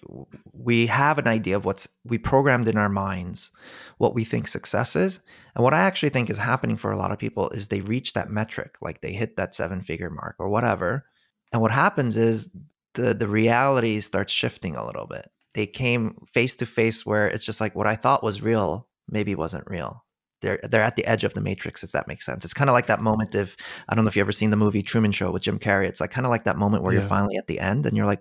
we 0.53 0.87
have 0.87 1.19
an 1.19 1.29
idea 1.29 1.57
of 1.57 1.67
what's 1.67 1.87
we 2.05 2.17
programmed 2.17 2.67
in 2.69 2.79
our 2.79 2.89
minds 2.89 3.51
what 3.99 4.15
we 4.15 4.25
think 4.25 4.49
success 4.49 4.97
is, 4.97 5.21
and 5.55 5.63
what 5.63 5.75
I 5.75 5.81
actually 5.81 6.09
think 6.09 6.31
is 6.31 6.39
happening 6.39 6.77
for 6.77 6.91
a 6.91 6.97
lot 6.97 7.13
of 7.13 7.19
people 7.19 7.51
is 7.51 7.69
they 7.69 7.83
reach 7.83 8.15
that 8.15 8.31
metric, 8.31 8.79
like 8.81 9.03
they 9.03 9.13
hit 9.13 9.37
that 9.37 9.55
seven 9.55 9.83
figure 9.83 10.09
mark 10.09 10.37
or 10.39 10.49
whatever, 10.49 11.05
and 11.53 11.61
what 11.61 11.71
happens 11.71 12.17
is 12.17 12.51
the 12.95 13.13
the 13.13 13.29
reality 13.29 14.01
starts 14.01 14.33
shifting 14.33 14.75
a 14.75 14.87
little 14.87 15.07
bit. 15.07 15.31
They 15.53 15.67
came 15.67 16.17
face 16.27 16.55
to 16.57 16.67
face 16.67 17.05
where 17.05 17.29
it's 17.29 17.45
just 17.45 17.61
like 17.61 17.75
what 17.75 17.87
I 17.87 17.97
thought 17.97 18.23
was 18.23 18.43
real 18.43 18.89
maybe 19.11 19.35
wasn't 19.35 19.69
real, 19.69 20.05
they're 20.41 20.61
they're 20.71 20.83
at 20.83 20.97
the 20.97 21.07
edge 21.07 21.25
of 21.25 21.35
the 21.35 21.41
matrix 21.41 21.83
if 21.83 21.93
that 21.93 22.07
makes 22.09 22.25
sense. 22.25 22.45
It's 22.45 22.55
kind 22.55 22.71
of 22.71 22.75
like 22.75 22.87
that 22.87 23.01
moment 23.01 23.35
of 23.35 23.57
i 23.89 23.95
don't 23.95 24.05
know 24.05 24.09
if 24.09 24.17
you've 24.17 24.25
ever 24.25 24.33
seen 24.33 24.51
the 24.51 24.57
movie 24.57 24.83
truman 24.83 25.13
show 25.13 25.31
with 25.31 25.43
jim 25.43 25.59
carrey. 25.59 25.87
It's 25.89 26.01
like 26.01 26.11
kind 26.11 26.27
of 26.27 26.31
like 26.31 26.45
that 26.45 26.57
moment 26.59 26.83
where 26.83 26.93
Yeah. 26.93 27.01
you're 27.01 27.09
finally 27.09 27.37
at 27.37 27.47
the 27.47 27.59
end 27.61 27.87
and 27.87 27.97
you're 27.97 28.07
like 28.07 28.21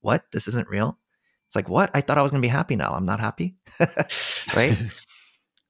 what? 0.00 0.24
This 0.32 0.46
isn't 0.48 0.68
real? 0.68 0.98
It's 1.46 1.56
like 1.56 1.68
what? 1.68 1.90
I 1.94 2.00
thought 2.00 2.18
i 2.18 2.22
was 2.22 2.30
going 2.30 2.40
to 2.42 2.46
be 2.46 2.50
happy 2.50 2.76
now. 2.76 2.92
I'm 2.92 3.04
not 3.04 3.20
happy. 3.20 3.56
Right? 4.56 4.78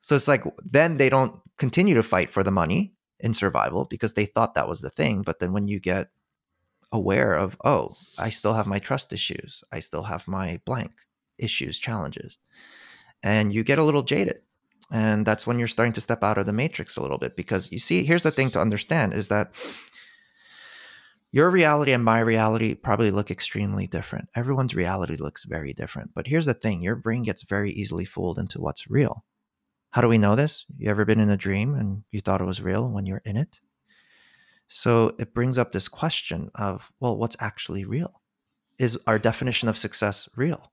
So 0.01 0.15
it's 0.17 0.29
like 0.29 0.45
then 0.65 0.97
they 0.97 1.09
don't 1.09 1.41
continue 1.59 1.95
to 1.95 2.03
fight 2.05 2.31
for 2.31 2.43
the 2.45 2.53
money 2.53 2.95
in 3.21 3.35
survival 3.35 3.85
because 3.91 4.15
they 4.15 4.27
thought 4.27 4.55
that 4.55 4.69
was 4.69 4.81
the 4.81 4.91
thing 4.91 5.23
but 5.23 5.41
then 5.41 5.53
when 5.53 5.67
you 5.67 5.81
get 5.81 6.09
aware 6.93 7.35
of 7.35 7.57
oh 7.65 7.95
i 8.17 8.31
still 8.31 8.55
have 8.55 8.67
my 8.67 8.79
trust 8.79 9.13
issues. 9.13 9.63
I 9.73 9.81
still 9.81 10.05
have 10.05 10.29
my 10.29 10.61
blank 10.65 10.93
issues 11.37 11.79
challenges 11.81 12.39
and 13.23 13.53
you 13.53 13.65
get 13.65 13.79
a 13.81 13.83
little 13.83 14.03
jaded 14.03 14.41
and 14.91 15.27
that's 15.27 15.47
when 15.47 15.59
you're 15.59 15.69
starting 15.69 15.93
to 15.93 16.01
step 16.01 16.23
out 16.23 16.39
of 16.39 16.47
the 16.47 16.53
matrix 16.53 16.97
a 16.97 17.03
little 17.03 17.19
bit 17.19 17.37
because 17.37 17.71
you 17.71 17.79
see 17.79 18.05
here's 18.05 18.23
the 18.23 18.31
thing 18.31 18.51
to 18.51 18.61
understand 18.61 19.13
is 19.13 19.29
that 19.29 19.55
your 21.31 21.51
reality 21.51 21.93
and 21.93 22.03
my 22.03 22.21
reality 22.21 22.75
probably 22.75 23.11
look 23.11 23.31
extremely 23.31 23.87
different. 23.87 24.29
Everyone's 24.35 24.75
reality 24.75 25.17
looks 25.17 25.45
very 25.45 25.75
different. 25.75 26.13
But 26.15 26.27
here's 26.27 26.47
the 26.47 26.55
thing 26.55 26.81
your 26.83 26.97
brain 26.97 27.23
gets 27.23 27.43
very 27.43 27.71
easily 27.71 28.07
fooled 28.07 28.39
into 28.39 28.61
what's 28.61 28.89
real. 28.89 29.25
How 29.91 30.01
do 30.01 30.09
we 30.09 30.19
know 30.19 30.37
this? 30.37 30.65
You 30.79 30.91
ever 30.91 31.05
been 31.05 31.21
in 31.21 31.29
a 31.29 31.37
dream 31.37 31.75
and 31.75 32.05
you 32.11 32.21
thought 32.21 32.41
it 32.41 32.47
was 32.47 32.63
real 32.63 32.89
when 32.91 33.05
you're 33.05 33.23
in 33.27 33.37
it? 33.37 33.61
So 34.69 35.15
it 35.19 35.35
brings 35.35 35.59
up 35.59 35.73
this 35.73 35.89
question 35.89 36.51
of 36.55 36.93
well 36.99 37.17
what's 37.17 37.37
actually 37.41 37.85
real? 37.85 38.23
Is 38.79 38.99
our 39.07 39.19
definition 39.19 39.69
of 39.69 39.77
success 39.77 40.29
real 40.35 40.73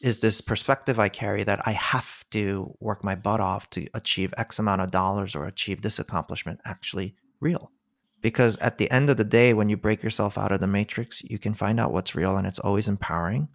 is 0.00 0.18
this 0.18 0.40
perspective 0.40 0.98
I 0.98 1.08
carry 1.08 1.44
that 1.44 1.66
I 1.66 1.72
have 1.72 2.24
to 2.30 2.74
work 2.80 3.02
my 3.02 3.14
butt 3.14 3.40
off 3.40 3.70
to 3.70 3.86
achieve 3.94 4.34
X 4.36 4.58
amount 4.58 4.82
of 4.82 4.90
dollars 4.90 5.34
or 5.34 5.46
achieve 5.46 5.82
this 5.82 5.98
accomplishment 5.98 6.60
actually 6.64 7.14
real? 7.40 7.72
Because 8.20 8.56
at 8.58 8.78
the 8.78 8.90
end 8.90 9.10
of 9.10 9.16
the 9.16 9.24
day, 9.24 9.54
when 9.54 9.68
you 9.68 9.76
break 9.76 10.02
yourself 10.02 10.36
out 10.36 10.52
of 10.52 10.60
the 10.60 10.66
matrix, 10.66 11.22
you 11.22 11.38
can 11.38 11.54
find 11.54 11.78
out 11.78 11.92
what's 11.92 12.14
real 12.14 12.36
and 12.36 12.46
it's 12.46 12.58
always 12.58 12.88
empowering. 12.88 13.48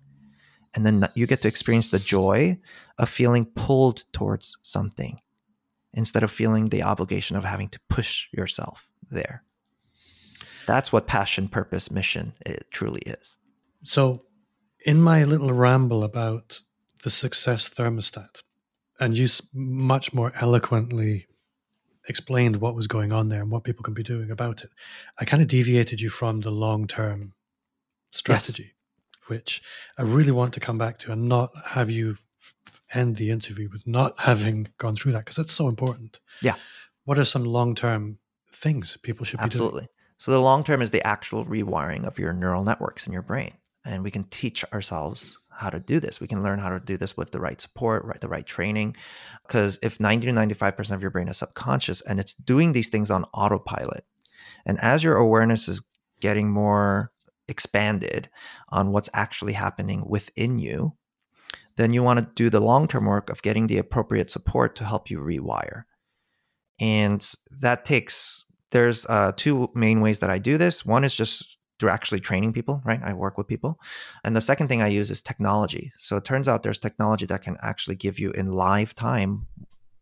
And 0.73 0.85
then 0.85 1.07
you 1.15 1.27
get 1.27 1.41
to 1.41 1.47
experience 1.47 1.89
the 1.89 1.99
joy 1.99 2.59
of 2.97 3.09
feeling 3.09 3.45
pulled 3.45 4.05
towards 4.13 4.57
something 4.61 5.19
instead 5.93 6.23
of 6.23 6.31
feeling 6.31 6.67
the 6.67 6.83
obligation 6.83 7.35
of 7.35 7.43
having 7.43 7.67
to 7.69 7.79
push 7.89 8.27
yourself 8.31 8.89
there. 9.09 9.43
That's 10.65 10.91
what 10.93 11.07
passion, 11.07 11.49
purpose, 11.49 11.91
mission 11.91 12.33
it 12.45 12.65
truly 12.71 13.01
is. 13.01 13.37
So, 13.83 14.23
in 14.85 15.01
my 15.01 15.23
little 15.23 15.53
ramble 15.53 16.03
about 16.03 16.61
the 17.03 17.09
success 17.09 17.69
thermostat, 17.69 18.43
and 18.99 19.17
you 19.17 19.27
much 19.53 20.13
more 20.13 20.31
eloquently 20.39 21.27
explained 22.07 22.57
what 22.57 22.75
was 22.75 22.87
going 22.87 23.13
on 23.13 23.29
there 23.29 23.41
and 23.41 23.51
what 23.51 23.63
people 23.63 23.83
can 23.83 23.93
be 23.93 24.03
doing 24.03 24.31
about 24.31 24.63
it, 24.63 24.69
I 25.19 25.25
kind 25.25 25.41
of 25.41 25.47
deviated 25.47 26.01
you 26.01 26.09
from 26.09 26.39
the 26.39 26.51
long 26.51 26.87
term 26.87 27.33
strategy, 28.09 28.73
which 29.27 29.61
I 29.97 30.03
really 30.03 30.31
want 30.31 30.53
to 30.53 30.59
come 30.59 30.77
back 30.77 30.97
to 30.99 31.11
and 31.11 31.29
not 31.29 31.51
have 31.69 31.89
you 31.89 32.17
end 32.93 33.15
the 33.17 33.29
interview 33.29 33.69
with 33.71 33.87
not 33.87 34.19
having 34.19 34.67
gone 34.77 34.95
through 34.95 35.13
that 35.13 35.19
because 35.19 35.37
that's 35.37 35.53
so 35.53 35.67
important. 35.67 36.19
Yeah. 36.41 36.55
What 37.05 37.17
are 37.17 37.25
some 37.25 37.45
long 37.45 37.75
term 37.75 38.17
things 38.51 38.97
people 38.97 39.25
should 39.25 39.37
be 39.37 39.43
doing? 39.43 39.47
Absolutely. 39.47 39.87
So 40.17 40.31
the 40.31 40.39
long 40.39 40.63
term 40.63 40.81
is 40.81 40.91
the 40.91 41.05
actual 41.05 41.45
rewiring 41.45 42.05
of 42.05 42.19
your 42.19 42.33
neural 42.33 42.63
networks 42.63 43.07
in 43.07 43.13
your 43.13 43.23
brain. 43.23 43.53
And 43.85 44.03
we 44.03 44.11
can 44.11 44.25
teach 44.25 44.63
ourselves 44.71 45.39
how 45.49 45.69
to 45.69 45.79
do 45.79 45.99
this. 45.99 46.19
We 46.19 46.27
can 46.27 46.43
learn 46.43 46.59
how 46.59 46.69
to 46.69 46.79
do 46.79 46.97
this 46.97 47.17
with 47.17 47.31
the 47.31 47.39
right 47.39 47.59
support, 47.59 48.05
right, 48.05 48.19
the 48.19 48.27
right 48.27 48.45
training. 48.45 48.95
Because 49.43 49.79
if 49.81 49.99
90 49.99 50.27
to 50.27 50.33
95% 50.33 50.91
of 50.91 51.01
your 51.01 51.11
brain 51.11 51.27
is 51.27 51.37
subconscious 51.37 52.01
and 52.01 52.19
it's 52.19 52.33
doing 52.33 52.73
these 52.73 52.89
things 52.89 53.11
on 53.11 53.25
autopilot, 53.33 54.05
and 54.65 54.79
as 54.81 55.03
your 55.03 55.17
awareness 55.17 55.67
is 55.67 55.85
getting 56.19 56.49
more 56.49 57.11
expanded 57.47 58.29
on 58.69 58.91
what's 58.91 59.09
actually 59.13 59.53
happening 59.53 60.03
within 60.07 60.59
you, 60.59 60.93
then 61.77 61.93
you 61.93 62.03
want 62.03 62.19
to 62.19 62.29
do 62.35 62.49
the 62.49 62.59
long 62.59 62.87
term 62.87 63.05
work 63.05 63.29
of 63.29 63.41
getting 63.41 63.67
the 63.67 63.77
appropriate 63.77 64.29
support 64.29 64.75
to 64.75 64.85
help 64.85 65.09
you 65.09 65.19
rewire. 65.19 65.83
And 66.79 67.27
that 67.59 67.85
takes, 67.85 68.45
there's 68.71 69.05
uh, 69.05 69.33
two 69.35 69.69
main 69.75 70.01
ways 70.01 70.19
that 70.19 70.29
I 70.29 70.39
do 70.39 70.57
this. 70.57 70.85
One 70.85 71.03
is 71.03 71.15
just 71.15 71.57
through 71.81 71.89
actually 71.89 72.19
training 72.19 72.53
people, 72.53 72.79
right? 72.85 73.01
I 73.03 73.13
work 73.13 73.39
with 73.39 73.47
people. 73.47 73.79
And 74.23 74.35
the 74.35 74.41
second 74.41 74.67
thing 74.67 74.83
I 74.83 74.87
use 74.87 75.09
is 75.09 75.19
technology. 75.19 75.91
So 75.97 76.15
it 76.15 76.23
turns 76.23 76.47
out 76.47 76.61
there's 76.61 76.77
technology 76.77 77.25
that 77.25 77.41
can 77.41 77.57
actually 77.63 77.95
give 77.95 78.19
you 78.19 78.29
in 78.29 78.51
live 78.51 78.93
time 78.93 79.47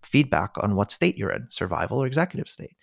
feedback 0.04 0.62
on 0.62 0.76
what 0.76 0.92
state 0.92 1.18
you're 1.18 1.30
in 1.30 1.48
survival 1.50 2.04
or 2.04 2.06
executive 2.06 2.50
state. 2.50 2.76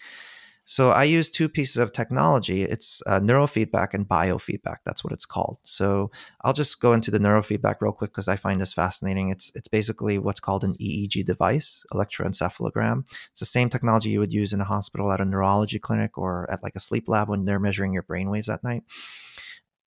So 0.68 0.90
I 0.90 1.04
use 1.04 1.30
two 1.30 1.48
pieces 1.48 1.76
of 1.76 1.92
technology. 1.92 2.64
It's 2.64 3.00
uh, 3.06 3.20
neurofeedback 3.20 3.94
and 3.94 4.06
biofeedback. 4.06 4.78
That's 4.84 5.04
what 5.04 5.12
it's 5.12 5.24
called. 5.24 5.58
So 5.62 6.10
I'll 6.42 6.52
just 6.52 6.80
go 6.80 6.92
into 6.92 7.12
the 7.12 7.20
neurofeedback 7.20 7.76
real 7.80 7.92
quick 7.92 8.10
because 8.10 8.26
I 8.26 8.34
find 8.34 8.60
this 8.60 8.74
fascinating. 8.74 9.30
It's 9.30 9.52
it's 9.54 9.68
basically 9.68 10.18
what's 10.18 10.40
called 10.40 10.64
an 10.64 10.74
EEG 10.74 11.24
device, 11.24 11.86
electroencephalogram. 11.94 13.06
It's 13.30 13.38
the 13.38 13.46
same 13.46 13.70
technology 13.70 14.10
you 14.10 14.18
would 14.18 14.32
use 14.32 14.52
in 14.52 14.60
a 14.60 14.64
hospital 14.64 15.12
at 15.12 15.20
a 15.20 15.24
neurology 15.24 15.78
clinic 15.78 16.18
or 16.18 16.50
at 16.50 16.64
like 16.64 16.74
a 16.74 16.80
sleep 16.80 17.08
lab 17.08 17.28
when 17.28 17.44
they're 17.44 17.60
measuring 17.60 17.92
your 17.92 18.02
brain 18.02 18.28
waves 18.28 18.48
at 18.48 18.64
night. 18.64 18.82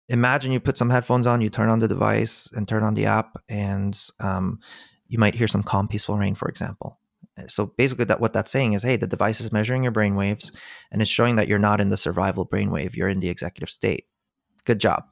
Imagine 0.08 0.50
you 0.50 0.58
put 0.58 0.76
some 0.76 0.90
headphones 0.90 1.24
on, 1.24 1.40
you 1.40 1.50
turn 1.50 1.68
on 1.68 1.78
the 1.78 1.88
device 1.88 2.50
and 2.52 2.66
turn 2.66 2.82
on 2.82 2.94
the 2.94 3.06
app, 3.06 3.40
and 3.48 3.96
um, 4.18 4.58
you 5.06 5.20
might 5.20 5.36
hear 5.36 5.48
some 5.48 5.62
calm, 5.62 5.86
peaceful 5.86 6.18
rain, 6.18 6.34
for 6.34 6.48
example 6.48 6.98
so 7.46 7.66
basically 7.76 8.04
that 8.04 8.20
what 8.20 8.32
that's 8.32 8.50
saying 8.50 8.72
is 8.72 8.82
hey 8.82 8.96
the 8.96 9.06
device 9.06 9.40
is 9.40 9.52
measuring 9.52 9.82
your 9.82 9.92
brain 9.92 10.14
waves 10.14 10.52
and 10.90 11.02
it's 11.02 11.10
showing 11.10 11.36
that 11.36 11.48
you're 11.48 11.58
not 11.58 11.80
in 11.80 11.88
the 11.90 11.96
survival 11.96 12.46
brainwave 12.46 12.94
you're 12.94 13.08
in 13.08 13.20
the 13.20 13.28
executive 13.28 13.70
state 13.70 14.06
good 14.64 14.78
job 14.78 15.04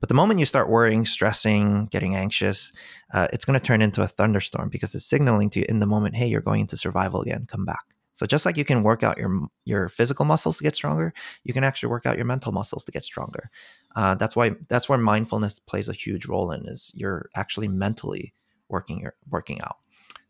but 0.00 0.08
the 0.08 0.14
moment 0.14 0.38
you 0.38 0.46
start 0.46 0.68
worrying 0.68 1.04
stressing 1.04 1.86
getting 1.86 2.14
anxious 2.14 2.72
uh, 3.12 3.28
it's 3.32 3.44
going 3.44 3.58
to 3.58 3.64
turn 3.64 3.82
into 3.82 4.02
a 4.02 4.08
thunderstorm 4.08 4.68
because 4.68 4.94
it's 4.94 5.06
signaling 5.06 5.50
to 5.50 5.60
you 5.60 5.66
in 5.68 5.80
the 5.80 5.86
moment 5.86 6.14
hey 6.16 6.26
you're 6.26 6.40
going 6.40 6.60
into 6.60 6.76
survival 6.76 7.20
again 7.20 7.46
come 7.46 7.64
back 7.64 7.94
so 8.14 8.26
just 8.26 8.46
like 8.46 8.56
you 8.56 8.64
can 8.64 8.82
work 8.82 9.02
out 9.02 9.18
your 9.18 9.48
your 9.64 9.88
physical 9.88 10.24
muscles 10.24 10.58
to 10.58 10.64
get 10.64 10.76
stronger, 10.76 11.12
you 11.42 11.52
can 11.52 11.64
actually 11.64 11.88
work 11.88 12.06
out 12.06 12.16
your 12.16 12.24
mental 12.24 12.52
muscles 12.52 12.84
to 12.84 12.92
get 12.92 13.02
stronger. 13.02 13.50
Uh, 13.94 14.14
that's 14.14 14.36
why 14.36 14.52
that's 14.68 14.88
where 14.88 14.98
mindfulness 14.98 15.58
plays 15.58 15.88
a 15.88 15.92
huge 15.92 16.26
role 16.26 16.52
in 16.52 16.66
is 16.66 16.92
you're 16.94 17.28
actually 17.34 17.68
mentally 17.68 18.32
working 18.68 19.00
your 19.00 19.14
working 19.28 19.60
out. 19.62 19.76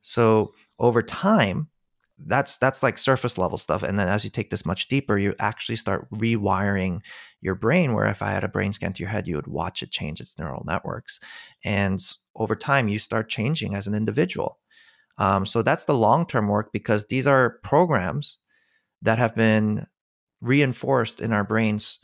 So 0.01 0.55
over 0.79 1.03
time, 1.03 1.69
that's 2.19 2.59
that's 2.59 2.83
like 2.83 2.97
surface 2.97 3.39
level 3.39 3.59
stuff. 3.59 3.83
And 3.83 3.99
then 3.99 4.09
as 4.09 4.25
you 4.25 4.31
take 4.31 4.51
this 4.51 4.65
much 4.65 4.89
deeper 4.89 5.19
you 5.19 5.35
actually 5.39 5.77
start 5.77 6.09
rewiring 6.11 7.01
your 7.41 7.55
brain 7.55 7.93
where 7.93 8.07
if 8.07 8.23
i 8.23 8.31
had 8.31 8.45
a 8.45 8.49
brain 8.49 8.73
scan 8.73 8.93
to 8.95 9.03
your 9.03 9.11
head 9.11 9.27
you 9.27 9.37
would 9.37 9.49
watch 9.49 9.83
it 9.83 9.91
change 9.91 10.21
its 10.21 10.39
neural 10.39 10.65
networks. 10.67 11.19
And 11.65 12.01
over 12.37 12.55
time 12.55 12.89
you 12.89 12.99
start 12.99 13.29
changing 13.29 13.75
as 13.75 13.87
an 13.87 13.95
individual. 13.95 14.59
Um, 15.19 15.47
so 15.47 15.63
that's 15.63 15.85
the 15.85 15.95
long 15.95 16.27
term 16.27 16.49
work 16.49 16.73
because 16.73 17.07
these 17.07 17.27
are 17.27 17.59
programs 17.63 18.39
that 19.03 19.19
have 19.19 19.35
been 19.35 19.87
reinforced 20.41 21.21
in 21.21 21.33
our 21.33 21.45
brains 21.45 21.99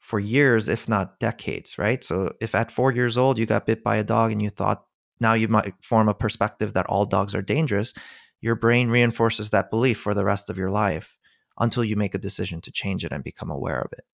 for 0.00 0.18
years 0.18 0.68
if 0.68 0.88
not 0.88 1.20
decades 1.20 1.78
right? 1.78 2.02
So 2.04 2.34
if 2.40 2.54
at 2.54 2.70
four 2.70 2.92
years 2.92 3.16
old 3.18 3.38
you 3.38 3.46
got 3.46 3.66
bit 3.66 3.84
by 3.84 3.96
a 3.96 4.04
dog 4.04 4.32
and 4.32 4.42
you 4.42 4.50
thought 4.50 4.84
now 5.20 5.34
you 5.34 5.48
might 5.48 5.74
form 5.82 6.08
a 6.08 6.14
perspective 6.14 6.72
that 6.74 6.86
all 6.86 7.04
dogs 7.04 7.34
are 7.34 7.42
dangerous. 7.42 7.94
Your 8.40 8.56
brain 8.56 8.88
reinforces 8.88 9.50
that 9.50 9.70
belief 9.70 9.98
for 9.98 10.14
the 10.14 10.24
rest 10.24 10.50
of 10.50 10.58
your 10.58 10.70
life 10.70 11.16
until 11.58 11.84
you 11.84 11.96
make 11.96 12.14
a 12.14 12.18
decision 12.18 12.60
to 12.62 12.72
change 12.72 13.04
it 13.04 13.12
and 13.12 13.22
become 13.22 13.50
aware 13.50 13.80
of 13.80 13.92
it. 13.92 14.04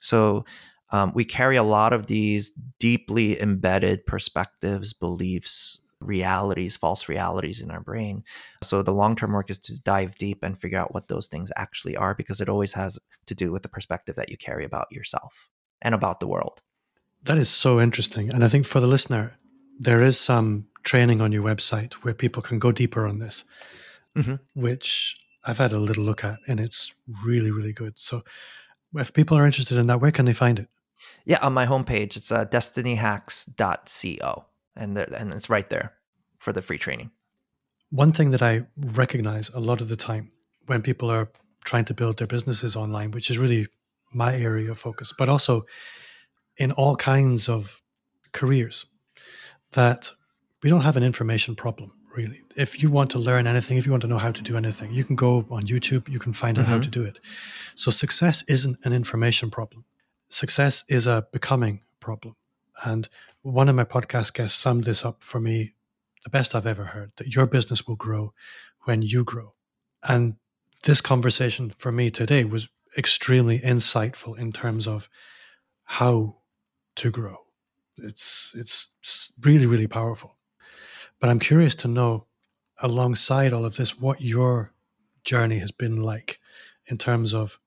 So 0.00 0.44
um, 0.90 1.12
we 1.14 1.24
carry 1.24 1.56
a 1.56 1.62
lot 1.62 1.92
of 1.92 2.06
these 2.06 2.52
deeply 2.78 3.40
embedded 3.40 4.06
perspectives, 4.06 4.92
beliefs, 4.92 5.80
realities, 6.00 6.76
false 6.76 7.08
realities 7.08 7.60
in 7.60 7.70
our 7.70 7.80
brain. 7.80 8.24
So 8.62 8.82
the 8.82 8.92
long 8.92 9.16
term 9.16 9.32
work 9.32 9.50
is 9.50 9.58
to 9.60 9.80
dive 9.80 10.14
deep 10.16 10.42
and 10.42 10.58
figure 10.58 10.78
out 10.78 10.94
what 10.94 11.08
those 11.08 11.26
things 11.26 11.52
actually 11.56 11.96
are 11.96 12.14
because 12.14 12.40
it 12.40 12.48
always 12.48 12.72
has 12.74 12.98
to 13.26 13.34
do 13.34 13.52
with 13.52 13.62
the 13.62 13.68
perspective 13.68 14.16
that 14.16 14.30
you 14.30 14.36
carry 14.36 14.64
about 14.64 14.86
yourself 14.90 15.50
and 15.82 15.94
about 15.94 16.20
the 16.20 16.28
world. 16.28 16.62
That 17.24 17.38
is 17.38 17.48
so 17.48 17.80
interesting. 17.80 18.30
And 18.30 18.44
I 18.44 18.48
think 18.48 18.64
for 18.64 18.80
the 18.80 18.86
listener, 18.86 19.38
there 19.78 20.02
is 20.02 20.18
some 20.18 20.66
training 20.82 21.20
on 21.20 21.32
your 21.32 21.42
website 21.42 21.94
where 21.94 22.14
people 22.14 22.42
can 22.42 22.58
go 22.58 22.72
deeper 22.72 23.06
on 23.06 23.18
this, 23.18 23.44
mm-hmm. 24.16 24.36
which 24.54 25.16
I've 25.44 25.58
had 25.58 25.72
a 25.72 25.78
little 25.78 26.04
look 26.04 26.24
at, 26.24 26.38
and 26.46 26.60
it's 26.60 26.94
really, 27.24 27.50
really 27.50 27.72
good. 27.72 27.98
So, 27.98 28.22
if 28.94 29.12
people 29.12 29.36
are 29.36 29.46
interested 29.46 29.78
in 29.78 29.86
that, 29.86 30.00
where 30.00 30.10
can 30.10 30.24
they 30.24 30.32
find 30.32 30.58
it? 30.58 30.68
Yeah, 31.24 31.38
on 31.42 31.52
my 31.52 31.66
homepage, 31.66 32.16
it's 32.16 32.32
uh, 32.32 32.46
destinyhacks.co, 32.46 34.44
and 34.76 34.96
there, 34.96 35.08
and 35.16 35.32
it's 35.32 35.50
right 35.50 35.68
there 35.68 35.94
for 36.38 36.52
the 36.52 36.62
free 36.62 36.78
training. 36.78 37.10
One 37.90 38.12
thing 38.12 38.30
that 38.32 38.42
I 38.42 38.66
recognize 38.76 39.48
a 39.50 39.60
lot 39.60 39.80
of 39.80 39.88
the 39.88 39.96
time 39.96 40.32
when 40.66 40.82
people 40.82 41.10
are 41.10 41.30
trying 41.64 41.84
to 41.86 41.94
build 41.94 42.18
their 42.18 42.26
businesses 42.26 42.76
online, 42.76 43.10
which 43.10 43.30
is 43.30 43.38
really 43.38 43.68
my 44.12 44.34
area 44.34 44.70
of 44.70 44.78
focus, 44.78 45.12
but 45.16 45.28
also 45.28 45.64
in 46.56 46.72
all 46.72 46.96
kinds 46.96 47.48
of 47.48 47.82
careers 48.32 48.86
that 49.72 50.10
we 50.62 50.70
don't 50.70 50.80
have 50.80 50.96
an 50.96 51.04
information 51.04 51.54
problem 51.54 51.92
really. 52.16 52.42
If 52.56 52.82
you 52.82 52.90
want 52.90 53.10
to 53.12 53.18
learn 53.18 53.46
anything, 53.46 53.78
if 53.78 53.86
you 53.86 53.92
want 53.92 54.02
to 54.02 54.08
know 54.08 54.18
how 54.18 54.32
to 54.32 54.42
do 54.42 54.56
anything, 54.56 54.92
you 54.92 55.04
can 55.04 55.14
go 55.14 55.46
on 55.50 55.62
YouTube, 55.62 56.08
you 56.08 56.18
can 56.18 56.32
find 56.32 56.58
out 56.58 56.64
mm-hmm. 56.64 56.72
how 56.72 56.80
to 56.80 56.88
do 56.88 57.04
it. 57.04 57.20
So 57.76 57.90
success 57.90 58.42
isn't 58.48 58.78
an 58.84 58.92
information 58.92 59.50
problem. 59.50 59.84
Success 60.28 60.84
is 60.88 61.06
a 61.06 61.26
becoming 61.32 61.82
problem. 62.00 62.34
And 62.84 63.08
one 63.42 63.68
of 63.68 63.76
my 63.76 63.84
podcast 63.84 64.34
guests 64.34 64.58
summed 64.58 64.84
this 64.84 65.04
up 65.04 65.22
for 65.22 65.40
me 65.40 65.74
the 66.24 66.30
best 66.30 66.54
I've 66.54 66.66
ever 66.66 66.84
heard 66.84 67.12
that 67.16 67.34
your 67.34 67.46
business 67.46 67.86
will 67.86 67.96
grow 67.96 68.34
when 68.82 69.02
you 69.02 69.22
grow. 69.22 69.54
And 70.02 70.34
this 70.84 71.00
conversation 71.00 71.70
for 71.70 71.92
me 71.92 72.10
today 72.10 72.44
was 72.44 72.68
extremely 72.96 73.60
insightful 73.60 74.36
in 74.36 74.52
terms 74.52 74.88
of 74.88 75.08
how 75.84 76.38
to 76.96 77.10
grow 77.10 77.47
it's 78.02 78.54
it's 78.56 79.32
really 79.42 79.66
really 79.66 79.86
powerful. 79.86 80.36
But 81.20 81.30
I'm 81.30 81.40
curious 81.40 81.74
to 81.76 81.88
know, 81.88 82.26
alongside 82.80 83.52
all 83.52 83.64
of 83.64 83.76
this, 83.76 83.98
what 83.98 84.20
your 84.20 84.72
journey 85.24 85.58
has 85.58 85.72
been 85.72 86.00
like 86.00 86.38
in 86.86 86.96
terms 86.96 87.34
of 87.34 87.58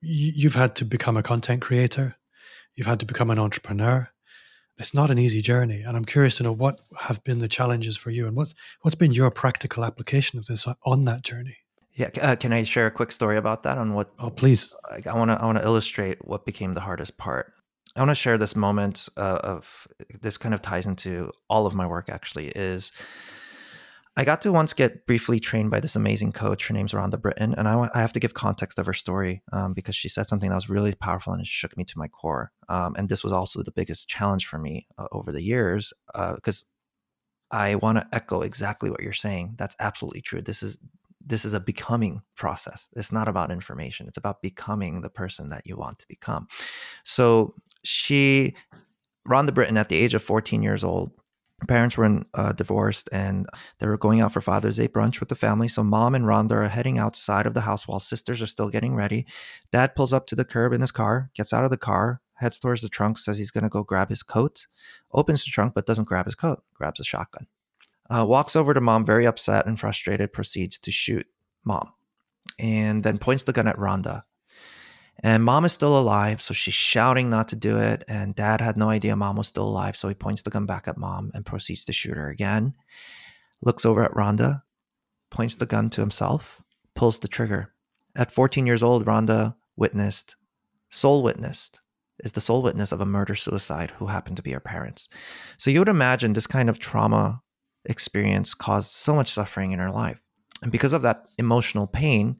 you've 0.00 0.54
had 0.54 0.74
to 0.76 0.84
become 0.84 1.16
a 1.16 1.22
content 1.22 1.62
creator, 1.62 2.16
you've 2.74 2.86
had 2.86 3.00
to 3.00 3.06
become 3.06 3.30
an 3.30 3.38
entrepreneur. 3.38 4.10
It's 4.78 4.94
not 4.94 5.10
an 5.10 5.18
easy 5.18 5.42
journey, 5.42 5.82
and 5.82 5.94
I'm 5.96 6.06
curious 6.06 6.36
to 6.36 6.42
know 6.42 6.52
what 6.52 6.80
have 7.00 7.22
been 7.22 7.40
the 7.40 7.48
challenges 7.48 7.98
for 7.98 8.10
you, 8.10 8.26
and 8.26 8.34
what's 8.34 8.54
what's 8.80 8.96
been 8.96 9.12
your 9.12 9.30
practical 9.30 9.84
application 9.84 10.38
of 10.38 10.46
this 10.46 10.66
on 10.84 11.04
that 11.04 11.22
journey. 11.22 11.56
Yeah, 11.92 12.08
uh, 12.22 12.36
can 12.36 12.52
I 12.52 12.62
share 12.62 12.86
a 12.86 12.90
quick 12.90 13.12
story 13.12 13.36
about 13.36 13.62
that 13.64 13.76
on 13.76 13.92
what? 13.92 14.10
Oh, 14.18 14.30
please. 14.30 14.74
I 15.06 15.12
want 15.12 15.30
to 15.30 15.40
I 15.40 15.44
want 15.44 15.58
to 15.58 15.64
illustrate 15.64 16.26
what 16.26 16.46
became 16.46 16.72
the 16.72 16.80
hardest 16.80 17.18
part. 17.18 17.52
I 17.96 18.00
want 18.00 18.10
to 18.10 18.14
share 18.14 18.38
this 18.38 18.54
moment 18.54 19.08
uh, 19.16 19.40
of 19.42 19.88
this 20.20 20.38
kind 20.38 20.54
of 20.54 20.62
ties 20.62 20.86
into 20.86 21.32
all 21.48 21.66
of 21.66 21.74
my 21.74 21.86
work 21.86 22.08
actually 22.08 22.48
is 22.48 22.92
I 24.16 24.24
got 24.24 24.42
to 24.42 24.52
once 24.52 24.74
get 24.74 25.06
briefly 25.06 25.40
trained 25.40 25.70
by 25.70 25.80
this 25.80 25.96
amazing 25.96 26.32
coach. 26.32 26.68
Her 26.68 26.74
name's 26.74 26.92
Rhonda 26.92 27.20
Britten. 27.20 27.54
And 27.54 27.66
I, 27.66 27.88
I 27.94 28.00
have 28.00 28.12
to 28.12 28.20
give 28.20 28.34
context 28.34 28.78
of 28.78 28.86
her 28.86 28.92
story 28.92 29.42
um, 29.52 29.72
because 29.72 29.94
she 29.94 30.08
said 30.08 30.26
something 30.26 30.50
that 30.50 30.54
was 30.54 30.68
really 30.68 30.94
powerful 30.94 31.32
and 31.32 31.40
it 31.40 31.46
shook 31.46 31.76
me 31.76 31.84
to 31.84 31.98
my 31.98 32.08
core. 32.08 32.52
Um, 32.68 32.94
and 32.96 33.08
this 33.08 33.24
was 33.24 33.32
also 33.32 33.62
the 33.62 33.72
biggest 33.72 34.08
challenge 34.08 34.46
for 34.46 34.58
me 34.58 34.86
uh, 34.98 35.06
over 35.12 35.32
the 35.32 35.42
years 35.42 35.92
because 36.34 36.66
uh, 37.50 37.56
I 37.56 37.74
want 37.76 37.98
to 37.98 38.06
echo 38.12 38.42
exactly 38.42 38.90
what 38.90 39.02
you're 39.02 39.12
saying. 39.12 39.54
That's 39.58 39.76
absolutely 39.80 40.20
true. 40.20 40.42
This 40.42 40.62
is 40.62 40.78
this 41.24 41.44
is 41.44 41.52
a 41.52 41.60
becoming 41.60 42.22
process. 42.34 42.88
It's 42.96 43.12
not 43.12 43.28
about 43.28 43.50
information. 43.50 44.08
It's 44.08 44.16
about 44.16 44.42
becoming 44.42 45.02
the 45.02 45.10
person 45.10 45.50
that 45.50 45.66
you 45.66 45.76
want 45.76 45.98
to 46.00 46.08
become. 46.08 46.48
So 47.04 47.54
she, 47.84 48.54
Rhonda 49.28 49.54
Britten, 49.54 49.76
at 49.76 49.88
the 49.88 49.96
age 49.96 50.14
of 50.14 50.22
14 50.22 50.62
years 50.62 50.84
old, 50.84 51.12
parents 51.68 51.96
were 51.96 52.04
in, 52.04 52.24
uh, 52.34 52.52
divorced 52.52 53.08
and 53.12 53.46
they 53.78 53.86
were 53.86 53.98
going 53.98 54.20
out 54.20 54.32
for 54.32 54.40
Father's 54.40 54.76
Day 54.76 54.88
brunch 54.88 55.20
with 55.20 55.28
the 55.28 55.34
family. 55.34 55.68
So 55.68 55.82
mom 55.82 56.14
and 56.14 56.24
Rhonda 56.24 56.52
are 56.52 56.68
heading 56.68 56.98
outside 56.98 57.46
of 57.46 57.54
the 57.54 57.62
house 57.62 57.86
while 57.86 58.00
sisters 58.00 58.40
are 58.40 58.46
still 58.46 58.70
getting 58.70 58.94
ready. 58.94 59.26
Dad 59.72 59.94
pulls 59.94 60.12
up 60.12 60.26
to 60.28 60.34
the 60.34 60.44
curb 60.44 60.72
in 60.72 60.80
his 60.80 60.90
car, 60.90 61.30
gets 61.34 61.52
out 61.52 61.64
of 61.64 61.70
the 61.70 61.76
car, 61.76 62.20
heads 62.34 62.58
towards 62.58 62.82
the 62.82 62.88
trunk, 62.88 63.18
says 63.18 63.38
he's 63.38 63.50
going 63.50 63.64
to 63.64 63.70
go 63.70 63.82
grab 63.82 64.08
his 64.08 64.22
coat, 64.22 64.66
opens 65.12 65.44
the 65.44 65.50
trunk 65.50 65.74
but 65.74 65.86
doesn't 65.86 66.08
grab 66.08 66.26
his 66.26 66.34
coat, 66.34 66.62
grabs 66.74 67.00
a 67.00 67.04
shotgun. 67.04 67.46
Uh, 68.08 68.24
walks 68.24 68.56
over 68.56 68.74
to 68.74 68.80
mom, 68.80 69.04
very 69.04 69.26
upset 69.26 69.66
and 69.66 69.78
frustrated, 69.78 70.32
proceeds 70.32 70.78
to 70.78 70.90
shoot 70.90 71.26
mom, 71.64 71.92
and 72.58 73.04
then 73.04 73.18
points 73.18 73.44
the 73.44 73.52
gun 73.52 73.68
at 73.68 73.76
Rhonda 73.76 74.24
And 75.22 75.44
mom 75.44 75.64
is 75.64 75.72
still 75.72 75.98
alive, 75.98 76.40
so 76.40 76.54
she's 76.54 76.74
shouting 76.74 77.28
not 77.28 77.48
to 77.48 77.56
do 77.56 77.78
it. 77.78 78.04
And 78.08 78.34
dad 78.34 78.60
had 78.60 78.76
no 78.76 78.88
idea 78.88 79.14
mom 79.16 79.36
was 79.36 79.48
still 79.48 79.68
alive, 79.68 79.96
so 79.96 80.08
he 80.08 80.14
points 80.14 80.42
the 80.42 80.50
gun 80.50 80.66
back 80.66 80.88
at 80.88 80.96
mom 80.96 81.30
and 81.34 81.44
proceeds 81.44 81.84
to 81.84 81.92
shoot 81.92 82.16
her 82.16 82.28
again. 82.28 82.74
Looks 83.62 83.84
over 83.84 84.02
at 84.02 84.12
Rhonda, 84.12 84.62
points 85.30 85.56
the 85.56 85.66
gun 85.66 85.90
to 85.90 86.00
himself, 86.00 86.62
pulls 86.94 87.20
the 87.20 87.28
trigger. 87.28 87.72
At 88.16 88.32
14 88.32 88.66
years 88.66 88.82
old, 88.82 89.04
Rhonda 89.04 89.56
witnessed, 89.76 90.36
sole 90.88 91.22
witnessed, 91.22 91.80
is 92.24 92.32
the 92.32 92.40
sole 92.40 92.62
witness 92.62 92.92
of 92.92 93.00
a 93.00 93.06
murder 93.06 93.34
suicide 93.34 93.92
who 93.98 94.06
happened 94.06 94.36
to 94.36 94.42
be 94.42 94.52
her 94.52 94.60
parents. 94.60 95.08
So 95.58 95.70
you 95.70 95.80
would 95.80 95.88
imagine 95.88 96.32
this 96.32 96.46
kind 96.46 96.68
of 96.68 96.78
trauma 96.78 97.42
experience 97.84 98.54
caused 98.54 98.90
so 98.90 99.14
much 99.14 99.30
suffering 99.30 99.72
in 99.72 99.78
her 99.78 99.90
life. 99.90 100.20
And 100.62 100.72
because 100.72 100.92
of 100.92 101.02
that 101.02 101.28
emotional 101.38 101.86
pain, 101.86 102.36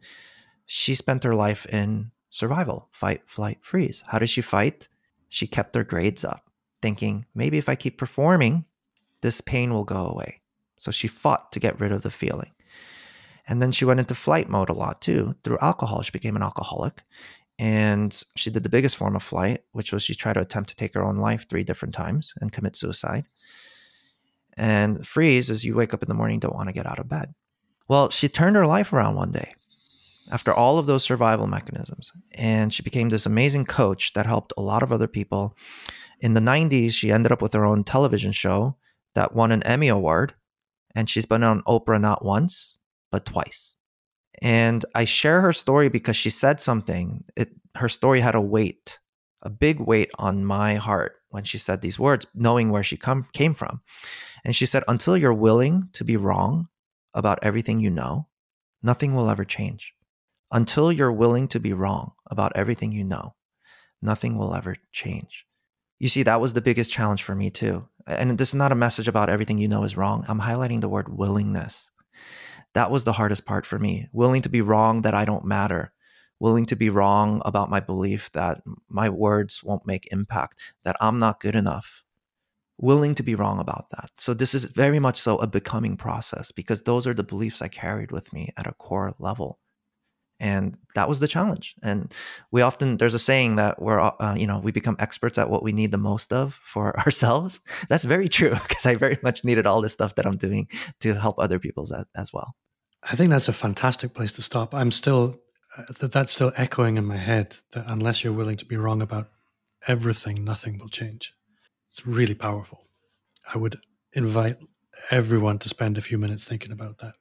she 0.67 0.95
spent 0.95 1.25
her 1.25 1.35
life 1.35 1.67
in 1.67 2.11
survival 2.31 2.89
fight, 2.93 3.23
flight, 3.27 3.59
freeze. 3.61 4.03
How 4.07 4.19
did 4.19 4.31
she 4.31 4.41
fight? 4.41 4.89
She 5.29 5.47
kept 5.47 5.75
her 5.75 5.85
grades 5.85 6.25
up, 6.25 6.51
thinking 6.81 7.27
maybe 7.35 7.59
if 7.59 7.69
I 7.69 7.75
keep 7.75 7.99
performing, 7.99 8.65
this 9.23 9.41
pain 9.41 9.73
will 9.73 9.85
go 9.85 10.07
away. 10.07 10.41
So 10.79 10.91
she 10.91 11.09
fought 11.09 11.53
to 11.53 11.61
get 11.61 11.79
rid 11.79 11.93
of 11.93 12.03
the 12.03 12.11
feeling. 12.11 12.53
And 13.47 13.61
then 13.61 13.73
she 13.73 13.85
went 13.85 14.01
into 14.01 14.15
flight 14.15 14.49
mode 14.49 14.71
a 14.71 14.75
lot 14.75 15.01
too. 15.01 15.35
Through 15.45 15.59
alcohol, 15.61 16.03
she 16.03 16.11
became 16.11 16.37
an 16.37 16.43
alcoholic. 16.43 17.03
And 17.59 18.25
she 18.37 18.51
did 18.51 18.63
the 18.63 18.71
biggest 18.71 18.97
form 18.97 19.15
of 19.15 19.23
flight, 19.23 19.65
which 19.73 19.93
was 19.93 20.03
she 20.03 20.15
tried 20.15 20.35
to 20.35 20.41
attempt 20.41 20.71
to 20.71 20.77
take 20.77 20.95
her 20.95 21.05
own 21.05 21.19
life 21.19 21.47
three 21.49 21.65
different 21.65 21.95
times 21.95 22.33
and 22.41 22.53
commit 22.53 22.77
suicide. 22.77 23.27
And 24.57 25.07
freeze 25.07 25.51
is 25.51 25.65
you 25.65 25.75
wake 25.75 25.93
up 25.93 26.03
in 26.03 26.09
the 26.09 26.15
morning, 26.15 26.39
don't 26.39 26.55
want 26.55 26.69
to 26.69 26.73
get 26.75 26.87
out 26.87 26.99
of 26.99 27.09
bed. 27.09 27.35
Well, 27.87 28.09
she 28.09 28.29
turned 28.29 28.57
her 28.57 28.67
life 28.67 28.93
around 28.93 29.17
one 29.17 29.33
day 29.33 29.55
after 30.31 30.53
all 30.53 30.79
of 30.79 30.87
those 30.87 31.05
survival 31.05 31.47
mechanisms. 31.47 32.13
And 32.33 32.73
she 32.73 32.83
became 32.83 33.09
this 33.09 33.27
amazing 33.27 33.67
coach 33.67 34.13
that 34.15 34.27
helped 34.27 34.53
a 34.57 34.63
lot 34.63 34.83
of 34.83 34.93
other 34.93 35.09
people. 35.09 35.57
In 36.21 36.35
the 36.35 36.41
90s, 36.41 36.93
she 36.93 37.11
ended 37.11 37.33
up 37.33 37.43
with 37.43 37.53
her 37.53 37.65
own 37.65 37.85
television 37.85 38.33
show 38.33 38.77
that 39.15 39.35
won 39.35 39.53
an 39.53 39.63
Emmy 39.65 39.89
Award. 39.89 40.35
And 40.95 41.09
she's 41.09 41.27
been 41.27 41.43
on 41.43 41.63
Oprah 41.63 42.01
not 42.01 42.25
once, 42.25 42.79
but 43.11 43.25
twice. 43.25 43.77
And 44.43 44.85
I 44.95 45.05
share 45.05 45.41
her 45.41 45.53
story 45.53 45.89
because 45.89 46.17
she 46.17 46.31
said 46.31 46.61
something. 46.61 47.25
It, 47.37 47.51
her 47.77 47.89
story 47.89 48.21
had 48.21 48.35
a 48.35 48.41
weight, 48.41 48.99
a 49.43 49.51
big 49.51 49.81
weight 49.81 50.11
on 50.19 50.45
my 50.45 50.77
heart 50.77 51.17
when 51.29 51.45
she 51.45 51.59
said 51.59 51.81
these 51.81 51.99
words, 51.99 52.27
knowing 52.35 52.71
where 52.71 52.83
she 52.83 52.97
come, 52.97 53.27
came 53.33 53.55
from. 53.55 53.83
And 54.45 54.57
she 54.57 54.67
said, 54.67 54.83
Until 54.89 55.17
you're 55.17 55.35
willing 55.35 55.91
to 55.93 56.05
be 56.05 56.17
wrong 56.17 56.69
about 57.15 57.39
everything 57.43 57.81
you 57.81 57.91
know, 57.91 58.29
nothing 58.83 59.15
will 59.15 59.31
ever 59.31 59.45
change. 59.45 59.95
Until 60.53 60.91
you're 60.91 61.13
willing 61.13 61.47
to 61.49 61.61
be 61.61 61.73
wrong 61.73 62.13
about 62.29 62.53
everything 62.57 62.91
you 62.91 63.05
know, 63.05 63.35
nothing 64.03 64.37
will 64.37 64.55
ever 64.55 64.75
change. 64.91 65.47
You 66.01 66.09
see, 66.09 66.23
that 66.25 66.41
was 66.41 66.55
the 66.55 66.63
biggest 66.63 66.91
challenge 66.91 67.23
for 67.23 67.35
me 67.35 67.51
too. 67.51 67.89
And 68.07 68.37
this 68.37 68.49
is 68.49 68.55
not 68.55 68.73
a 68.73 68.77
message 68.77 69.07
about 69.07 69.31
everything 69.31 69.59
you 69.59 69.69
know 69.69 69.85
is 69.85 69.97
wrong. 69.97 70.25
I'm 70.27 70.41
highlighting 70.41 70.81
the 70.81 70.89
word 70.89 71.09
willingness. 71.09 71.91
That 72.73 72.91
was 72.91 73.05
the 73.05 73.13
hardest 73.13 73.47
part 73.47 73.67
for 73.67 73.79
me. 73.79 74.09
Willing 74.13 74.43
to 74.43 74.49
be 74.49 74.61
wrong 74.61 75.03
that 75.03 75.15
I 75.15 75.25
don't 75.25 75.45
matter. 75.45 75.93
Willing 76.41 76.65
to 76.67 76.77
be 76.77 76.89
wrong 76.89 77.43
about 77.45 77.71
my 77.71 77.81
belief 77.81 78.33
that 78.33 78.63
my 78.89 79.09
words 79.09 79.63
won't 79.63 79.87
make 79.87 80.11
impact, 80.11 80.59
that 80.85 80.97
I'm 81.01 81.19
not 81.19 81.39
good 81.39 81.55
enough. 81.55 82.03
Willing 82.79 83.15
to 83.17 83.23
be 83.23 83.35
wrong 83.35 83.61
about 83.61 83.91
that. 83.91 84.09
So, 84.17 84.33
this 84.33 84.55
is 84.55 84.65
very 84.65 84.99
much 84.99 85.21
so 85.21 85.37
a 85.37 85.47
becoming 85.47 85.99
process 85.99 86.51
because 86.51 86.83
those 86.83 87.07
are 87.07 87.13
the 87.13 87.23
beliefs 87.23 87.61
I 87.61 87.69
carried 87.69 88.11
with 88.11 88.33
me 88.33 88.55
at 88.57 88.67
a 88.67 88.73
core 88.73 89.15
level 89.19 89.59
and 90.41 90.77
that 90.95 91.09
was 91.09 91.21
the 91.21 91.29
challenge. 91.29 91.75
And 91.83 92.13
we 92.51 92.63
often 92.63 92.97
there's 92.97 93.15
a 93.15 93.19
saying 93.19 93.57
that 93.57 93.81
we're 93.81 94.01
uh, 94.01 94.35
you 94.37 94.47
know 94.47 94.59
we 94.59 94.73
become 94.73 94.97
experts 94.99 95.39
at 95.39 95.51
what 95.51 95.63
we 95.63 95.73
need 95.73 95.93
the 95.93 95.99
most 95.99 96.33
of 96.33 96.55
for 96.65 96.99
ourselves. 97.07 97.61
That's 97.89 98.05
very 98.05 98.29
true 98.29 98.51
because 98.51 98.87
i 98.87 98.95
very 98.95 99.19
much 99.23 99.45
needed 99.45 99.67
all 99.67 99.81
this 99.81 99.93
stuff 99.93 100.15
that 100.15 100.27
i'm 100.27 100.37
doing 100.37 100.69
to 101.01 101.15
help 101.15 101.39
other 101.39 101.59
people 101.59 101.83
as, 101.83 102.05
as 102.15 102.33
well. 102.33 102.57
I 103.03 103.15
think 103.15 103.31
that's 103.31 103.49
a 103.49 103.53
fantastic 103.53 104.15
place 104.15 104.33
to 104.33 104.43
stop. 104.43 104.75
I'm 104.75 104.91
still 104.91 105.41
uh, 105.77 105.85
that 106.01 106.13
that's 106.13 106.33
still 106.33 106.53
echoing 106.57 106.97
in 106.97 107.05
my 107.05 107.19
head 107.19 107.57
that 107.73 107.85
unless 107.87 108.25
you're 108.25 108.33
willing 108.33 108.57
to 108.57 108.65
be 108.65 108.77
wrong 108.77 109.03
about 109.03 109.29
everything 109.87 110.45
nothing 110.45 110.79
will 110.79 110.89
change. 110.89 111.35
It's 111.91 112.07
really 112.07 112.35
powerful. 112.35 112.87
I 113.53 113.59
would 113.59 113.81
invite 114.13 114.57
everyone 115.11 115.59
to 115.59 115.69
spend 115.69 115.97
a 115.97 116.01
few 116.01 116.19
minutes 116.19 116.45
thinking 116.45 116.73
about 116.73 116.99
that 116.99 117.15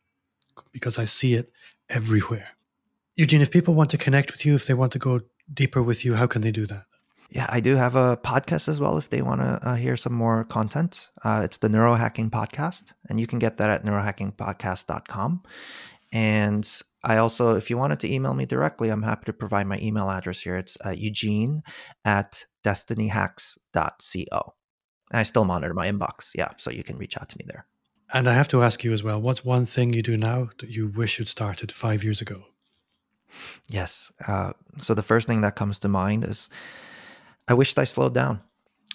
because 0.72 1.00
i 1.00 1.06
see 1.06 1.34
it 1.36 1.52
everywhere 1.90 2.50
Eugene, 3.20 3.42
if 3.42 3.52
people 3.52 3.76
want 3.76 3.90
to 3.90 3.98
connect 3.98 4.32
with 4.32 4.46
you, 4.46 4.56
if 4.56 4.66
they 4.66 4.74
want 4.74 4.94
to 4.94 4.98
go 4.98 5.20
deeper 5.54 5.84
with 5.84 6.06
you, 6.06 6.16
how 6.16 6.26
can 6.26 6.42
they 6.42 6.52
do 6.52 6.66
that? 6.66 6.86
Yeah, 7.30 7.48
I 7.50 7.60
do 7.60 7.76
have 7.76 7.98
a 7.98 8.16
podcast 8.16 8.70
as 8.70 8.80
well 8.80 8.98
if 8.98 9.10
they 9.10 9.22
want 9.22 9.42
to 9.42 9.60
uh, 9.62 9.76
hear 9.76 9.98
some 9.98 10.14
more 10.14 10.46
content. 10.46 11.10
Uh, 11.22 11.42
it's 11.44 11.58
the 11.58 11.68
Neurohacking 11.68 12.30
Podcast, 12.30 12.94
and 13.10 13.20
you 13.20 13.28
can 13.28 13.38
get 13.38 13.58
that 13.58 13.70
at 13.70 13.84
neurohackingpodcast.com. 13.84 15.44
And 16.14 16.82
I 17.04 17.18
also, 17.18 17.58
if 17.58 17.70
you 17.70 17.78
wanted 17.78 18.00
to 18.00 18.10
email 18.10 18.34
me 18.34 18.46
directly, 18.46 18.88
I'm 18.90 19.04
happy 19.04 19.26
to 19.26 19.34
provide 19.34 19.68
my 19.68 19.80
email 19.82 20.10
address 20.10 20.40
here. 20.40 20.56
It's 20.56 20.78
uh, 20.86 20.92
eugene 20.92 21.62
at 22.06 22.46
destinyhacks.co. 22.64 24.54
And 25.12 25.20
I 25.20 25.24
still 25.24 25.44
monitor 25.44 25.74
my 25.74 25.92
inbox. 25.92 26.32
Yeah, 26.36 26.52
so 26.56 26.72
you 26.72 26.86
can 26.86 26.98
reach 26.98 27.18
out 27.18 27.28
to 27.28 27.38
me 27.38 27.44
there. 27.46 27.66
And 28.14 28.30
I 28.30 28.34
have 28.34 28.48
to 28.48 28.64
ask 28.64 28.86
you 28.86 28.94
as 28.94 29.04
well 29.04 29.22
what's 29.22 29.44
one 29.44 29.66
thing 29.66 29.92
you 29.92 30.04
do 30.04 30.16
now 30.16 30.52
that 30.60 30.70
you 30.70 30.88
wish 30.88 31.20
you'd 31.20 31.28
started 31.28 31.70
five 31.70 32.02
years 32.06 32.22
ago? 32.22 32.46
Yes. 33.70 34.12
Uh, 34.28 34.54
so 34.80 34.94
the 34.94 35.04
first 35.04 35.28
thing 35.28 35.42
that 35.42 35.56
comes 35.56 35.80
to 35.80 35.88
mind 35.88 36.24
is 36.24 36.50
I 37.48 37.54
wished 37.54 37.80
I 37.80 37.84
slowed 37.84 38.14
down, 38.14 38.42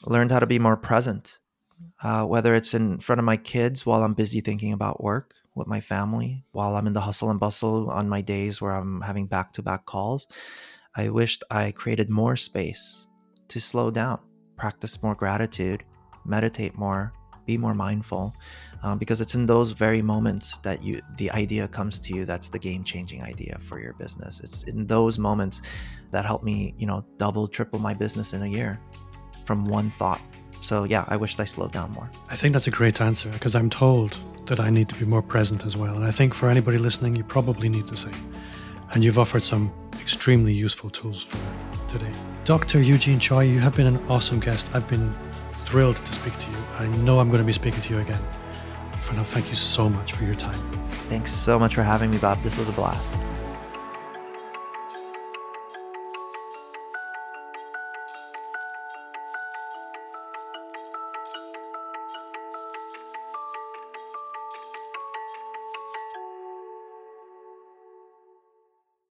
learned 0.06 0.30
how 0.30 0.40
to 0.40 0.46
be 0.46 0.58
more 0.58 0.76
present, 0.76 1.38
uh, 2.02 2.24
whether 2.24 2.54
it's 2.54 2.74
in 2.74 2.98
front 2.98 3.18
of 3.18 3.24
my 3.24 3.36
kids 3.36 3.84
while 3.84 4.02
I'm 4.02 4.14
busy 4.14 4.40
thinking 4.40 4.72
about 4.72 5.02
work 5.02 5.34
with 5.54 5.66
my 5.66 5.80
family, 5.80 6.44
while 6.52 6.76
I'm 6.76 6.86
in 6.86 6.92
the 6.92 7.00
hustle 7.00 7.30
and 7.30 7.38
bustle 7.38 7.90
on 7.90 8.08
my 8.08 8.20
days 8.20 8.60
where 8.60 8.72
I'm 8.72 9.00
having 9.02 9.26
back 9.26 9.52
to 9.54 9.62
back 9.62 9.86
calls. 9.86 10.26
I 10.96 11.08
wished 11.08 11.42
I 11.50 11.72
created 11.72 12.10
more 12.10 12.36
space 12.36 13.08
to 13.48 13.60
slow 13.60 13.90
down, 13.90 14.20
practice 14.56 15.02
more 15.02 15.14
gratitude, 15.14 15.84
meditate 16.24 16.76
more, 16.76 17.12
be 17.46 17.58
more 17.58 17.74
mindful, 17.74 18.34
um, 18.84 18.98
because 18.98 19.22
it's 19.22 19.34
in 19.34 19.46
those 19.46 19.72
very 19.72 20.02
moments 20.02 20.58
that 20.58 20.82
you 20.82 21.00
the 21.16 21.30
idea 21.30 21.66
comes 21.66 21.98
to 21.98 22.14
you 22.14 22.26
that's 22.26 22.50
the 22.50 22.58
game 22.58 22.84
changing 22.84 23.22
idea 23.22 23.56
for 23.58 23.80
your 23.80 23.94
business. 23.94 24.40
It's 24.40 24.62
in 24.64 24.86
those 24.86 25.18
moments 25.18 25.62
that 26.10 26.26
help 26.26 26.44
me 26.44 26.74
you 26.78 26.86
know 26.86 27.04
double 27.16 27.48
triple 27.48 27.78
my 27.78 27.94
business 27.94 28.34
in 28.34 28.42
a 28.42 28.46
year 28.46 28.78
from 29.44 29.64
one 29.64 29.90
thought. 29.92 30.20
So 30.60 30.84
yeah 30.84 31.04
i 31.08 31.16
wished 31.16 31.40
i 31.40 31.44
slowed 31.44 31.72
down 31.72 31.92
more. 31.92 32.10
I 32.28 32.36
think 32.36 32.52
that's 32.52 32.66
a 32.66 32.70
great 32.70 33.00
answer 33.00 33.30
because 33.30 33.54
i'm 33.56 33.70
told 33.70 34.18
that 34.46 34.60
i 34.60 34.68
need 34.68 34.90
to 34.90 34.94
be 34.96 35.06
more 35.06 35.22
present 35.22 35.64
as 35.64 35.76
well. 35.76 35.94
And 35.96 36.04
i 36.04 36.10
think 36.10 36.34
for 36.34 36.50
anybody 36.50 36.76
listening 36.76 37.16
you 37.16 37.24
probably 37.24 37.70
need 37.70 37.86
the 37.88 37.96
same 37.96 38.30
and 38.92 39.02
you've 39.02 39.18
offered 39.18 39.42
some 39.42 39.72
extremely 40.02 40.52
useful 40.52 40.90
tools 40.90 41.24
for 41.24 41.38
that 41.38 41.88
today. 41.88 42.12
Dr 42.44 42.82
eugene 42.82 43.18
choi 43.18 43.44
you 43.44 43.60
have 43.60 43.74
been 43.74 43.86
an 43.86 43.98
awesome 44.10 44.40
guest. 44.40 44.74
I've 44.74 44.88
been 44.88 45.14
thrilled 45.52 45.96
to 45.96 46.12
speak 46.12 46.38
to 46.38 46.50
you. 46.50 46.58
I 46.78 46.86
know 46.98 47.18
i'm 47.18 47.30
going 47.30 47.42
to 47.42 47.46
be 47.46 47.58
speaking 47.64 47.80
to 47.80 47.94
you 47.94 48.00
again 48.00 48.20
now, 49.12 49.24
thank 49.24 49.48
you 49.48 49.54
so 49.54 49.88
much 49.88 50.12
for 50.12 50.24
your 50.24 50.34
time. 50.34 50.60
Thanks 51.08 51.30
so 51.30 51.58
much 51.58 51.74
for 51.74 51.82
having 51.82 52.10
me, 52.10 52.18
Bob. 52.18 52.42
This 52.42 52.58
was 52.58 52.68
a 52.68 52.72
blast. 52.72 53.12